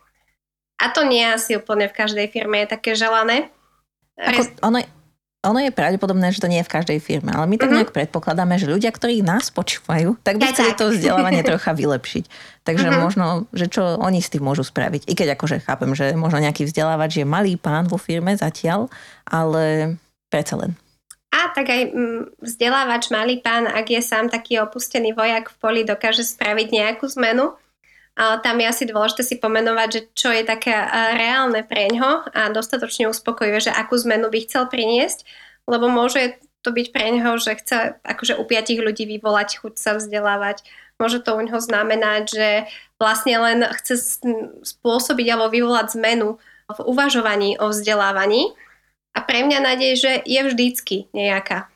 A 0.78 0.90
to 0.90 1.06
nie 1.06 1.22
asi 1.26 1.58
úplne 1.58 1.90
v 1.90 1.94
každej 1.94 2.26
firme 2.30 2.62
je 2.62 2.70
také 2.70 2.94
želané. 2.94 3.50
Ako, 4.18 4.50
ono, 4.66 4.82
ono 5.39 5.62
je 5.62 5.70
pravdepodobné, 5.70 6.34
že 6.34 6.43
to 6.43 6.51
nie 6.51 6.59
je 6.59 6.66
v 6.66 6.74
každej 6.74 6.99
firme, 6.99 7.30
ale 7.30 7.47
my 7.47 7.57
tak 7.62 7.70
uh-huh. 7.70 7.78
nejak 7.78 7.95
predpokladáme, 7.95 8.59
že 8.59 8.66
ľudia, 8.66 8.91
ktorí 8.91 9.22
nás 9.22 9.55
počúvajú, 9.55 10.18
tak 10.26 10.43
by 10.43 10.51
chceli 10.51 10.74
to 10.74 10.91
vzdelávanie 10.91 11.47
trocha 11.49 11.70
vylepšiť. 11.78 12.24
Takže 12.66 12.89
uh-huh. 12.91 13.03
možno, 13.07 13.24
že 13.55 13.70
čo 13.70 14.03
oni 14.03 14.18
s 14.18 14.34
tým 14.34 14.43
môžu 14.43 14.66
spraviť. 14.66 15.07
I 15.07 15.14
keď 15.14 15.39
akože 15.39 15.62
chápem, 15.62 15.95
že 15.95 16.18
možno 16.18 16.43
nejaký 16.43 16.66
vzdelávač 16.66 17.22
je 17.22 17.26
malý 17.26 17.55
pán 17.55 17.86
vo 17.86 18.03
firme 18.03 18.34
zatiaľ, 18.34 18.91
ale 19.30 19.95
predsa 20.26 20.59
len. 20.59 20.74
A 21.28 21.55
tak 21.55 21.70
aj 21.70 21.93
mm, 21.93 22.43
vzdelávač, 22.43 23.14
malý 23.14 23.39
pán, 23.39 23.70
ak 23.70 23.95
je 23.95 24.01
sám 24.03 24.32
taký 24.32 24.59
opustený 24.59 25.14
vojak 25.14 25.55
v 25.55 25.57
poli, 25.61 25.80
dokáže 25.86 26.24
spraviť 26.24 26.66
nejakú 26.72 27.07
zmenu. 27.14 27.55
A 28.18 28.42
tam 28.42 28.58
je 28.58 28.66
asi 28.66 28.84
dôležité 28.90 29.22
si 29.22 29.38
pomenovať, 29.38 29.88
že 29.94 30.00
čo 30.10 30.28
je 30.34 30.42
také 30.42 30.74
reálne 31.14 31.62
pre 31.62 31.86
ňo 31.86 32.26
a 32.34 32.50
dostatočne 32.50 33.06
uspokojivé, 33.06 33.62
že 33.62 33.70
akú 33.70 33.94
zmenu 33.94 34.26
by 34.26 34.42
chcel 34.42 34.66
priniesť, 34.66 35.22
lebo 35.70 35.86
môže 35.86 36.42
to 36.66 36.74
byť 36.74 36.86
pre 36.90 37.14
ňoho, 37.14 37.38
že 37.38 37.54
chce 37.62 38.02
akože 38.02 38.34
u 38.34 38.44
piatich 38.44 38.82
ľudí 38.82 39.06
vyvolať 39.06 39.62
chuť 39.62 39.74
sa 39.78 39.94
vzdelávať. 39.94 40.66
Môže 40.98 41.22
to 41.22 41.38
u 41.38 41.40
ňoho 41.46 41.62
znamenať, 41.62 42.22
že 42.34 42.48
vlastne 42.98 43.38
len 43.38 43.58
chce 43.78 44.18
spôsobiť 44.66 45.26
alebo 45.30 45.54
vyvolať 45.54 45.94
zmenu 45.94 46.42
v 46.66 46.78
uvažovaní 46.82 47.54
o 47.62 47.70
vzdelávaní. 47.70 48.50
A 49.14 49.22
pre 49.22 49.46
mňa 49.46 49.58
nádej, 49.62 49.92
že 49.94 50.12
je 50.26 50.40
vždycky 50.42 51.06
nejaká. 51.14 51.70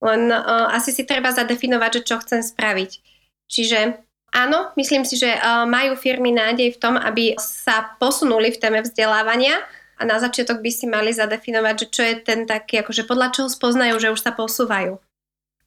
Len 0.00 0.32
uh, 0.32 0.72
asi 0.72 0.96
si 0.96 1.04
treba 1.04 1.32
zadefinovať, 1.32 2.00
že 2.00 2.06
čo 2.08 2.16
chcem 2.24 2.40
spraviť. 2.40 3.04
Čiže 3.48 4.03
Áno, 4.34 4.74
myslím 4.74 5.06
si, 5.06 5.14
že 5.14 5.30
e, 5.30 5.38
majú 5.70 5.94
firmy 5.94 6.34
nádej 6.34 6.74
v 6.74 6.80
tom, 6.82 6.98
aby 6.98 7.38
sa 7.38 7.94
posunuli 8.02 8.50
v 8.50 8.58
téme 8.58 8.82
vzdelávania 8.82 9.62
a 9.94 10.02
na 10.02 10.18
začiatok 10.18 10.58
by 10.58 10.70
si 10.74 10.90
mali 10.90 11.14
zadefinovať, 11.14 11.74
že 11.78 11.86
čo 11.86 12.02
je 12.02 12.14
ten 12.18 12.42
taký, 12.42 12.82
akože 12.82 13.06
podľa 13.06 13.30
čoho 13.30 13.46
spoznajú, 13.46 13.94
že 14.02 14.10
už 14.10 14.18
sa 14.18 14.34
posúvajú. 14.34 14.98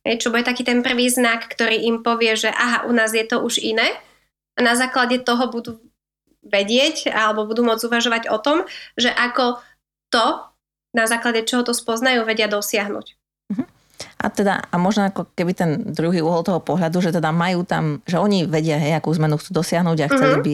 Čo 0.03 0.31
bude 0.31 0.43
taký 0.43 0.67
ten 0.67 0.83
prvý 0.83 1.07
znak, 1.07 1.47
ktorý 1.47 1.83
im 1.87 2.03
povie, 2.03 2.35
že 2.35 2.51
aha, 2.51 2.87
u 2.87 2.91
nás 2.91 3.15
je 3.15 3.23
to 3.23 3.39
už 3.39 3.59
iné 3.63 3.87
a 4.55 4.63
na 4.63 4.75
základe 4.75 5.19
toho 5.23 5.47
budú 5.47 5.79
vedieť 6.43 7.11
alebo 7.11 7.47
budú 7.47 7.63
môcť 7.63 7.87
uvažovať 7.87 8.23
o 8.31 8.39
tom, 8.39 8.67
že 8.95 9.11
ako 9.11 9.59
to, 10.11 10.47
na 10.95 11.07
základe 11.07 11.43
čoho 11.43 11.63
to 11.63 11.75
spoznajú, 11.75 12.23
vedia 12.23 12.47
dosiahnuť. 12.47 13.15
A 14.17 14.33
teda, 14.33 14.61
a 14.61 14.75
možno 14.81 15.09
ako 15.09 15.29
keby 15.33 15.51
ten 15.53 15.69
druhý 15.93 16.25
uhol 16.25 16.41
toho 16.41 16.57
pohľadu, 16.61 17.01
že 17.01 17.13
teda 17.13 17.29
majú 17.29 17.61
tam, 17.65 18.01
že 18.05 18.17
oni 18.17 18.49
vedia, 18.49 18.77
hej, 18.81 18.97
akú 18.97 19.13
zmenu 19.13 19.37
chcú 19.37 19.61
dosiahnuť 19.61 19.97
a 20.01 20.07
chceli 20.09 20.35
mm-hmm. 20.37 20.47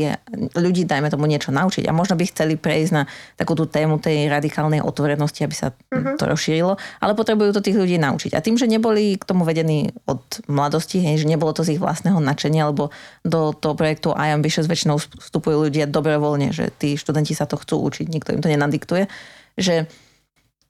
by 0.52 0.60
ľudí, 0.60 0.84
dajme 0.84 1.08
tomu, 1.08 1.28
niečo 1.28 1.56
naučiť. 1.56 1.88
A 1.88 1.96
možno 1.96 2.20
by 2.20 2.24
chceli 2.28 2.60
prejsť 2.60 2.92
na 2.92 3.04
takú 3.40 3.56
tú 3.56 3.64
tému 3.64 4.00
tej 4.04 4.28
radikálnej 4.28 4.84
otvorenosti, 4.84 5.48
aby 5.48 5.56
sa 5.56 5.72
mm-hmm. 5.72 6.20
to 6.20 6.24
rozšírilo, 6.28 6.76
ale 7.00 7.12
potrebujú 7.16 7.56
to 7.56 7.64
tých 7.64 7.80
ľudí 7.80 7.96
naučiť. 8.00 8.36
A 8.36 8.44
tým, 8.44 8.60
že 8.60 8.68
neboli 8.68 9.16
k 9.16 9.24
tomu 9.24 9.48
vedení 9.48 9.96
od 10.08 10.24
mladosti, 10.52 11.00
hej, 11.00 11.24
že 11.24 11.30
nebolo 11.32 11.56
to 11.56 11.64
z 11.64 11.76
ich 11.76 11.82
vlastného 11.82 12.20
nadšenia, 12.20 12.68
lebo 12.68 12.92
do 13.24 13.56
toho 13.56 13.76
projektu 13.80 14.12
I 14.12 14.36
Ambitious 14.36 14.68
väčšinou 14.68 15.00
vstupujú 15.00 15.72
ľudia 15.72 15.88
dobrovoľne, 15.88 16.52
že 16.52 16.72
tí 16.76 17.00
študenti 17.00 17.32
sa 17.32 17.48
to 17.48 17.56
chcú 17.56 17.80
učiť, 17.80 18.06
nikto 18.12 18.36
im 18.36 18.42
to 18.44 18.52
nenadiktuje, 18.52 19.08
že 19.56 19.88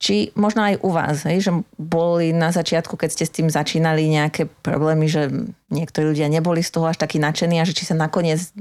či 0.03 0.35
možno 0.35 0.67
aj 0.67 0.83
u 0.83 0.91
vás, 0.91 1.23
hej, 1.23 1.47
že 1.47 1.51
boli 1.79 2.35
na 2.35 2.51
začiatku, 2.51 2.99
keď 2.99 3.09
ste 3.15 3.23
s 3.23 3.35
tým 3.39 3.47
začínali 3.47 4.03
nejaké 4.11 4.51
problémy, 4.51 5.07
že 5.07 5.31
niektorí 5.71 6.11
ľudia 6.11 6.27
neboli 6.27 6.59
z 6.59 6.75
toho 6.75 6.91
až 6.91 6.99
takí 6.99 7.23
nadšení 7.23 7.55
a 7.55 7.63
že 7.63 7.71
či 7.71 7.87
sa 7.87 7.95
nakoniec 7.95 8.51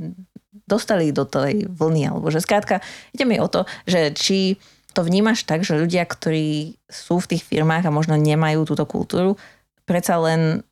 dostali 0.70 1.10
do 1.10 1.26
tej 1.26 1.66
vlny, 1.66 2.14
alebo 2.14 2.30
že 2.30 2.38
skrátka, 2.38 2.78
ide 3.10 3.26
mi 3.26 3.42
o 3.42 3.50
to, 3.50 3.66
že 3.90 4.14
či 4.14 4.62
to 4.94 5.02
vnímaš 5.02 5.42
tak, 5.42 5.66
že 5.66 5.82
ľudia, 5.82 6.06
ktorí 6.06 6.78
sú 6.86 7.18
v 7.18 7.34
tých 7.34 7.42
firmách 7.42 7.90
a 7.90 7.96
možno 7.96 8.14
nemajú 8.14 8.62
túto 8.62 8.86
kultúru, 8.86 9.34
predsa 9.82 10.22
len, 10.22 10.62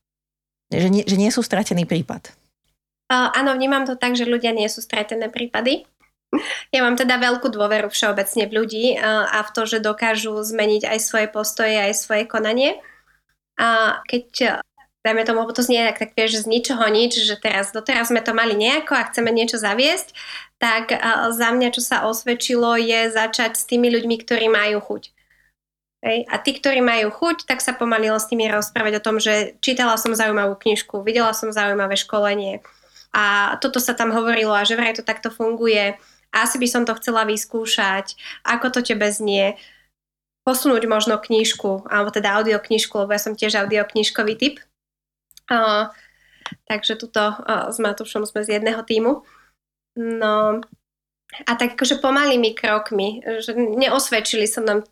že 0.71 0.87
nie, 0.87 1.03
že 1.03 1.19
nie 1.19 1.35
sú 1.35 1.43
stratený 1.43 1.83
prípad. 1.83 2.31
Áno, 3.11 3.59
vnímam 3.59 3.83
to 3.83 3.99
tak, 3.99 4.15
že 4.15 4.23
ľudia 4.23 4.55
nie 4.55 4.71
sú 4.71 4.79
stratené 4.79 5.27
prípady. 5.27 5.83
Ja 6.71 6.87
mám 6.87 6.95
teda 6.95 7.19
veľkú 7.19 7.51
dôveru 7.51 7.91
všeobecne 7.91 8.47
v 8.47 8.55
ľudí 8.55 8.85
a 9.03 9.43
v 9.43 9.51
to, 9.51 9.67
že 9.67 9.83
dokážu 9.83 10.39
zmeniť 10.39 10.87
aj 10.87 10.99
svoje 11.03 11.27
postoje, 11.27 11.75
aj 11.75 11.99
svoje 11.99 12.25
konanie. 12.31 12.79
A 13.59 13.99
keď 14.07 14.63
dajme 15.03 15.27
tomu, 15.27 15.43
to 15.51 15.65
znie 15.65 15.83
tak, 15.91 15.99
tak 15.99 16.11
vieš, 16.15 16.45
z 16.45 16.47
ničoho 16.47 16.87
nič, 16.87 17.19
že 17.19 17.35
teraz, 17.35 17.75
doteraz 17.75 18.15
sme 18.15 18.23
to 18.23 18.31
mali 18.31 18.55
nejako 18.55 18.95
a 18.95 19.09
chceme 19.11 19.35
niečo 19.35 19.59
zaviesť, 19.59 20.15
tak 20.61 20.93
za 21.35 21.49
mňa, 21.51 21.69
čo 21.73 21.83
sa 21.83 22.07
osvedčilo, 22.07 22.79
je 22.79 23.11
začať 23.11 23.57
s 23.59 23.65
tými 23.65 23.91
ľuďmi, 23.91 24.17
ktorí 24.23 24.47
majú 24.47 24.79
chuť. 24.79 25.03
Hej. 26.01 26.19
A 26.33 26.41
tí, 26.41 26.57
ktorí 26.57 26.81
majú 26.81 27.13
chuť, 27.13 27.45
tak 27.45 27.61
sa 27.61 27.77
pomalilo 27.77 28.17
s 28.17 28.29
nimi 28.33 28.49
rozprávať 28.49 29.01
o 29.01 29.05
tom, 29.05 29.21
že 29.21 29.61
čítala 29.61 30.01
som 30.01 30.17
zaujímavú 30.17 30.57
knižku, 30.57 31.05
videla 31.05 31.37
som 31.37 31.53
zaujímavé 31.53 31.93
školenie 31.99 32.65
a 33.11 33.57
toto 33.59 33.83
sa 33.83 33.93
tam 33.93 34.15
hovorilo 34.15 34.55
a 34.55 34.65
že 34.65 34.79
vraj 34.79 34.95
to 34.97 35.05
takto 35.05 35.29
funguje 35.29 35.99
asi 36.31 36.57
by 36.59 36.69
som 36.71 36.83
to 36.87 36.95
chcela 36.99 37.27
vyskúšať, 37.27 38.15
ako 38.47 38.71
to 38.71 38.81
tebe 38.83 39.07
znie, 39.11 39.59
posunúť 40.47 40.87
možno 40.89 41.21
knižku, 41.21 41.87
alebo 41.87 42.11
teda 42.11 42.41
audioknižku, 42.41 42.95
lebo 42.97 43.13
ja 43.13 43.21
som 43.21 43.37
tiež 43.37 43.61
audioknižkový 43.61 44.35
typ. 44.39 44.57
Uh, 45.51 45.91
takže 46.71 46.97
tuto 46.97 47.35
uh, 47.35 47.69
s 47.69 47.77
Matušom 47.77 48.25
sme 48.25 48.47
z 48.47 48.59
jedného 48.59 48.81
týmu. 48.87 49.27
No 49.99 50.65
a 51.47 51.53
tak 51.55 51.79
akože 51.79 52.03
pomalými 52.03 52.59
krokmi, 52.59 53.23
že 53.39 53.55
neosvedčili 53.55 54.51
sa 54.51 54.67
nám, 54.67 54.83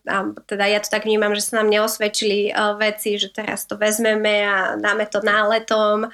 teda 0.47 0.71
ja 0.71 0.79
to 0.79 0.87
tak 0.87 1.03
vnímam, 1.03 1.35
že 1.35 1.43
sa 1.43 1.63
nám 1.63 1.71
neosvedčili 1.71 2.55
uh, 2.55 2.79
veci, 2.79 3.19
že 3.19 3.35
teraz 3.35 3.67
to 3.67 3.75
vezmeme 3.75 4.47
a 4.47 4.79
dáme 4.79 5.07
to 5.11 5.19
náletom 5.19 6.07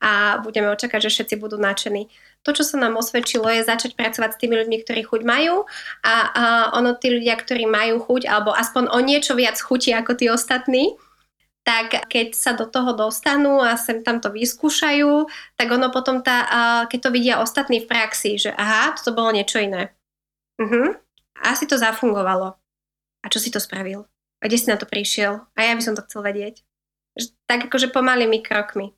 a 0.00 0.40
budeme 0.44 0.68
očakať, 0.68 1.08
že 1.08 1.12
všetci 1.20 1.34
budú 1.40 1.56
nadšení 1.56 2.12
to, 2.40 2.56
čo 2.56 2.64
sa 2.64 2.80
nám 2.80 2.96
osvedčilo, 2.96 3.44
je 3.52 3.68
začať 3.68 3.92
pracovať 3.96 4.30
s 4.32 4.40
tými 4.40 4.56
ľuďmi, 4.56 4.76
ktorí 4.80 5.04
chuť 5.04 5.22
majú 5.28 5.68
a, 6.00 6.14
a 6.32 6.44
ono 6.72 6.96
tí 6.96 7.12
ľudia, 7.12 7.36
ktorí 7.36 7.68
majú 7.68 8.00
chuť, 8.00 8.24
alebo 8.24 8.56
aspoň 8.56 8.88
o 8.88 8.98
niečo 9.04 9.36
viac 9.36 9.60
chuti 9.60 9.92
ako 9.92 10.16
tí 10.16 10.32
ostatní, 10.32 10.96
tak 11.60 12.08
keď 12.08 12.32
sa 12.32 12.56
do 12.56 12.64
toho 12.64 12.96
dostanú 12.96 13.60
a 13.60 13.76
sem 13.76 14.00
tam 14.00 14.24
to 14.24 14.32
vyskúšajú, 14.32 15.28
tak 15.60 15.68
ono 15.68 15.92
potom, 15.92 16.24
tá, 16.24 16.48
keď 16.88 16.98
to 16.98 17.10
vidia 17.12 17.34
ostatní 17.44 17.84
v 17.84 17.90
praxi, 17.92 18.40
že 18.40 18.50
aha, 18.56 18.96
toto 18.96 19.12
bolo 19.12 19.36
niečo 19.36 19.60
iné. 19.60 19.92
Uh-huh. 20.56 20.96
Asi 21.36 21.68
to 21.68 21.76
zafungovalo. 21.76 22.56
A 23.20 23.26
čo 23.28 23.36
si 23.36 23.52
to 23.52 23.60
spravil? 23.60 24.08
A 24.40 24.48
kde 24.48 24.56
si 24.56 24.72
na 24.72 24.80
to 24.80 24.88
prišiel? 24.88 25.44
A 25.52 25.68
ja 25.68 25.76
by 25.76 25.82
som 25.84 25.92
to 25.92 26.00
chcel 26.08 26.24
vedieť. 26.24 26.64
Tak 27.44 27.68
akože 27.68 27.92
pomalými 27.92 28.40
krokmi. 28.40 28.96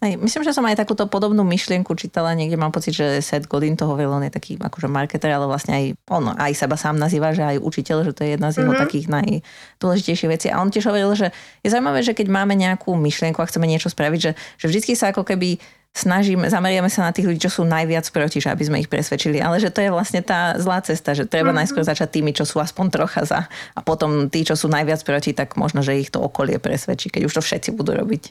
Hej, 0.00 0.16
myslím, 0.16 0.48
že 0.48 0.56
som 0.56 0.64
aj 0.64 0.80
takúto 0.80 1.04
podobnú 1.04 1.44
myšlienku 1.44 1.92
čítala, 1.92 2.32
niekde 2.32 2.56
mám 2.56 2.72
pocit, 2.72 2.96
že 2.96 3.20
Seth 3.20 3.44
Godin 3.44 3.76
to 3.76 3.84
hovoril, 3.84 4.16
on 4.16 4.24
je 4.24 4.32
taký 4.32 4.56
akože 4.56 4.88
marketer, 4.88 5.28
ale 5.28 5.44
vlastne 5.44 5.76
aj 5.76 5.84
on 6.08 6.32
aj 6.40 6.56
seba 6.56 6.80
sám 6.80 6.96
nazýva, 6.96 7.36
že 7.36 7.44
aj 7.44 7.60
učiteľ, 7.60 8.08
že 8.08 8.16
to 8.16 8.24
je 8.24 8.32
jedna 8.32 8.48
z 8.48 8.64
jeho 8.64 8.72
mm-hmm. 8.72 8.80
takých 8.80 9.06
najdôležitejších 9.12 10.30
vecí. 10.32 10.48
A 10.48 10.64
on 10.64 10.72
tiež 10.72 10.88
hovoril, 10.88 11.12
že 11.12 11.36
je 11.60 11.68
zaujímavé, 11.68 12.00
že 12.00 12.16
keď 12.16 12.32
máme 12.32 12.56
nejakú 12.56 12.96
myšlienku 12.96 13.44
a 13.44 13.48
chceme 13.52 13.68
niečo 13.68 13.92
spraviť, 13.92 14.20
že, 14.24 14.32
že 14.56 14.66
vždycky 14.72 14.96
sa 14.96 15.12
ako 15.12 15.20
keby 15.20 15.60
snažíme, 15.92 16.48
zameriame 16.48 16.88
sa 16.88 17.04
na 17.04 17.12
tých 17.12 17.28
ľudí, 17.28 17.44
čo 17.44 17.60
sú 17.60 17.68
najviac 17.68 18.08
proti, 18.08 18.40
že 18.40 18.48
aby 18.48 18.64
sme 18.64 18.80
ich 18.80 18.88
presvedčili. 18.88 19.36
Ale 19.36 19.60
že 19.60 19.68
to 19.68 19.84
je 19.84 19.92
vlastne 19.92 20.24
tá 20.24 20.56
zlá 20.56 20.80
cesta, 20.80 21.12
že 21.12 21.28
treba 21.28 21.52
mm-hmm. 21.52 21.60
najskôr 21.60 21.84
začať 21.84 22.08
tými, 22.08 22.32
čo 22.32 22.48
sú 22.48 22.56
aspoň 22.56 22.88
trocha 22.88 23.28
za 23.28 23.52
a 23.76 23.80
potom 23.84 24.32
tí, 24.32 24.48
čo 24.48 24.56
sú 24.56 24.72
najviac 24.72 25.04
proti, 25.04 25.36
tak 25.36 25.60
možno, 25.60 25.84
že 25.84 26.00
ich 26.00 26.08
to 26.08 26.24
okolie 26.24 26.56
presvedčí, 26.56 27.12
keď 27.12 27.28
už 27.28 27.36
to 27.36 27.42
všetci 27.44 27.76
budú 27.76 28.00
robiť. 28.00 28.22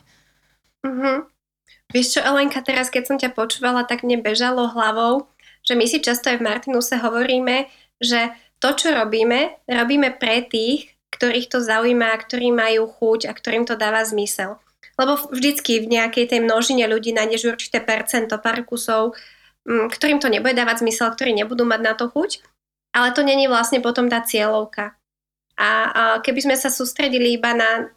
Mm-hmm. 0.81 1.38
Vieš 1.89 2.17
čo, 2.17 2.21
Elenka, 2.21 2.61
teraz 2.61 2.93
keď 2.93 3.03
som 3.05 3.17
ťa 3.17 3.33
počúvala, 3.33 3.81
tak 3.81 4.05
mne 4.05 4.21
bežalo 4.21 4.69
hlavou, 4.69 5.25
že 5.65 5.73
my 5.73 5.89
si 5.89 5.97
často 6.05 6.29
aj 6.29 6.37
v 6.37 6.45
Martinuse 6.45 7.01
hovoríme, 7.01 7.65
že 7.97 8.29
to, 8.61 8.77
čo 8.77 8.93
robíme, 8.93 9.57
robíme 9.65 10.13
pre 10.13 10.45
tých, 10.45 10.93
ktorých 11.09 11.49
to 11.49 11.57
zaujíma, 11.65 12.13
ktorí 12.21 12.53
majú 12.53 12.85
chuť 12.85 13.25
a 13.25 13.33
ktorým 13.33 13.65
to 13.65 13.73
dáva 13.73 14.05
zmysel. 14.05 14.61
Lebo 15.01 15.17
vždycky 15.33 15.81
v 15.81 15.97
nejakej 15.97 16.29
tej 16.29 16.39
množine 16.45 16.85
ľudí 16.85 17.09
nájdeš 17.09 17.57
určité 17.57 17.81
percento, 17.81 18.37
pár 18.37 18.61
kusov, 18.67 19.17
mm, 19.65 19.89
ktorým 19.89 20.21
to 20.21 20.29
nebude 20.29 20.53
dávať 20.53 20.85
zmysel, 20.85 21.09
ktorí 21.09 21.33
nebudú 21.33 21.65
mať 21.65 21.81
na 21.81 21.93
to 21.97 22.11
chuť, 22.11 22.43
ale 22.93 23.15
to 23.17 23.25
není 23.25 23.49
vlastne 23.49 23.81
potom 23.81 24.11
tá 24.11 24.21
cieľovka. 24.21 24.93
A, 25.59 25.69
a 25.89 26.03
keby 26.21 26.45
sme 26.45 26.55
sa 26.55 26.69
sústredili 26.69 27.35
iba 27.35 27.51
na 27.57 27.89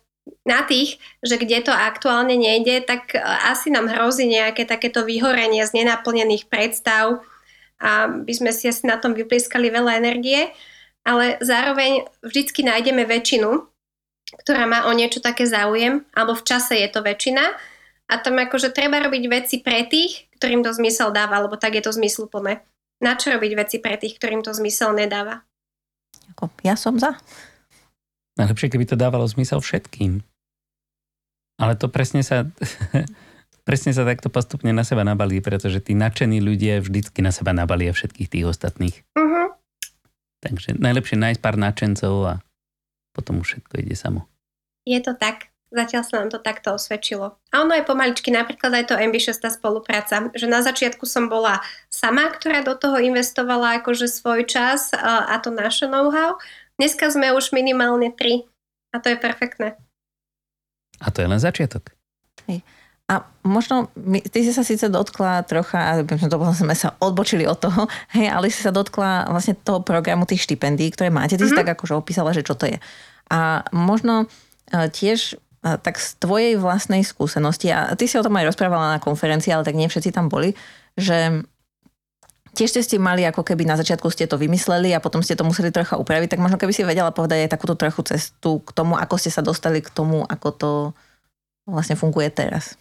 na 0.46 0.62
tých, 0.66 0.98
že 1.22 1.38
kde 1.38 1.66
to 1.66 1.72
aktuálne 1.74 2.34
nejde, 2.34 2.82
tak 2.86 3.14
e, 3.14 3.18
asi 3.22 3.70
nám 3.70 3.90
hrozí 3.90 4.26
nejaké 4.26 4.66
takéto 4.66 5.02
vyhorenie 5.02 5.62
z 5.66 5.82
nenaplnených 5.82 6.46
predstav 6.46 7.22
a 7.82 8.06
by 8.06 8.32
sme 8.34 8.50
si 8.54 8.70
asi 8.70 8.86
na 8.86 8.98
tom 8.98 9.14
vyplieskali 9.14 9.70
veľa 9.70 9.98
energie, 9.98 10.54
ale 11.02 11.38
zároveň 11.42 12.06
vždycky 12.22 12.62
nájdeme 12.62 13.02
väčšinu, 13.02 13.66
ktorá 14.46 14.64
má 14.70 14.86
o 14.86 14.92
niečo 14.94 15.18
také 15.18 15.44
záujem, 15.50 16.06
alebo 16.14 16.38
v 16.38 16.46
čase 16.46 16.78
je 16.78 16.88
to 16.90 17.02
väčšina 17.02 17.42
a 18.06 18.14
tam 18.22 18.38
akože 18.38 18.70
treba 18.70 19.02
robiť 19.02 19.24
veci 19.26 19.56
pre 19.58 19.82
tých, 19.90 20.30
ktorým 20.38 20.62
to 20.62 20.70
zmysel 20.70 21.10
dáva, 21.10 21.42
lebo 21.42 21.58
tak 21.58 21.74
je 21.74 21.82
to 21.82 21.90
zmysluplné. 21.90 22.62
Na 23.02 23.18
čo 23.18 23.34
robiť 23.34 23.52
veci 23.58 23.76
pre 23.82 23.98
tých, 23.98 24.14
ktorým 24.22 24.46
to 24.46 24.54
zmysel 24.54 24.94
nedáva? 24.94 25.42
Ja 26.62 26.78
som 26.78 27.02
za. 27.02 27.18
Najlepšie, 28.40 28.72
keby 28.72 28.84
to 28.88 28.96
dávalo 28.96 29.28
zmysel 29.28 29.60
všetkým. 29.60 30.24
Ale 31.60 31.76
to 31.76 31.92
presne 31.92 32.24
sa, 32.24 32.48
presne 33.68 33.92
sa 33.92 34.08
takto 34.08 34.32
postupne 34.32 34.72
na 34.72 34.82
seba 34.82 35.04
nabalí, 35.04 35.44
pretože 35.44 35.84
tí 35.84 35.92
nadšení 35.92 36.40
ľudia 36.40 36.80
vždycky 36.80 37.20
na 37.20 37.30
seba 37.30 37.52
nabalia 37.52 37.92
všetkých 37.92 38.28
tých 38.32 38.44
ostatných. 38.48 38.96
Uh-huh. 39.14 39.52
Takže 40.40 40.80
najlepšie 40.80 41.20
nájsť 41.20 41.40
pár 41.44 41.56
nadšencov 41.60 42.14
a 42.24 42.34
potom 43.12 43.44
už 43.44 43.60
všetko 43.60 43.74
ide 43.84 43.94
samo. 43.94 44.24
Je 44.88 44.98
to 44.98 45.12
tak. 45.12 45.52
Zatiaľ 45.72 46.02
sa 46.04 46.20
nám 46.20 46.28
to 46.28 46.36
takto 46.36 46.76
osvedčilo. 46.76 47.40
A 47.48 47.64
ono 47.64 47.72
je 47.72 47.80
pomaličky, 47.80 48.28
napríklad 48.28 48.76
aj 48.76 48.92
to 48.92 48.94
Ambitious 49.00 49.40
tá 49.40 49.48
spolupráca, 49.48 50.28
že 50.36 50.44
na 50.44 50.60
začiatku 50.60 51.08
som 51.08 51.32
bola 51.32 51.64
sama, 51.88 52.28
ktorá 52.28 52.60
do 52.60 52.76
toho 52.76 53.00
investovala 53.00 53.80
akože 53.80 54.04
svoj 54.04 54.44
čas 54.44 54.92
a 54.92 55.32
to 55.40 55.48
naše 55.48 55.88
know-how 55.88 56.36
Dneska 56.80 57.12
sme 57.12 57.32
už 57.36 57.52
minimálne 57.52 58.12
tri 58.12 58.48
a 58.92 59.00
to 59.00 59.12
je 59.12 59.18
perfektné. 59.20 59.76
A 61.02 61.06
to 61.10 61.24
je 61.24 61.28
len 61.28 61.40
začiatok. 61.40 61.92
Hej. 62.46 62.62
A 63.10 63.28
možno, 63.44 63.92
my, 63.98 64.24
ty 64.24 64.40
si 64.40 64.54
sa 64.54 64.64
síce 64.64 64.88
dotkla 64.88 65.44
trocha, 65.44 66.00
to 66.06 66.38
sme 66.56 66.72
sa 66.72 66.96
odbočili 67.02 67.44
od 67.44 67.58
toho, 67.60 67.84
hej, 68.16 68.30
ale 68.30 68.48
si 68.48 68.62
sa 68.62 68.72
dotkla 68.72 69.28
vlastne 69.28 69.58
toho 69.58 69.84
programu 69.84 70.24
tých 70.24 70.48
štipendií, 70.48 70.94
ktoré 70.94 71.12
máte. 71.12 71.36
Ty 71.36 71.44
mm-hmm. 71.44 71.50
si 71.50 71.54
mhm. 71.56 71.60
tak 71.60 71.72
akože 71.76 71.94
opísala, 71.98 72.32
že 72.32 72.46
čo 72.46 72.56
to 72.56 72.70
je. 72.70 72.78
A 73.28 73.66
možno 73.74 74.24
e, 74.70 74.88
tiež 74.88 75.36
e, 75.36 75.76
tak 75.76 76.00
z 76.00 76.16
tvojej 76.20 76.54
vlastnej 76.56 77.04
skúsenosti, 77.04 77.68
a 77.68 77.92
ty 77.98 78.08
si 78.08 78.16
o 78.16 78.24
tom 78.24 78.36
aj 78.38 78.54
rozprávala 78.54 78.96
na 78.96 79.02
konferencii, 79.02 79.52
ale 79.52 79.66
tak 79.66 79.76
nie 79.76 79.90
všetci 79.90 80.14
tam 80.14 80.32
boli, 80.32 80.56
že 80.96 81.44
Tiež 82.52 82.68
ste, 82.68 83.00
mali, 83.00 83.24
ako 83.24 83.48
keby 83.48 83.64
na 83.64 83.80
začiatku 83.80 84.12
ste 84.12 84.28
to 84.28 84.36
vymysleli 84.36 84.92
a 84.92 85.00
potom 85.00 85.24
ste 85.24 85.32
to 85.32 85.40
museli 85.40 85.72
trocha 85.72 85.96
upraviť, 85.96 86.36
tak 86.36 86.42
možno 86.44 86.60
keby 86.60 86.72
si 86.76 86.84
vedela 86.84 87.08
povedať 87.08 87.48
aj 87.48 87.52
takúto 87.56 87.80
trochu 87.80 88.04
cestu 88.04 88.60
k 88.60 88.70
tomu, 88.76 88.92
ako 89.00 89.16
ste 89.16 89.32
sa 89.32 89.40
dostali 89.40 89.80
k 89.80 89.88
tomu, 89.88 90.28
ako 90.28 90.48
to 90.52 90.70
vlastne 91.64 91.96
funguje 91.96 92.28
teraz. 92.28 92.76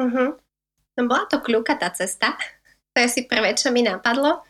Uh-huh. 0.00 0.40
No 0.96 1.00
bola 1.04 1.28
to 1.28 1.44
kľúkatá 1.44 1.92
cesta, 1.92 2.32
to 2.96 3.04
je 3.04 3.08
si 3.12 3.20
prvé, 3.28 3.52
čo 3.52 3.68
mi 3.68 3.84
napadlo. 3.84 4.40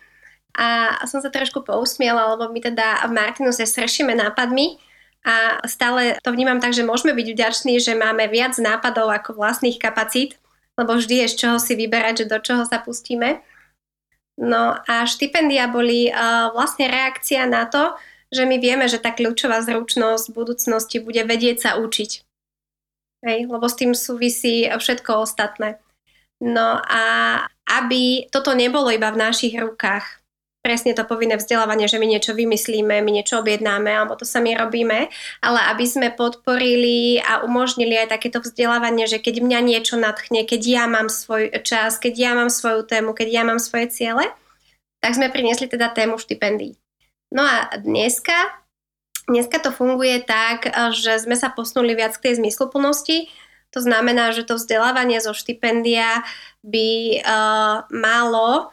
A 0.55 1.03
som 1.11 1.19
sa 1.19 1.35
trošku 1.35 1.67
pousmiela, 1.67 2.35
lebo 2.35 2.51
my 2.51 2.63
teda 2.63 3.11
v 3.11 3.13
Martinuse 3.15 3.67
sršíme 3.67 4.15
nápadmi 4.15 4.79
a 5.27 5.59
stále 5.67 6.15
to 6.23 6.31
vnímam 6.31 6.63
tak, 6.63 6.75
že 6.75 6.87
môžeme 6.87 7.11
byť 7.15 7.27
vďační, 7.35 7.75
že 7.83 7.99
máme 7.99 8.31
viac 8.31 8.55
nápadov 8.59 9.11
ako 9.11 9.35
vlastných 9.35 9.83
kapacít, 9.83 10.39
lebo 10.79 10.95
vždy 10.95 11.27
je 11.27 11.31
z 11.31 11.35
čoho 11.37 11.57
si 11.59 11.75
vyberať, 11.75 12.25
že 12.25 12.31
do 12.31 12.39
čoho 12.39 12.63
sa 12.63 12.79
pustíme. 12.79 13.43
No 14.39 14.79
a 14.79 15.03
štipendia 15.03 15.67
boli 15.67 16.15
uh, 16.15 16.55
vlastne 16.55 16.87
reakcia 16.87 17.43
na 17.51 17.67
to, 17.67 17.99
že 18.31 18.47
my 18.47 18.63
vieme, 18.63 18.87
že 18.87 19.03
tá 19.03 19.11
kľúčová 19.11 19.59
zručnosť 19.67 20.31
v 20.31 20.37
budúcnosti 20.37 20.97
bude 21.03 21.19
vedieť 21.27 21.57
sa 21.59 21.71
učiť. 21.83 22.11
Hej, 23.27 23.51
lebo 23.51 23.67
s 23.67 23.75
tým 23.75 23.99
súvisí 23.99 24.71
všetko 24.71 25.27
ostatné. 25.27 25.83
No 26.39 26.79
a 26.79 27.03
aby 27.67 28.31
toto 28.31 28.55
nebolo 28.55 28.95
iba 28.95 29.11
v 29.11 29.21
našich 29.27 29.59
rukách, 29.59 30.23
presne 30.63 30.93
to 30.93 31.07
povinné 31.07 31.39
vzdelávanie, 31.39 31.87
že 31.87 31.97
my 31.97 32.07
niečo 32.07 32.35
vymyslíme, 32.35 33.01
my 33.01 33.11
niečo 33.11 33.41
objednáme, 33.41 33.89
alebo 33.89 34.19
to 34.19 34.27
sami 34.27 34.53
robíme, 34.59 35.09
ale 35.41 35.61
aby 35.71 35.85
sme 35.87 36.09
podporili 36.13 37.23
a 37.23 37.47
umožnili 37.47 37.95
aj 37.95 38.13
takéto 38.13 38.43
vzdelávanie, 38.43 39.07
že 39.07 39.23
keď 39.23 39.41
mňa 39.41 39.61
niečo 39.65 39.97
nadchne, 39.97 40.45
keď 40.45 40.61
ja 40.67 40.85
mám 40.91 41.09
svoj 41.09 41.55
čas, 41.63 41.97
keď 41.97 42.15
ja 42.19 42.33
mám 42.35 42.51
svoju 42.51 42.85
tému, 42.85 43.15
keď 43.15 43.29
ja 43.31 43.43
mám 43.47 43.63
svoje 43.63 43.89
ciele, 43.89 44.27
tak 44.99 45.15
sme 45.15 45.31
priniesli 45.31 45.71
teda 45.71 45.95
tému 45.95 46.19
štipendií. 46.19 46.75
No 47.31 47.47
a 47.47 47.71
dneska, 47.79 48.35
dneska 49.31 49.63
to 49.63 49.71
funguje 49.71 50.21
tak, 50.27 50.67
že 50.97 51.23
sme 51.23 51.39
sa 51.39 51.55
posunuli 51.55 51.95
viac 51.95 52.19
k 52.19 52.31
tej 52.31 52.43
zmysluplnosti, 52.43 53.31
to 53.69 53.85
znamená, 53.85 54.33
že 54.33 54.49
to 54.49 54.57
vzdelávanie 54.57 55.21
zo 55.21 55.37
štipendia 55.37 56.25
by 56.65 57.21
uh, 57.21 57.85
malo 57.93 58.73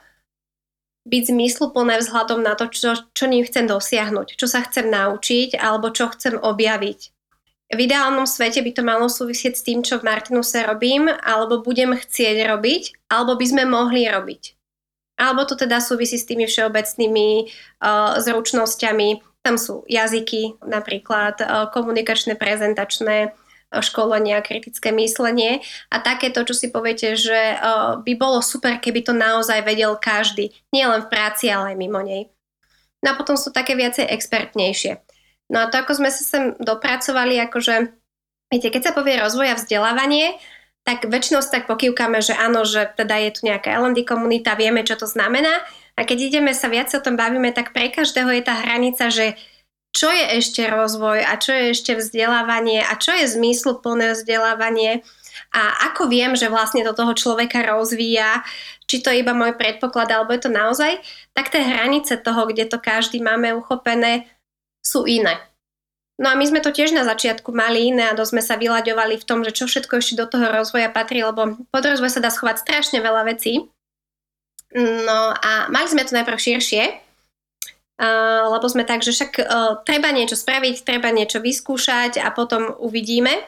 byť 1.05 1.23
zmysluplné 1.29 2.01
vzhľadom 2.01 2.41
na 2.41 2.57
to, 2.57 2.65
čo, 2.73 2.97
čo 3.13 3.25
ním 3.29 3.45
chcem 3.45 3.69
dosiahnuť, 3.69 4.35
čo 4.35 4.49
sa 4.49 4.65
chcem 4.65 4.89
naučiť 4.89 5.53
alebo 5.55 5.93
čo 5.93 6.09
chcem 6.09 6.35
objaviť. 6.41 6.99
V 7.65 7.79
ideálnom 7.81 8.29
svete 8.29 8.61
by 8.61 8.71
to 8.77 8.83
malo 8.85 9.09
súvisieť 9.09 9.53
s 9.57 9.65
tým, 9.65 9.81
čo 9.81 9.97
v 9.97 10.05
Martinuse 10.05 10.61
robím, 10.61 11.09
alebo 11.09 11.65
budem 11.65 11.97
chcieť 11.97 12.45
robiť, 12.45 13.09
alebo 13.09 13.33
by 13.33 13.45
sme 13.45 13.63
mohli 13.65 14.05
robiť. 14.05 14.53
Alebo 15.17 15.49
to 15.49 15.57
teda 15.57 15.81
súvisí 15.81 16.21
s 16.21 16.29
tými 16.29 16.45
všeobecnými 16.45 17.49
uh, 17.81 18.21
zručnosťami. 18.21 19.41
Tam 19.41 19.57
sú 19.57 19.81
jazyky, 19.89 20.61
napríklad 20.61 21.41
uh, 21.41 21.65
komunikačné, 21.73 22.37
prezentačné, 22.37 23.33
školenia, 23.73 24.45
kritické 24.45 24.93
myslenie 24.95 25.59
a 25.91 25.99
takéto, 25.99 26.45
čo 26.45 26.53
si 26.55 26.71
poviete, 26.71 27.17
že 27.17 27.57
by 28.01 28.13
bolo 28.15 28.39
super, 28.39 28.79
keby 28.79 29.03
to 29.03 29.11
naozaj 29.11 29.65
vedel 29.65 29.99
každý, 29.99 30.53
nielen 30.71 31.05
v 31.05 31.11
práci, 31.11 31.51
ale 31.51 31.73
aj 31.73 31.77
mimo 31.79 31.99
nej. 31.99 32.29
No 33.03 33.13
a 33.13 33.17
potom 33.19 33.35
sú 33.37 33.51
také 33.51 33.77
viacej 33.77 34.09
expertnejšie. 34.09 35.01
No 35.51 35.61
a 35.61 35.69
to, 35.69 35.77
ako 35.77 36.01
sme 36.01 36.09
sa 36.09 36.23
sem 36.25 36.43
dopracovali, 36.57 37.37
akože, 37.45 37.93
viete, 38.49 38.69
keď 38.73 38.81
sa 38.81 38.95
povie 38.97 39.21
rozvoj 39.21 39.53
a 39.53 39.59
vzdelávanie, 39.59 40.41
tak 40.85 41.05
väčšinou 41.05 41.41
sa 41.41 41.61
tak 41.61 41.65
pokývkame, 41.65 42.21
že 42.21 42.37
áno, 42.37 42.61
že 42.65 42.85
teda 42.93 43.17
je 43.17 43.29
tu 43.33 43.49
nejaká 43.49 43.73
LND 43.73 44.05
komunita, 44.05 44.53
vieme, 44.53 44.85
čo 44.85 44.97
to 44.97 45.09
znamená. 45.09 45.65
A 45.97 46.05
keď 46.05 46.29
ideme 46.33 46.53
sa 46.53 46.69
viac 46.69 46.93
o 46.93 47.01
tom 47.01 47.17
bavíme, 47.17 47.49
tak 47.53 47.73
pre 47.73 47.89
každého 47.89 48.29
je 48.37 48.43
tá 48.45 48.53
hranica, 48.53 49.09
že 49.09 49.37
čo 49.95 50.11
je 50.11 50.43
ešte 50.43 50.67
rozvoj 50.67 51.23
a 51.23 51.39
čo 51.39 51.55
je 51.55 51.71
ešte 51.71 51.95
vzdelávanie 51.95 52.83
a 52.83 52.99
čo 52.99 53.15
je 53.15 53.31
zmysluplné 53.31 54.11
vzdelávanie 54.11 55.07
a 55.55 55.87
ako 55.91 56.11
viem, 56.11 56.35
že 56.35 56.51
vlastne 56.51 56.83
to 56.83 56.91
toho 56.91 57.15
človeka 57.15 57.63
rozvíja, 57.63 58.43
či 58.91 58.99
to 58.99 59.07
je 59.07 59.23
iba 59.23 59.31
môj 59.31 59.55
predpoklad 59.55 60.11
alebo 60.11 60.35
je 60.35 60.43
to 60.43 60.51
naozaj, 60.51 60.99
tak 61.31 61.47
tie 61.47 61.63
hranice 61.63 62.19
toho, 62.19 62.43
kde 62.51 62.67
to 62.67 62.75
každý 62.75 63.23
máme 63.23 63.55
uchopené, 63.55 64.27
sú 64.83 65.07
iné. 65.07 65.39
No 66.15 66.31
a 66.31 66.35
my 66.39 66.47
sme 66.47 66.63
to 66.63 66.71
tiež 66.71 66.95
na 66.95 67.03
začiatku 67.03 67.51
mali 67.51 67.91
iné 67.91 68.11
a 68.11 68.15
dosť 68.15 68.31
sme 68.31 68.43
sa 68.43 68.55
vyľaďovali 68.55 69.15
v 69.19 69.27
tom, 69.27 69.43
že 69.43 69.51
čo 69.51 69.67
všetko 69.67 69.99
ešte 69.99 70.19
do 70.19 70.27
toho 70.27 70.47
rozvoja 70.47 70.87
patrí, 70.87 71.23
lebo 71.23 71.59
pod 71.71 71.83
rozvoj 71.83 72.07
sa 72.07 72.23
dá 72.23 72.31
schovať 72.31 72.63
strašne 72.63 73.03
veľa 73.03 73.27
vecí. 73.27 73.67
No 74.75 75.35
a 75.35 75.67
mali 75.71 75.87
sme 75.87 76.07
to 76.07 76.15
najprv 76.15 76.39
širšie, 76.39 76.83
Lebo 78.51 78.65
sme 78.67 78.83
tak, 78.83 79.07
že 79.07 79.15
však 79.15 79.31
uh, 79.39 79.79
treba 79.87 80.11
niečo 80.11 80.35
spraviť, 80.35 80.83
treba 80.83 81.15
niečo 81.15 81.39
vyskúšať 81.39 82.19
a 82.19 82.27
potom 82.35 82.75
uvidíme. 82.75 83.39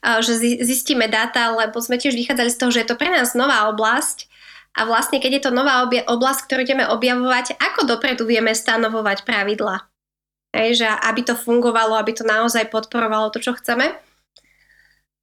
že 0.00 0.40
zistíme 0.64 1.08
dáta, 1.08 1.52
lebo 1.52 1.76
sme 1.80 2.00
tiež 2.00 2.16
vychádzali 2.16 2.50
z 2.52 2.58
toho, 2.60 2.70
že 2.72 2.80
je 2.84 2.88
to 2.88 2.96
pre 2.96 3.12
nás 3.12 3.36
nová 3.36 3.68
oblasť 3.68 4.28
a 4.76 4.86
vlastne 4.86 5.18
keď 5.18 5.32
je 5.36 5.42
to 5.48 5.52
nová 5.52 5.84
oblasť, 5.84 6.40
ktorú 6.46 6.60
ideme 6.62 6.84
objavovať, 6.86 7.58
ako 7.58 7.90
dopredu 7.90 8.24
vieme 8.24 8.54
stanovovať 8.54 9.26
pravidla. 9.26 9.84
Hej, 10.50 10.82
že 10.82 10.88
aby 10.88 11.20
to 11.22 11.38
fungovalo, 11.38 11.94
aby 11.94 12.10
to 12.14 12.26
naozaj 12.26 12.66
podporovalo 12.70 13.30
to, 13.30 13.38
čo 13.38 13.54
chceme. 13.54 13.94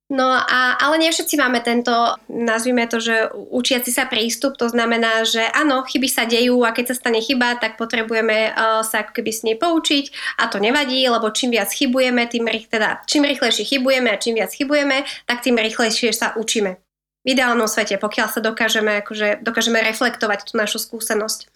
No 0.07 0.39
a, 0.39 0.79
ale 0.79 1.03
nie 1.03 1.11
všetci 1.11 1.35
máme 1.35 1.59
tento, 1.59 1.91
nazvime 2.31 2.87
to, 2.87 3.03
že 3.03 3.27
učiaci 3.35 3.91
sa 3.91 4.07
prístup, 4.07 4.55
to 4.55 4.71
znamená, 4.71 5.27
že 5.27 5.43
áno, 5.51 5.83
chyby 5.83 6.07
sa 6.07 6.23
dejú 6.23 6.63
a 6.63 6.71
keď 6.71 6.95
sa 6.95 6.99
stane 7.03 7.19
chyba, 7.19 7.59
tak 7.59 7.75
potrebujeme 7.75 8.55
uh, 8.55 8.87
sa 8.87 9.03
ako 9.03 9.19
keby 9.19 9.31
s 9.35 9.43
nej 9.43 9.59
poučiť 9.59 10.39
a 10.39 10.47
to 10.47 10.63
nevadí, 10.63 11.03
lebo 11.11 11.27
čím 11.35 11.51
viac 11.51 11.67
chybujeme, 11.67 12.23
tým, 12.23 12.47
teda, 12.47 13.03
čím 13.03 13.27
rýchlejšie 13.27 13.67
chybujeme 13.67 14.07
a 14.07 14.15
čím 14.15 14.39
viac 14.39 14.55
chybujeme, 14.55 15.03
tak 15.27 15.43
tým 15.43 15.59
rýchlejšie 15.59 16.15
sa 16.15 16.31
učíme. 16.39 16.79
V 17.27 17.27
ideálnom 17.27 17.67
svete, 17.67 17.99
pokiaľ 17.99 18.31
sa 18.31 18.39
dokážeme, 18.39 19.03
akože, 19.03 19.43
dokážeme 19.43 19.83
reflektovať 19.83 20.47
tú 20.47 20.55
našu 20.55 20.79
skúsenosť. 20.79 21.51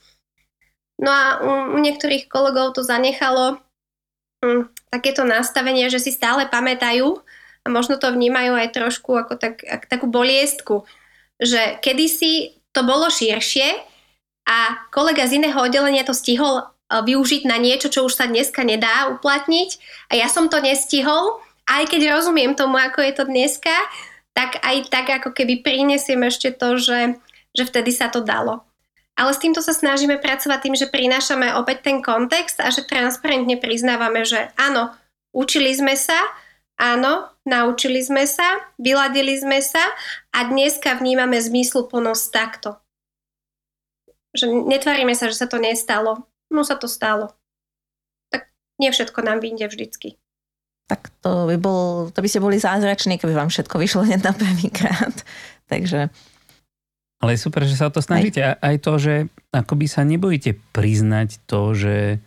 No 1.00 1.08
a 1.08 1.40
u, 1.40 1.52
u 1.72 1.78
niektorých 1.80 2.28
kolegov 2.28 2.76
to 2.76 2.84
zanechalo 2.84 3.64
hm, 4.44 4.68
takéto 4.92 5.24
nastavenie, 5.24 5.88
že 5.88 6.04
si 6.04 6.12
stále 6.12 6.52
pamätajú, 6.52 7.24
a 7.62 7.68
možno 7.70 8.02
to 8.02 8.10
vnímajú 8.10 8.58
aj 8.58 8.74
trošku 8.74 9.14
ako 9.14 9.38
tak, 9.38 9.62
ako 9.62 9.86
takú 9.86 10.06
boliestku, 10.10 10.76
že 11.38 11.78
kedysi 11.82 12.58
to 12.74 12.82
bolo 12.82 13.10
širšie 13.10 13.78
a 14.50 14.88
kolega 14.90 15.30
z 15.30 15.42
iného 15.42 15.58
oddelenia 15.58 16.02
to 16.02 16.18
stihol 16.18 16.62
e, 16.62 16.64
využiť 16.90 17.46
na 17.46 17.62
niečo, 17.62 17.94
čo 17.94 18.06
už 18.06 18.14
sa 18.18 18.26
dneska 18.26 18.66
nedá 18.66 19.14
uplatniť 19.14 19.78
a 20.10 20.18
ja 20.18 20.28
som 20.30 20.50
to 20.50 20.58
nestihol, 20.58 21.42
aj 21.70 21.90
keď 21.90 22.18
rozumiem 22.18 22.58
tomu, 22.58 22.82
ako 22.82 23.06
je 23.06 23.14
to 23.14 23.24
dneska, 23.30 23.74
tak 24.34 24.58
aj 24.66 24.90
tak 24.90 25.08
ako 25.22 25.30
keby 25.36 25.62
prinesiem 25.62 26.26
ešte 26.26 26.56
to, 26.56 26.82
že, 26.82 27.20
že 27.54 27.64
vtedy 27.68 27.94
sa 27.94 28.10
to 28.10 28.26
dalo. 28.26 28.66
Ale 29.20 29.36
s 29.36 29.44
týmto 29.44 29.62
sa 29.62 29.76
snažíme 29.76 30.18
pracovať 30.18 30.60
tým, 30.66 30.76
že 30.80 30.90
prinášame 30.90 31.54
opäť 31.60 31.86
ten 31.86 32.02
kontext 32.02 32.58
a 32.64 32.72
že 32.74 32.88
transparentne 32.88 33.60
priznávame, 33.60 34.24
že 34.24 34.50
áno, 34.56 34.96
učili 35.36 35.76
sme 35.76 36.00
sa, 36.00 36.16
Áno, 36.82 37.30
naučili 37.46 38.02
sme 38.02 38.30
sa, 38.30 38.70
vyladili 38.78 39.38
sme 39.38 39.62
sa 39.62 39.82
a 40.34 40.46
dneska 40.46 40.98
vnímame 40.98 41.42
zmysluplnosť 41.42 42.26
takto. 42.30 42.78
Že 44.38 44.70
netvárime 44.70 45.12
sa, 45.18 45.28
že 45.28 45.40
sa 45.44 45.48
to 45.50 45.60
nestalo. 45.60 46.30
No 46.52 46.64
sa 46.64 46.80
to 46.80 46.88
stalo. 46.88 47.36
Tak 48.32 48.48
nie 48.80 48.92
všetko 48.92 49.20
nám 49.24 49.44
vyjde 49.44 49.68
vždycky. 49.68 50.22
Tak 50.88 51.08
to 51.24 51.48
by, 51.48 51.56
bol, 51.56 52.12
to 52.12 52.20
by 52.20 52.28
ste 52.28 52.44
boli 52.44 52.60
zázrační, 52.60 53.16
keby 53.16 53.32
vám 53.32 53.50
všetko 53.52 53.76
vyšlo 53.80 54.04
hneď 54.08 54.22
na 54.28 54.34
prvýkrát. 54.36 55.16
Takže... 55.68 56.12
Ale 57.22 57.38
je 57.38 57.44
super, 57.44 57.62
že 57.70 57.78
sa 57.78 57.86
o 57.86 57.94
to 57.94 58.02
snažíte. 58.02 58.42
Aj, 58.42 58.58
aj 58.58 58.76
to, 58.82 58.98
že 58.98 59.14
akoby 59.54 59.86
sa 59.86 60.02
nebojíte 60.02 60.58
priznať 60.74 61.38
to, 61.46 61.78
že 61.78 62.18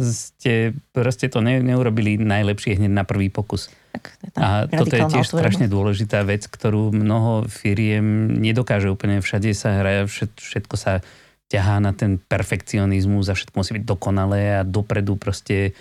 ste 0.00 0.78
proste 0.94 1.28
to 1.28 1.42
ne, 1.42 1.60
neurobili 1.60 2.16
najlepšie 2.16 2.78
hneď 2.78 2.92
na 2.92 3.04
prvý 3.04 3.28
pokus. 3.28 3.68
Tak, 3.98 4.38
a 4.38 4.70
toto 4.70 4.94
je 4.94 5.04
tiež 5.10 5.26
strašne 5.26 5.66
dôležitá 5.66 6.22
vec, 6.22 6.46
ktorú 6.46 6.94
mnoho 6.94 7.50
firiem 7.50 8.38
nedokáže 8.38 8.86
úplne. 8.86 9.18
Všade 9.18 9.50
sa 9.52 9.82
hraje, 9.82 10.06
všetko 10.38 10.74
sa 10.78 11.02
ťahá 11.48 11.80
na 11.82 11.96
ten 11.96 12.20
perfekcionizmus 12.20 13.32
a 13.32 13.34
všetko 13.34 13.54
musí 13.56 13.72
byť 13.80 13.84
dokonalé 13.84 14.60
a 14.60 14.66
dopredu 14.66 15.16
proste 15.16 15.72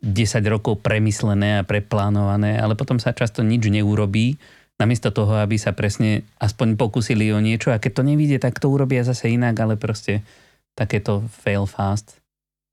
10 0.00 0.12
rokov 0.46 0.80
premyslené 0.80 1.60
a 1.60 1.66
preplánované, 1.66 2.60
ale 2.60 2.78
potom 2.78 3.00
sa 3.02 3.16
často 3.16 3.42
nič 3.42 3.66
neurobí, 3.66 4.38
namiesto 4.76 5.08
toho, 5.10 5.40
aby 5.40 5.56
sa 5.56 5.72
presne 5.72 6.28
aspoň 6.36 6.76
pokusili 6.76 7.32
o 7.32 7.40
niečo. 7.40 7.72
A 7.72 7.80
keď 7.80 8.00
to 8.00 8.02
nevidie, 8.04 8.36
tak 8.36 8.60
to 8.60 8.68
urobia 8.68 9.02
zase 9.02 9.32
inak, 9.32 9.56
ale 9.56 9.74
proste 9.80 10.20
takéto 10.76 11.24
fail 11.32 11.64
fast 11.64 12.20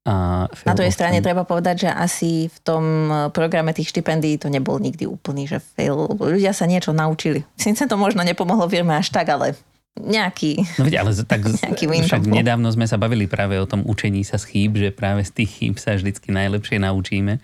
a 0.03 0.45
Na 0.67 0.75
druhej 0.75 0.91
strane 0.91 1.23
treba 1.23 1.47
povedať, 1.47 1.87
že 1.87 1.89
asi 1.89 2.51
v 2.51 2.57
tom 2.59 2.83
e, 3.07 3.13
programe 3.31 3.71
tých 3.71 3.95
štipendií 3.95 4.35
to 4.35 4.51
nebol 4.51 4.75
nikdy 4.75 5.07
úplný, 5.07 5.47
že 5.47 5.63
fail. 5.63 6.11
Ľudia 6.19 6.51
sa 6.51 6.67
niečo 6.67 6.91
naučili. 6.91 7.47
Sice 7.55 7.87
to 7.87 7.95
možno 7.95 8.19
nepomohlo 8.27 8.67
firme 8.67 8.99
až 8.99 9.15
tak, 9.15 9.31
ale 9.31 9.55
nejaký 9.95 10.59
No 10.75 10.89
veď, 10.89 11.07
ale 11.07 11.11
tak 11.23 11.47
však 12.09 12.27
nedávno 12.27 12.67
sme 12.73 12.83
sa 12.83 12.99
bavili 12.99 13.31
práve 13.31 13.55
o 13.55 13.69
tom 13.69 13.87
učení 13.87 14.27
sa 14.27 14.35
z 14.35 14.51
chýb, 14.51 14.75
že 14.75 14.89
práve 14.91 15.23
z 15.23 15.31
tých 15.39 15.51
chýb 15.55 15.75
sa 15.79 15.95
vždycky 15.95 16.35
najlepšie 16.35 16.83
naučíme. 16.83 17.39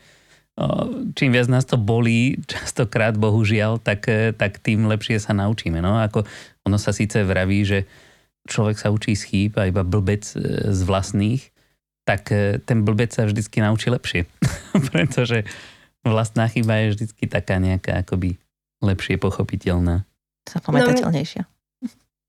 Čím 1.15 1.31
viac 1.31 1.47
nás 1.47 1.63
to 1.63 1.79
bolí, 1.79 2.35
častokrát 2.51 3.15
bohužiaľ, 3.15 3.79
tak, 3.79 4.11
e, 4.11 4.35
tak 4.35 4.59
tým 4.59 4.83
lepšie 4.91 5.15
sa 5.23 5.31
naučíme. 5.31 5.79
No, 5.79 5.95
ako 5.95 6.27
ono 6.67 6.75
sa 6.75 6.91
síce 6.91 7.23
vraví, 7.23 7.63
že 7.63 7.87
človek 8.51 8.75
sa 8.75 8.91
učí 8.91 9.15
z 9.15 9.23
chýb 9.23 9.51
a 9.55 9.71
iba 9.71 9.87
blbec 9.87 10.27
e, 10.35 10.73
z 10.75 10.81
vlastných, 10.83 11.55
tak 12.09 12.33
e, 12.33 12.57
ten 12.65 12.81
blbec 12.81 13.13
sa 13.13 13.29
vždycky 13.29 13.61
naučí 13.61 13.93
lepšie. 13.93 14.25
Pretože 14.89 15.45
vlastná 16.01 16.49
chyba 16.49 16.81
je 16.81 16.97
vždycky 16.97 17.29
taká 17.29 17.61
nejaká 17.61 18.01
akoby 18.01 18.41
lepšie 18.81 19.21
pochopiteľná. 19.21 20.09
Zapamätateľnejšia. 20.49 21.45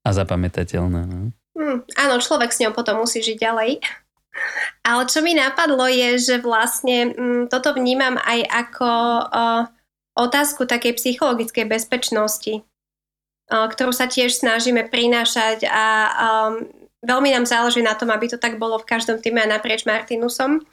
A 0.05 0.09
zapamätateľná, 0.12 1.09
no. 1.09 1.33
Hmm, 1.57 1.81
áno, 1.97 2.20
človek 2.20 2.53
s 2.53 2.61
ňou 2.61 2.76
potom 2.76 3.01
musí 3.01 3.24
žiť 3.24 3.37
ďalej. 3.41 3.81
Ale 4.85 5.03
čo 5.09 5.20
mi 5.24 5.33
napadlo 5.37 5.85
je, 5.89 6.16
že 6.20 6.37
vlastne 6.41 7.12
mm, 7.12 7.43
toto 7.53 7.74
vnímam 7.76 8.16
aj 8.16 8.41
ako 8.49 8.89
o, 8.89 9.45
otázku 10.16 10.64
takej 10.64 10.97
psychologickej 10.97 11.66
bezpečnosti, 11.68 12.62
o, 12.62 12.62
ktorú 13.68 13.93
sa 13.93 14.09
tiež 14.09 14.41
snažíme 14.41 14.89
prinášať 14.89 15.68
a 15.68 15.85
um, 16.09 16.80
veľmi 17.05 17.32
nám 17.32 17.46
záleží 17.48 17.80
na 17.80 17.96
tom, 17.96 18.12
aby 18.12 18.28
to 18.28 18.38
tak 18.40 18.61
bolo 18.61 18.76
v 18.80 18.88
každom 18.88 19.20
týme 19.20 19.40
a 19.40 19.48
naprieč 19.48 19.88
Martinusom, 19.88 20.64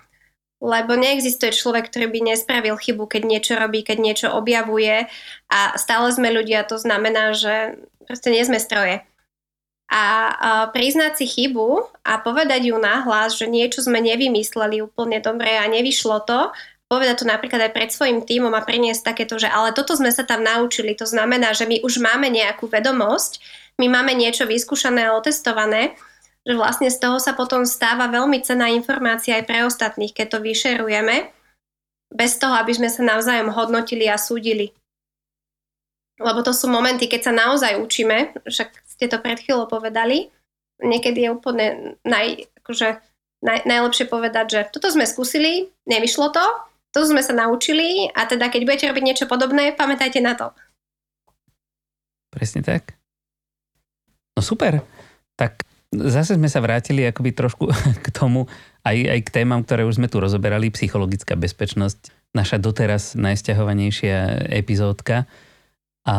lebo 0.58 0.98
neexistuje 0.98 1.54
človek, 1.54 1.88
ktorý 1.88 2.10
by 2.10 2.20
nespravil 2.34 2.76
chybu, 2.76 3.06
keď 3.06 3.22
niečo 3.30 3.54
robí, 3.56 3.86
keď 3.86 3.98
niečo 4.02 4.28
objavuje 4.34 5.06
a 5.54 5.60
stále 5.78 6.10
sme 6.10 6.34
ľudia, 6.34 6.66
to 6.66 6.82
znamená, 6.82 7.38
že 7.38 7.78
proste 8.10 8.34
nie 8.34 8.42
sme 8.42 8.58
stroje. 8.58 9.06
A, 9.88 10.04
a 10.04 10.04
priznať 10.76 11.24
si 11.24 11.26
chybu 11.30 11.88
a 12.04 12.20
povedať 12.20 12.74
ju 12.74 12.76
nahlas, 12.76 13.40
že 13.40 13.48
niečo 13.48 13.80
sme 13.80 14.04
nevymysleli 14.04 14.84
úplne 14.84 15.24
dobre 15.24 15.56
a 15.56 15.64
nevyšlo 15.70 16.28
to, 16.28 16.52
povedať 16.92 17.24
to 17.24 17.26
napríklad 17.28 17.68
aj 17.68 17.72
pred 17.72 17.90
svojim 17.92 18.20
tímom 18.24 18.52
a 18.52 18.64
priniesť 18.64 19.16
takéto, 19.16 19.40
že 19.40 19.48
ale 19.48 19.72
toto 19.72 19.96
sme 19.96 20.12
sa 20.12 20.28
tam 20.28 20.44
naučili, 20.44 20.92
to 20.92 21.08
znamená, 21.08 21.56
že 21.56 21.68
my 21.68 21.84
už 21.88 22.04
máme 22.04 22.28
nejakú 22.28 22.68
vedomosť, 22.68 23.40
my 23.80 23.88
máme 23.88 24.12
niečo 24.18 24.44
vyskúšané 24.44 25.08
a 25.08 25.16
otestované 25.16 25.96
že 26.48 26.56
vlastne 26.56 26.88
z 26.88 26.96
toho 26.96 27.20
sa 27.20 27.36
potom 27.36 27.68
stáva 27.68 28.08
veľmi 28.08 28.40
cená 28.40 28.72
informácia 28.72 29.36
aj 29.36 29.44
pre 29.44 29.68
ostatných, 29.68 30.16
keď 30.16 30.40
to 30.40 30.40
vyšerujeme, 30.40 31.28
bez 32.08 32.40
toho, 32.40 32.56
aby 32.56 32.72
sme 32.72 32.88
sa 32.88 33.04
navzájom 33.04 33.52
hodnotili 33.52 34.08
a 34.08 34.16
súdili. 34.16 34.72
Lebo 36.18 36.40
to 36.42 36.56
sú 36.56 36.72
momenty, 36.72 37.12
keď 37.12 37.30
sa 37.30 37.34
naozaj 37.36 37.76
učíme, 37.84 38.48
však 38.48 38.70
ste 38.88 39.06
to 39.12 39.20
pred 39.20 39.44
chvíľou 39.44 39.68
povedali, 39.68 40.32
niekedy 40.80 41.28
je 41.28 41.36
úplne 41.36 41.66
naj, 42.08 42.48
akože 42.64 43.04
naj, 43.44 43.60
najlepšie 43.68 44.08
povedať, 44.08 44.46
že 44.48 44.60
toto 44.72 44.88
sme 44.88 45.04
skúsili, 45.04 45.68
nevyšlo 45.84 46.32
to, 46.32 46.46
to 46.96 47.04
sme 47.04 47.20
sa 47.20 47.36
naučili 47.36 48.08
a 48.16 48.24
teda 48.24 48.48
keď 48.48 48.62
budete 48.64 48.88
robiť 48.88 49.04
niečo 49.04 49.26
podobné, 49.28 49.76
pamätajte 49.76 50.24
na 50.24 50.34
to. 50.34 50.56
Presne 52.32 52.64
tak. 52.64 52.96
No 54.34 54.42
super. 54.42 54.82
Tak 55.38 55.62
Zase 55.88 56.36
sme 56.36 56.52
sa 56.52 56.60
vrátili 56.60 57.08
akoby 57.08 57.32
trošku 57.32 57.72
k 58.06 58.08
tomu, 58.12 58.50
aj, 58.84 58.98
aj 58.98 59.20
k 59.24 59.30
témam, 59.30 59.64
ktoré 59.64 59.88
už 59.88 60.00
sme 60.04 60.12
tu 60.12 60.20
rozoberali, 60.20 60.74
psychologická 60.74 61.40
bezpečnosť, 61.40 62.12
naša 62.36 62.60
doteraz 62.60 63.16
najsťahovanejšia 63.16 64.52
epizódka. 64.52 65.26
A 66.08 66.18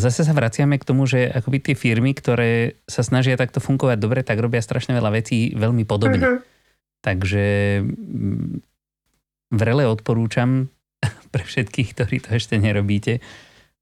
zase 0.00 0.24
sa 0.24 0.32
vraciame 0.32 0.80
k 0.80 0.88
tomu, 0.88 1.04
že 1.04 1.28
akoby 1.28 1.60
tie 1.60 1.76
firmy, 1.76 2.16
ktoré 2.16 2.80
sa 2.88 3.04
snažia 3.04 3.36
takto 3.36 3.60
fungovať 3.60 3.98
dobre, 4.00 4.20
tak 4.24 4.40
robia 4.40 4.64
strašne 4.64 4.96
veľa 4.96 5.12
vecí 5.12 5.52
veľmi 5.52 5.84
podobne. 5.84 6.20
Uh-huh. 6.24 6.40
Takže 7.04 7.44
mm, 7.84 8.64
vrele 9.52 9.84
odporúčam 9.84 10.72
pre 11.32 11.44
všetkých, 11.44 11.88
ktorí 11.92 12.16
to 12.24 12.32
ešte 12.32 12.56
nerobíte, 12.56 13.20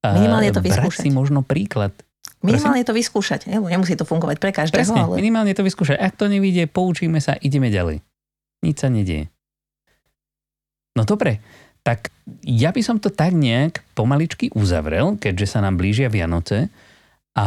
Minimálne 0.03 0.51
to 0.51 0.59
vyskúšať. 0.59 1.07
si 1.07 1.09
možno 1.15 1.47
príklad 1.47 1.95
Minimálne 2.43 2.83
to 2.83 2.95
vyskúšať, 2.95 3.47
lebo 3.47 3.71
nemusí 3.71 3.95
to 3.95 4.03
fungovať 4.03 4.37
pre 4.43 4.51
každého. 4.51 4.83
Presne, 4.83 5.01
ale... 5.07 5.15
minimálne 5.19 5.55
to 5.55 5.63
vyskúšať. 5.63 5.97
Ak 5.99 6.19
to 6.19 6.27
nevidie, 6.27 6.67
poučíme 6.67 7.23
sa, 7.23 7.39
ideme 7.39 7.71
ďalej. 7.71 8.03
Nič 8.67 8.77
sa 8.83 8.91
nedieje. 8.91 9.31
No 10.99 11.07
dobre, 11.07 11.41
tak 11.83 12.13
ja 12.47 12.71
by 12.71 12.83
som 12.83 12.99
to 13.03 13.11
tak 13.11 13.35
nejak 13.35 13.83
pomaličky 13.95 14.51
uzavrel, 14.55 15.19
keďže 15.19 15.57
sa 15.57 15.59
nám 15.65 15.79
blížia 15.79 16.11
Vianoce 16.11 16.71
a 17.35 17.47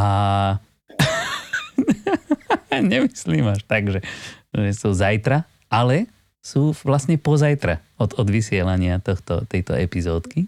nemyslím 2.72 3.52
až 3.52 3.62
tak, 3.64 3.92
že, 3.92 4.00
že 4.52 4.72
sú 4.76 4.92
zajtra, 4.92 5.48
ale 5.72 6.12
sú 6.44 6.76
vlastne 6.84 7.18
pozajtra 7.18 7.82
od, 7.98 8.16
od 8.20 8.28
vysielania 8.28 9.00
tohto, 9.00 9.48
tejto 9.50 9.74
epizódky. 9.76 10.46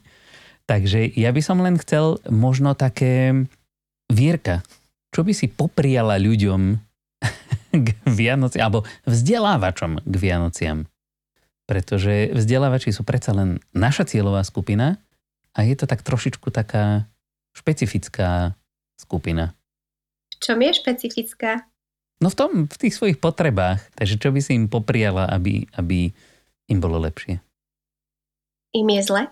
Takže 0.68 1.16
ja 1.16 1.32
by 1.32 1.42
som 1.42 1.64
len 1.64 1.80
chcel 1.80 2.20
možno 2.28 2.76
také 2.76 3.48
Vierka, 4.08 4.64
čo 5.12 5.28
by 5.28 5.34
si 5.36 5.52
popriala 5.52 6.16
ľuďom 6.16 6.62
k 7.86 7.88
Vianociam, 8.08 8.64
alebo 8.72 8.88
vzdelávačom 9.04 10.04
k 10.04 10.16
Vianociam? 10.16 10.88
Pretože 11.68 12.32
vzdelávači 12.32 12.96
sú 12.96 13.04
predsa 13.04 13.36
len 13.36 13.60
naša 13.76 14.08
cieľová 14.08 14.48
skupina 14.48 14.96
a 15.52 15.68
je 15.68 15.76
to 15.76 15.84
tak 15.84 16.00
trošičku 16.00 16.48
taká 16.48 17.04
špecifická 17.52 18.56
skupina. 18.96 19.52
V 20.32 20.36
čom 20.40 20.62
je 20.64 20.72
špecifická? 20.72 21.68
No 22.24 22.32
v 22.32 22.38
tom, 22.38 22.52
v 22.66 22.78
tých 22.80 22.96
svojich 22.96 23.20
potrebách. 23.20 23.84
Takže 23.94 24.16
čo 24.18 24.30
by 24.32 24.40
si 24.42 24.58
im 24.58 24.72
popriala, 24.72 25.28
aby, 25.30 25.68
aby 25.76 26.10
im 26.72 26.80
bolo 26.80 26.98
lepšie? 27.02 27.44
Im 28.74 28.88
je 28.88 29.02
zle? 29.04 29.24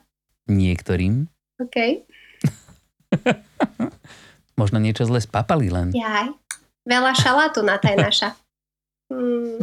Niektorým. 0.51 1.26
OK. 1.61 1.78
Možno 4.56 4.80
niečo 4.80 5.03
zle 5.03 5.20
spapali 5.20 5.68
len. 5.68 5.91
Jaj. 5.91 6.32
Veľa 6.88 7.12
šalátu 7.18 7.60
na 7.66 7.76
taj 7.76 7.95
naša. 7.99 8.30
Hmm. 9.12 9.60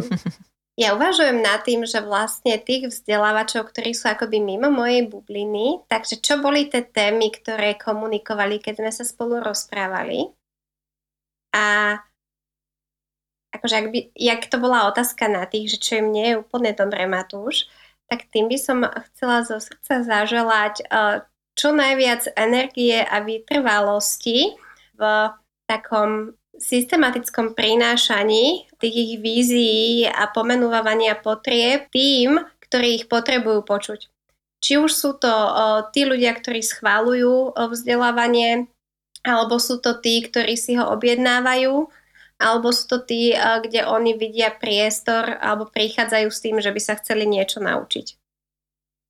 Ja 0.73 0.97
uvažujem 0.97 1.45
nad 1.45 1.61
tým, 1.69 1.85
že 1.85 2.01
vlastne 2.01 2.57
tých 2.57 2.89
vzdelávačov, 2.89 3.69
ktorí 3.69 3.93
sú 3.93 4.09
akoby 4.09 4.41
mimo 4.41 4.73
mojej 4.73 5.05
bubliny, 5.05 5.85
takže 5.85 6.25
čo 6.25 6.41
boli 6.41 6.65
tie 6.73 6.81
témy, 6.81 7.29
ktoré 7.29 7.77
komunikovali, 7.77 8.57
keď 8.57 8.81
sme 8.81 8.91
sa 8.91 9.05
spolu 9.05 9.45
rozprávali. 9.45 10.33
A 11.53 12.01
akože 13.53 13.75
ak, 13.85 13.87
by, 13.93 13.99
jak 14.17 14.49
to 14.49 14.57
bola 14.57 14.89
otázka 14.89 15.29
na 15.29 15.45
tých, 15.45 15.77
že 15.77 15.79
čo 15.79 15.93
im 16.01 16.09
nie 16.09 16.33
je 16.33 16.41
úplne 16.41 16.73
dobré, 16.73 17.05
Matúš, 17.05 17.69
tak 18.09 18.33
tým 18.33 18.49
by 18.49 18.57
som 18.57 18.89
chcela 19.13 19.45
zo 19.45 19.61
srdca 19.61 20.01
zaželať 20.09 20.89
uh, 20.89 21.21
čo 21.53 21.77
najviac 21.77 22.33
energie 22.33 22.97
a 22.97 23.21
vytrvalosti 23.21 24.57
takom 25.67 26.39
systematickom 26.53 27.57
prinášaní 27.57 28.71
tých 28.77 28.97
ich 28.97 29.13
vízií 29.19 30.05
a 30.07 30.29
pomenúvania 30.31 31.19
potrieb 31.19 31.89
tým, 31.91 32.39
ktorí 32.69 33.03
ich 33.03 33.07
potrebujú 33.11 33.65
počuť. 33.67 34.07
Či 34.63 34.79
už 34.79 34.93
sú 34.95 35.11
to 35.19 35.33
tí 35.91 36.07
ľudia, 36.07 36.39
ktorí 36.39 36.63
schválujú 36.63 37.57
vzdelávanie, 37.57 38.71
alebo 39.27 39.59
sú 39.59 39.83
to 39.83 39.99
tí, 39.99 40.23
ktorí 40.23 40.55
si 40.55 40.79
ho 40.79 40.87
objednávajú, 40.93 41.91
alebo 42.43 42.69
sú 42.75 42.85
to 42.91 42.99
tí, 43.03 43.35
kde 43.39 43.87
oni 43.87 44.19
vidia 44.19 44.51
priestor 44.51 45.39
alebo 45.39 45.71
prichádzajú 45.71 46.29
s 46.31 46.43
tým, 46.43 46.59
že 46.59 46.75
by 46.75 46.81
sa 46.83 46.99
chceli 46.99 47.27
niečo 47.27 47.63
naučiť. 47.63 48.19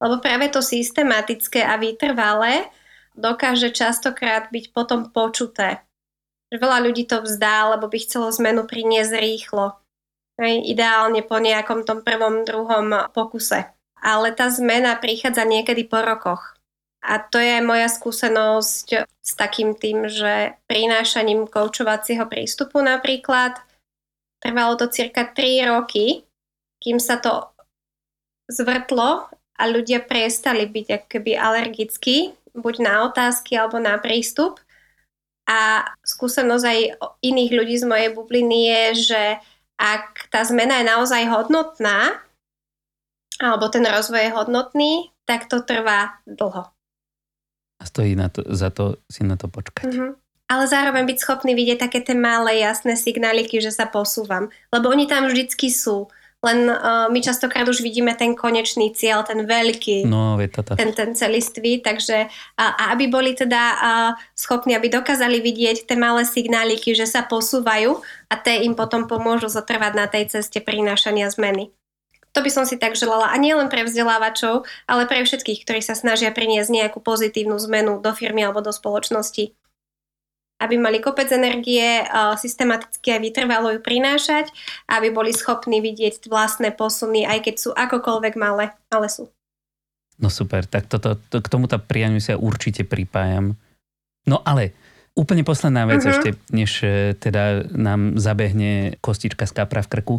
Lebo 0.05 0.21
práve 0.21 0.53
to 0.53 0.61
systematické 0.61 1.65
a 1.65 1.81
vytrvalé 1.81 2.69
dokáže 3.15 3.73
častokrát 3.73 4.49
byť 4.53 4.73
potom 4.73 5.09
počuté 5.09 5.85
veľa 6.59 6.85
ľudí 6.85 7.09
to 7.09 7.25
vzdá, 7.25 7.77
lebo 7.77 7.89
by 7.89 7.99
chcelo 8.05 8.29
zmenu 8.37 8.69
priniesť 8.69 9.13
rýchlo. 9.17 9.79
Hej, 10.41 10.65
ideálne 10.69 11.21
po 11.25 11.37
nejakom 11.41 11.85
tom 11.85 12.01
prvom, 12.05 12.45
druhom 12.45 13.09
pokuse. 13.13 13.69
Ale 14.03 14.35
tá 14.35 14.51
zmena 14.51 14.99
prichádza 14.99 15.47
niekedy 15.47 15.87
po 15.87 16.03
rokoch. 16.03 16.59
A 17.03 17.19
to 17.19 17.39
je 17.39 17.59
moja 17.63 17.91
skúsenosť 17.91 19.07
s 19.07 19.33
takým 19.35 19.75
tým, 19.75 20.07
že 20.07 20.55
prinášaním 20.71 21.51
koučovacieho 21.51 22.27
prístupu 22.31 22.79
napríklad 22.79 23.59
trvalo 24.39 24.79
to 24.79 24.87
cirka 24.91 25.27
3 25.27 25.71
roky, 25.71 26.27
kým 26.83 26.99
sa 27.03 27.19
to 27.19 27.51
zvrtlo 28.51 29.31
a 29.59 29.63
ľudia 29.67 30.03
prestali 30.03 30.67
byť 30.67 30.87
akoby 31.07 31.33
alergickí 31.35 32.35
buď 32.53 32.75
na 32.85 32.95
otázky 33.09 33.57
alebo 33.57 33.81
na 33.81 33.97
prístup 33.97 34.61
a 35.49 35.91
skúsenosť 36.07 36.65
aj 36.65 36.81
iných 37.25 37.53
ľudí 37.53 37.77
z 37.81 37.85
mojej 37.89 38.11
bubliny 38.15 38.59
je, 38.71 38.85
že 39.11 39.23
ak 39.81 40.31
tá 40.31 40.47
zmena 40.47 40.79
je 40.79 40.87
naozaj 40.87 41.27
hodnotná, 41.27 42.23
alebo 43.43 43.67
ten 43.67 43.83
rozvoj 43.83 44.31
je 44.31 44.37
hodnotný, 44.37 44.93
tak 45.27 45.51
to 45.51 45.65
trvá 45.67 46.23
dlho. 46.29 46.71
A 47.81 47.83
stojí 47.83 48.15
na 48.15 48.31
to, 48.31 48.47
za 48.47 48.71
to 48.71 49.03
si 49.11 49.27
na 49.27 49.35
to 49.35 49.51
počkať. 49.51 49.91
Mm-hmm. 49.91 50.11
Ale 50.47 50.65
zároveň 50.69 51.09
byť 51.11 51.19
schopný 51.19 51.57
vidieť 51.59 51.89
také 51.89 51.99
tie 52.05 52.15
malé 52.15 52.63
jasné 52.63 52.95
signáliky, 52.95 53.59
že 53.59 53.75
sa 53.75 53.91
posúvam. 53.91 54.53
Lebo 54.71 54.93
oni 54.93 55.11
tam 55.11 55.27
vždycky 55.27 55.73
sú 55.73 56.07
len 56.43 56.67
uh, 56.67 57.07
my 57.07 57.23
častokrát 57.23 57.63
už 57.71 57.87
vidíme 57.87 58.19
ten 58.19 58.35
konečný 58.35 58.91
cieľ, 58.91 59.23
ten 59.23 59.47
veľký, 59.47 60.11
no, 60.11 60.35
ten, 60.75 60.91
ten 60.91 61.15
celistvý, 61.15 61.79
takže 61.79 62.27
a, 62.59 62.65
a 62.75 62.83
aby 62.99 63.07
boli 63.07 63.39
teda 63.39 63.63
uh, 63.79 64.11
schopní, 64.35 64.75
aby 64.75 64.91
dokázali 64.91 65.39
vidieť 65.39 65.87
tie 65.87 65.95
malé 65.95 66.27
signáliky, 66.27 66.99
že 66.99 67.07
sa 67.07 67.23
posúvajú 67.23 68.03
a 68.27 68.35
tie 68.35 68.67
im 68.67 68.75
potom 68.75 69.07
pomôžu 69.07 69.47
zotrvať 69.47 69.93
na 69.95 70.11
tej 70.11 70.35
ceste 70.35 70.59
prinášania 70.59 71.31
zmeny. 71.31 71.71
To 72.33 72.41
by 72.41 72.51
som 72.51 72.65
si 72.65 72.81
tak 72.81 72.97
želala 72.97 73.29
a 73.29 73.37
nie 73.37 73.53
len 73.53 73.69
pre 73.69 73.85
vzdelávačov, 73.85 74.65
ale 74.89 75.05
pre 75.05 75.21
všetkých, 75.21 75.63
ktorí 75.69 75.85
sa 75.85 75.93
snažia 75.93 76.33
priniesť 76.33 76.73
nejakú 76.73 76.99
pozitívnu 76.99 77.61
zmenu 77.71 78.01
do 78.01 78.11
firmy 78.17 78.43
alebo 78.43 78.65
do 78.65 78.73
spoločnosti 78.73 79.53
aby 80.63 80.79
mali 80.79 81.03
kopec 81.03 81.27
energie, 81.35 82.07
systematicky 82.39 83.19
aj 83.19 83.21
vytrvalo 83.21 83.75
ju 83.75 83.81
prinášať, 83.83 84.49
aby 84.87 85.11
boli 85.11 85.35
schopní 85.35 85.83
vidieť 85.83 86.31
vlastné 86.31 86.71
posuny, 86.71 87.27
aj 87.27 87.51
keď 87.51 87.55
sú 87.59 87.71
akokoľvek 87.75 88.35
malé, 88.39 88.71
ale 88.89 89.11
sú. 89.11 89.27
No 90.23 90.31
super, 90.31 90.63
tak 90.71 90.87
toto, 90.87 91.19
to, 91.19 91.43
k 91.43 91.51
tomuto 91.51 91.83
prianiu 91.83 92.23
sa 92.23 92.39
určite 92.39 92.87
pripájam. 92.87 93.59
No 94.23 94.39
ale 94.47 94.71
úplne 95.19 95.43
posledná 95.43 95.83
vec 95.91 96.07
uh-huh. 96.07 96.15
ešte, 96.15 96.29
než 96.55 96.71
e, 96.87 97.19
teda 97.19 97.67
nám 97.75 98.23
zabehne 98.23 99.03
kostička 99.03 99.51
z 99.51 99.53
kapra 99.53 99.83
v 99.83 99.91
krku, 99.99 100.17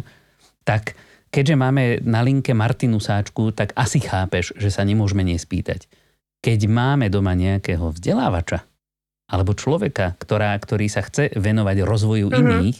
tak 0.68 0.92
keďže 1.32 1.56
máme 1.56 2.04
na 2.04 2.20
linke 2.20 2.52
Martinu 2.52 3.00
Sáčku, 3.00 3.50
tak 3.56 3.72
asi 3.74 3.98
chápeš, 4.04 4.52
že 4.60 4.68
sa 4.68 4.84
nemôžeme 4.84 5.24
nespýtať. 5.24 5.88
Keď 6.44 6.68
máme 6.68 7.08
doma 7.08 7.32
nejakého 7.32 7.88
vzdelávača, 7.96 8.68
alebo 9.28 9.56
človeka, 9.56 10.16
ktorá, 10.20 10.52
ktorý 10.60 10.86
sa 10.92 11.00
chce 11.00 11.32
venovať 11.36 11.76
rozvoju 11.84 12.28
uh-huh. 12.28 12.40
iných, 12.40 12.78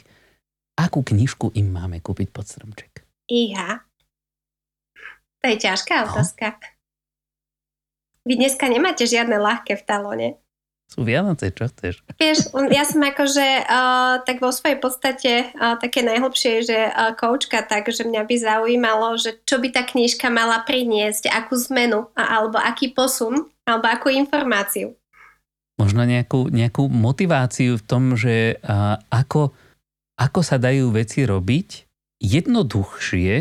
akú 0.76 1.00
knižku 1.00 1.54
im 1.56 1.72
máme 1.72 2.02
kúpiť 2.04 2.28
pod 2.34 2.44
stromček? 2.44 3.06
Iha. 3.30 3.80
To 5.40 5.44
je 5.48 5.56
ťažká 5.60 6.04
no. 6.04 6.04
otázka. 6.12 6.56
Vy 8.24 8.40
dneska 8.40 8.64
nemáte 8.68 9.04
žiadne 9.04 9.36
ľahké 9.36 9.76
v 9.76 9.84
talóne. 9.84 10.28
Sú 10.84 11.00
Vianoce, 11.00 11.48
čo 11.48 11.64
chceš? 11.64 12.04
Vieš, 12.20 12.52
ja 12.68 12.84
som 12.84 13.00
akože 13.00 13.64
uh, 13.64 14.20
tak 14.20 14.44
vo 14.44 14.52
svojej 14.52 14.76
podstate 14.76 15.32
uh, 15.56 15.80
také 15.80 16.04
najhlbšie, 16.04 16.60
že 16.60 16.78
uh, 16.92 17.16
koučka, 17.16 17.64
takže 17.64 18.04
mňa 18.04 18.22
by 18.28 18.36
zaujímalo, 18.36 19.16
že 19.16 19.40
čo 19.48 19.60
by 19.60 19.72
tá 19.72 19.88
knižka 19.88 20.28
mala 20.28 20.60
priniesť, 20.60 21.32
akú 21.32 21.56
zmenu, 21.56 22.12
alebo 22.12 22.60
aký 22.60 22.92
posun, 22.92 23.48
alebo 23.64 23.88
akú 23.88 24.12
informáciu 24.12 24.92
možno 25.74 26.06
nejakú, 26.06 26.50
nejakú 26.50 26.86
motiváciu 26.86 27.78
v 27.78 27.86
tom, 27.86 28.14
že 28.14 28.58
a, 28.62 29.02
ako, 29.10 29.50
ako 30.14 30.40
sa 30.40 30.56
dajú 30.58 30.94
veci 30.94 31.26
robiť 31.26 31.68
jednoduchšie 32.22 33.32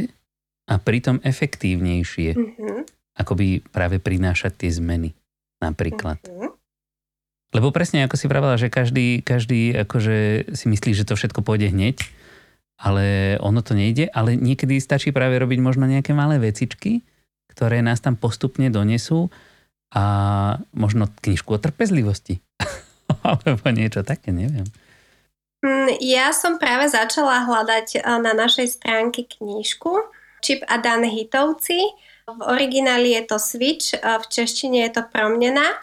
a 0.70 0.74
pritom 0.80 1.22
efektívnejšie. 1.22 2.30
Mm-hmm. 2.34 2.80
Ako 3.22 3.38
by 3.38 3.62
práve 3.70 4.02
prinášať 4.02 4.66
tie 4.66 4.72
zmeny 4.74 5.14
napríklad. 5.62 6.18
Mm-hmm. 6.26 6.52
Lebo 7.54 7.70
presne 7.70 8.10
ako 8.10 8.18
si 8.18 8.26
pravila, 8.26 8.58
že 8.58 8.74
každý, 8.74 9.22
každý 9.22 9.86
akože 9.86 10.50
si 10.58 10.66
myslí, 10.66 10.92
že 10.98 11.06
to 11.06 11.14
všetko 11.14 11.46
pôjde 11.46 11.70
hneď, 11.70 12.02
ale 12.82 13.38
ono 13.38 13.62
to 13.62 13.78
nejde, 13.78 14.10
ale 14.10 14.34
niekedy 14.34 14.82
stačí 14.82 15.14
práve 15.14 15.38
robiť 15.38 15.60
možno 15.62 15.86
nejaké 15.86 16.18
malé 16.18 16.42
vecičky, 16.42 17.06
ktoré 17.54 17.86
nás 17.86 18.02
tam 18.02 18.18
postupne 18.18 18.74
donesú 18.74 19.30
a 19.94 20.04
možno 20.74 21.08
knižku 21.22 21.54
o 21.54 21.62
trpezlivosti. 21.62 22.42
Alebo 23.28 23.70
niečo 23.70 24.02
také, 24.02 24.34
neviem. 24.34 24.66
Mm, 25.64 25.96
ja 26.04 26.34
som 26.36 26.60
práve 26.60 26.90
začala 26.92 27.46
hľadať 27.46 27.88
eh, 27.98 28.02
na 28.04 28.34
našej 28.36 28.68
stránke 28.82 29.30
knižku 29.30 30.02
Chip 30.44 30.66
a 30.68 30.76
Dan 30.82 31.08
Hitovci. 31.08 31.80
V 32.24 32.40
origináli 32.44 33.16
je 33.20 33.24
to 33.28 33.38
Switch, 33.40 33.96
v 34.00 34.26
češtine 34.32 34.88
je 34.88 35.00
to 35.00 35.04
Promnena. 35.12 35.76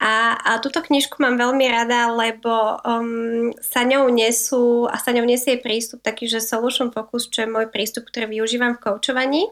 A, 0.00 0.36
a 0.36 0.50
túto 0.60 0.84
knižku 0.84 1.16
mám 1.20 1.40
veľmi 1.40 1.64
rada, 1.68 2.12
lebo 2.12 2.80
um, 2.84 3.52
sa 3.60 3.84
ňou 3.88 4.12
nesú 4.12 4.84
a 4.88 5.00
sa 5.00 5.16
ňou 5.16 5.24
nesie 5.24 5.56
prístup 5.60 6.04
taký, 6.04 6.28
že 6.28 6.44
Solution 6.44 6.92
Focus, 6.92 7.28
čo 7.32 7.44
je 7.44 7.52
môj 7.52 7.72
prístup, 7.72 8.08
ktorý 8.08 8.36
využívam 8.40 8.76
v 8.76 8.82
koučovaní. 8.84 9.48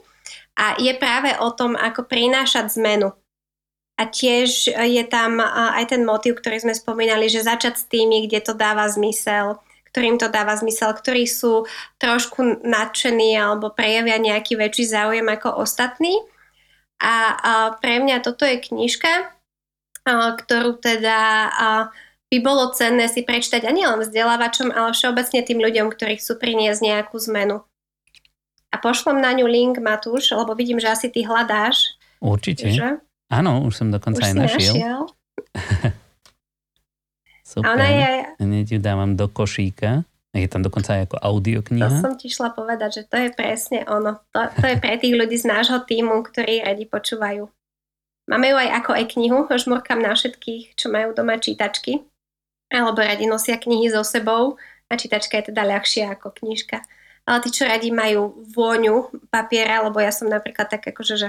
A 0.56 0.76
je 0.76 0.92
práve 0.96 1.32
o 1.40 1.48
tom, 1.52 1.72
ako 1.72 2.04
prinášať 2.04 2.76
zmenu 2.80 3.16
a 4.00 4.08
tiež 4.08 4.72
je 4.72 5.04
tam 5.06 5.38
aj 5.44 5.92
ten 5.92 6.02
motív, 6.02 6.40
ktorý 6.40 6.64
sme 6.64 6.74
spomínali, 6.74 7.28
že 7.28 7.44
začať 7.44 7.74
s 7.76 7.84
tými, 7.86 8.26
kde 8.26 8.40
to 8.40 8.52
dáva 8.56 8.88
zmysel, 8.88 9.60
ktorým 9.92 10.16
to 10.16 10.32
dáva 10.32 10.56
zmysel, 10.56 10.96
ktorí 10.96 11.28
sú 11.28 11.68
trošku 12.00 12.64
nadšení 12.64 13.36
alebo 13.36 13.68
prejavia 13.68 14.16
nejaký 14.16 14.56
väčší 14.56 14.88
záujem 14.88 15.28
ako 15.28 15.60
ostatní. 15.60 16.16
A, 17.02 17.74
pre 17.82 18.00
mňa 18.00 18.24
toto 18.24 18.48
je 18.48 18.62
knižka, 18.62 19.34
ktorú 20.08 20.80
teda 20.80 21.50
by 22.32 22.38
bolo 22.40 22.72
cenné 22.72 23.12
si 23.12 23.20
prečítať 23.20 23.68
a 23.68 23.74
nielen 23.76 24.00
vzdelávačom, 24.00 24.72
ale 24.72 24.96
všeobecne 24.96 25.44
tým 25.44 25.60
ľuďom, 25.60 25.92
ktorí 25.92 26.16
chcú 26.16 26.40
priniesť 26.40 26.80
nejakú 26.80 27.20
zmenu. 27.28 27.60
A 28.72 28.80
pošlom 28.80 29.20
na 29.20 29.36
ňu 29.36 29.44
link, 29.44 29.76
Matúš, 29.76 30.32
lebo 30.32 30.56
vidím, 30.56 30.80
že 30.80 30.88
asi 30.88 31.12
ty 31.12 31.28
hľadáš. 31.28 32.00
Určite. 32.24 32.72
Že? 32.72 33.04
Áno, 33.32 33.64
už 33.64 33.72
som 33.72 33.88
dokonca 33.88 34.20
už 34.20 34.28
aj 34.28 34.34
našiel. 34.36 34.74
našiel. 34.76 35.00
Super. 37.52 37.72
Ona 37.72 37.88
je... 37.88 38.10
Hneď 38.44 38.66
ju 38.76 38.78
dávam 38.80 39.16
do 39.16 39.28
košíka. 39.28 40.04
Je 40.32 40.48
tam 40.48 40.64
dokonca 40.64 40.96
aj 40.96 41.12
ako 41.12 41.16
audiokniha. 41.20 41.84
To 41.84 42.00
som 42.00 42.14
ti 42.16 42.32
šla 42.32 42.56
povedať, 42.56 42.90
že 43.00 43.02
to 43.04 43.20
je 43.20 43.28
presne 43.36 43.84
ono. 43.84 44.16
To, 44.32 44.48
to 44.48 44.64
je 44.64 44.76
pre 44.80 44.96
tých 44.96 45.12
ľudí 45.12 45.36
z 45.36 45.44
nášho 45.44 45.84
týmu, 45.84 46.24
ktorí 46.24 46.64
radi 46.64 46.88
počúvajú. 46.88 47.44
Máme 48.32 48.48
ju 48.48 48.56
aj 48.56 48.70
ako 48.80 48.90
e-knihu, 48.96 49.44
žmurkam 49.44 50.00
na 50.00 50.16
všetkých, 50.16 50.72
čo 50.72 50.88
majú 50.88 51.12
doma 51.12 51.36
čítačky, 51.36 52.00
alebo 52.72 53.04
radi 53.04 53.28
nosia 53.28 53.60
knihy 53.60 53.92
so 53.92 54.00
sebou 54.00 54.56
a 54.88 54.92
čítačka 54.96 55.36
je 55.36 55.52
teda 55.52 55.68
ľahšia 55.68 56.16
ako 56.16 56.32
knižka. 56.32 56.80
Ale 57.28 57.38
tí, 57.44 57.52
čo 57.52 57.68
radi 57.68 57.92
majú 57.92 58.40
vôňu 58.56 59.12
papiera, 59.28 59.84
lebo 59.84 60.00
ja 60.00 60.10
som 60.16 60.32
napríklad 60.32 60.72
tak 60.72 60.88
akože, 60.88 61.14
že 61.20 61.28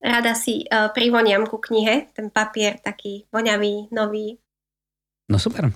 rada 0.00 0.36
si 0.36 0.64
uh, 0.66 0.92
privoniam 0.92 1.44
ku 1.48 1.60
knihe, 1.60 2.12
ten 2.12 2.28
papier 2.28 2.78
taký 2.80 3.26
voňavý, 3.32 3.92
nový. 3.92 4.38
No 5.26 5.40
super. 5.40 5.72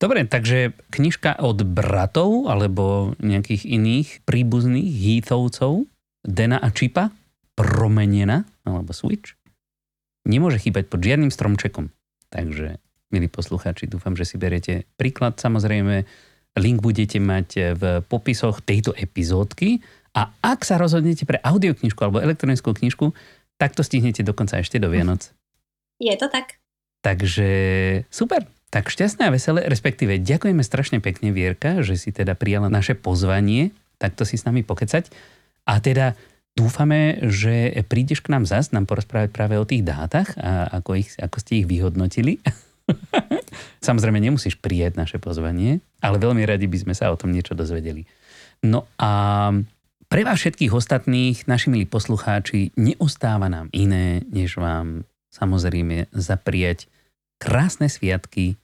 Dobre, 0.00 0.24
takže 0.24 0.72
knižka 0.88 1.44
od 1.44 1.60
bratov 1.60 2.48
alebo 2.48 3.12
nejakých 3.20 3.68
iných 3.68 4.08
príbuzných 4.24 4.88
hýtovcov 4.88 5.84
Dena 6.24 6.56
a 6.56 6.72
Čipa 6.72 7.12
promenená, 7.52 8.48
alebo 8.64 8.96
Switch, 8.96 9.36
nemôže 10.24 10.56
chýbať 10.56 10.88
pod 10.88 11.04
žiadnym 11.04 11.28
stromčekom. 11.28 11.92
Takže, 12.32 12.80
milí 13.12 13.28
poslucháči, 13.28 13.84
dúfam, 13.84 14.16
že 14.16 14.24
si 14.24 14.40
beriete 14.40 14.88
príklad. 14.96 15.36
Samozrejme, 15.36 16.08
link 16.56 16.80
budete 16.80 17.20
mať 17.20 17.76
v 17.76 17.82
popisoch 18.08 18.64
tejto 18.64 18.96
epizódky 18.96 19.84
a 20.10 20.34
ak 20.42 20.66
sa 20.66 20.80
rozhodnete 20.80 21.22
pre 21.22 21.38
audioknižku 21.38 22.00
alebo 22.02 22.18
elektronickú 22.18 22.74
knižku, 22.74 23.14
tak 23.60 23.76
to 23.78 23.86
stihnete 23.86 24.26
dokonca 24.26 24.58
ešte 24.58 24.82
do 24.82 24.90
Vianoc. 24.90 25.30
Je 26.00 26.16
to 26.16 26.26
tak. 26.32 26.58
Takže 27.04 27.48
super. 28.08 28.48
Tak 28.70 28.86
šťastné 28.86 29.26
a 29.26 29.34
veselé, 29.34 29.66
respektíve 29.66 30.22
ďakujeme 30.22 30.62
strašne 30.62 31.02
pekne 31.02 31.34
Vierka, 31.34 31.82
že 31.82 31.98
si 31.98 32.14
teda 32.14 32.38
prijala 32.38 32.70
naše 32.70 32.94
pozvanie, 32.94 33.74
takto 33.98 34.22
si 34.22 34.38
s 34.38 34.46
nami 34.46 34.62
pokecať. 34.62 35.10
A 35.66 35.82
teda 35.82 36.14
dúfame, 36.54 37.18
že 37.26 37.74
prídeš 37.90 38.22
k 38.22 38.30
nám 38.30 38.46
zas, 38.46 38.70
nám 38.70 38.86
porozprávať 38.86 39.34
práve 39.34 39.58
o 39.58 39.66
tých 39.66 39.82
dátach 39.82 40.38
a 40.38 40.70
ako, 40.80 41.02
ich, 41.02 41.10
ako 41.18 41.36
ste 41.42 41.62
ich 41.62 41.66
vyhodnotili. 41.66 42.38
Samozrejme 43.86 44.22
nemusíš 44.22 44.56
prijať 44.58 44.96
naše 44.96 45.18
pozvanie, 45.18 45.82
ale 45.98 46.22
veľmi 46.22 46.42
radi 46.46 46.70
by 46.70 46.78
sme 46.86 46.94
sa 46.94 47.10
o 47.10 47.18
tom 47.18 47.34
niečo 47.34 47.58
dozvedeli. 47.58 48.06
No 48.64 48.86
a 49.00 49.50
pre 50.10 50.26
vás 50.26 50.42
všetkých 50.42 50.74
ostatných, 50.74 51.46
naši 51.46 51.70
milí 51.70 51.86
poslucháči, 51.86 52.74
neostáva 52.74 53.46
nám 53.46 53.70
iné, 53.70 54.26
než 54.26 54.58
vám 54.58 55.06
samozrejme 55.30 56.10
zaprieť 56.10 56.90
krásne 57.38 57.86
sviatky, 57.86 58.58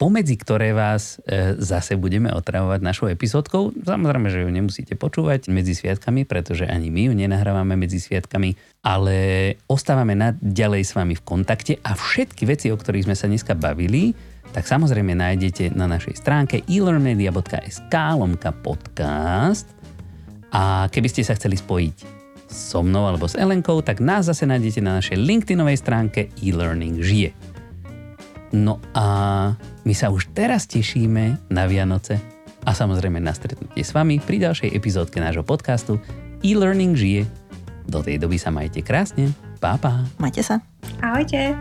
pomedzi 0.00 0.40
ktoré 0.40 0.72
vás 0.72 1.20
e, 1.20 1.52
zase 1.60 2.00
budeme 2.00 2.32
otravovať 2.32 2.80
našou 2.80 3.12
epizódkou. 3.12 3.76
Samozrejme, 3.76 4.32
že 4.32 4.40
ju 4.40 4.48
nemusíte 4.48 4.96
počúvať 4.96 5.52
medzi 5.52 5.76
sviatkami, 5.76 6.24
pretože 6.24 6.64
ani 6.64 6.88
my 6.88 7.12
ju 7.12 7.12
nenahrávame 7.12 7.76
medzi 7.76 8.00
sviatkami, 8.00 8.56
ale 8.80 9.16
ostávame 9.68 10.16
naďalej 10.16 10.80
s 10.80 10.92
vami 10.96 11.12
v 11.12 11.22
kontakte 11.28 11.76
a 11.84 11.92
všetky 11.92 12.48
veci, 12.48 12.72
o 12.72 12.76
ktorých 12.80 13.04
sme 13.04 13.16
sa 13.16 13.28
dneska 13.28 13.52
bavili, 13.52 14.16
tak 14.56 14.64
samozrejme 14.64 15.12
nájdete 15.12 15.76
na 15.76 15.84
našej 15.84 16.16
stránke 16.16 16.64
elearnmedia.sk 16.64 17.92
lomka 17.92 18.56
podcast 18.64 19.75
a 20.52 20.86
keby 20.90 21.08
ste 21.10 21.26
sa 21.26 21.34
chceli 21.34 21.58
spojiť 21.58 21.96
so 22.46 22.82
mnou 22.82 23.10
alebo 23.10 23.26
s 23.26 23.34
Elenkou, 23.34 23.82
tak 23.82 23.98
nás 23.98 24.30
zase 24.30 24.46
nájdete 24.46 24.80
na 24.82 25.02
našej 25.02 25.18
LinkedInovej 25.18 25.76
stránke 25.82 26.30
e-learning 26.38 27.02
žije. 27.02 27.34
No 28.54 28.78
a 28.94 29.06
my 29.82 29.94
sa 29.94 30.08
už 30.14 30.30
teraz 30.30 30.70
tešíme 30.70 31.50
na 31.50 31.66
Vianoce 31.66 32.22
a 32.66 32.70
samozrejme 32.74 33.18
na 33.22 33.34
stretnutie 33.34 33.82
s 33.82 33.94
vami 33.94 34.18
pri 34.22 34.42
ďalšej 34.42 34.74
epizódke 34.74 35.22
nášho 35.22 35.46
podcastu 35.46 35.98
E-Learning 36.42 36.98
žije. 36.98 37.26
Do 37.86 38.02
tej 38.02 38.18
doby 38.18 38.38
sa 38.38 38.50
majte 38.50 38.82
krásne. 38.82 39.30
Pa, 39.62 39.78
pa. 39.78 40.02
Majte 40.18 40.42
sa. 40.42 40.58
Ahojte. 41.02 41.54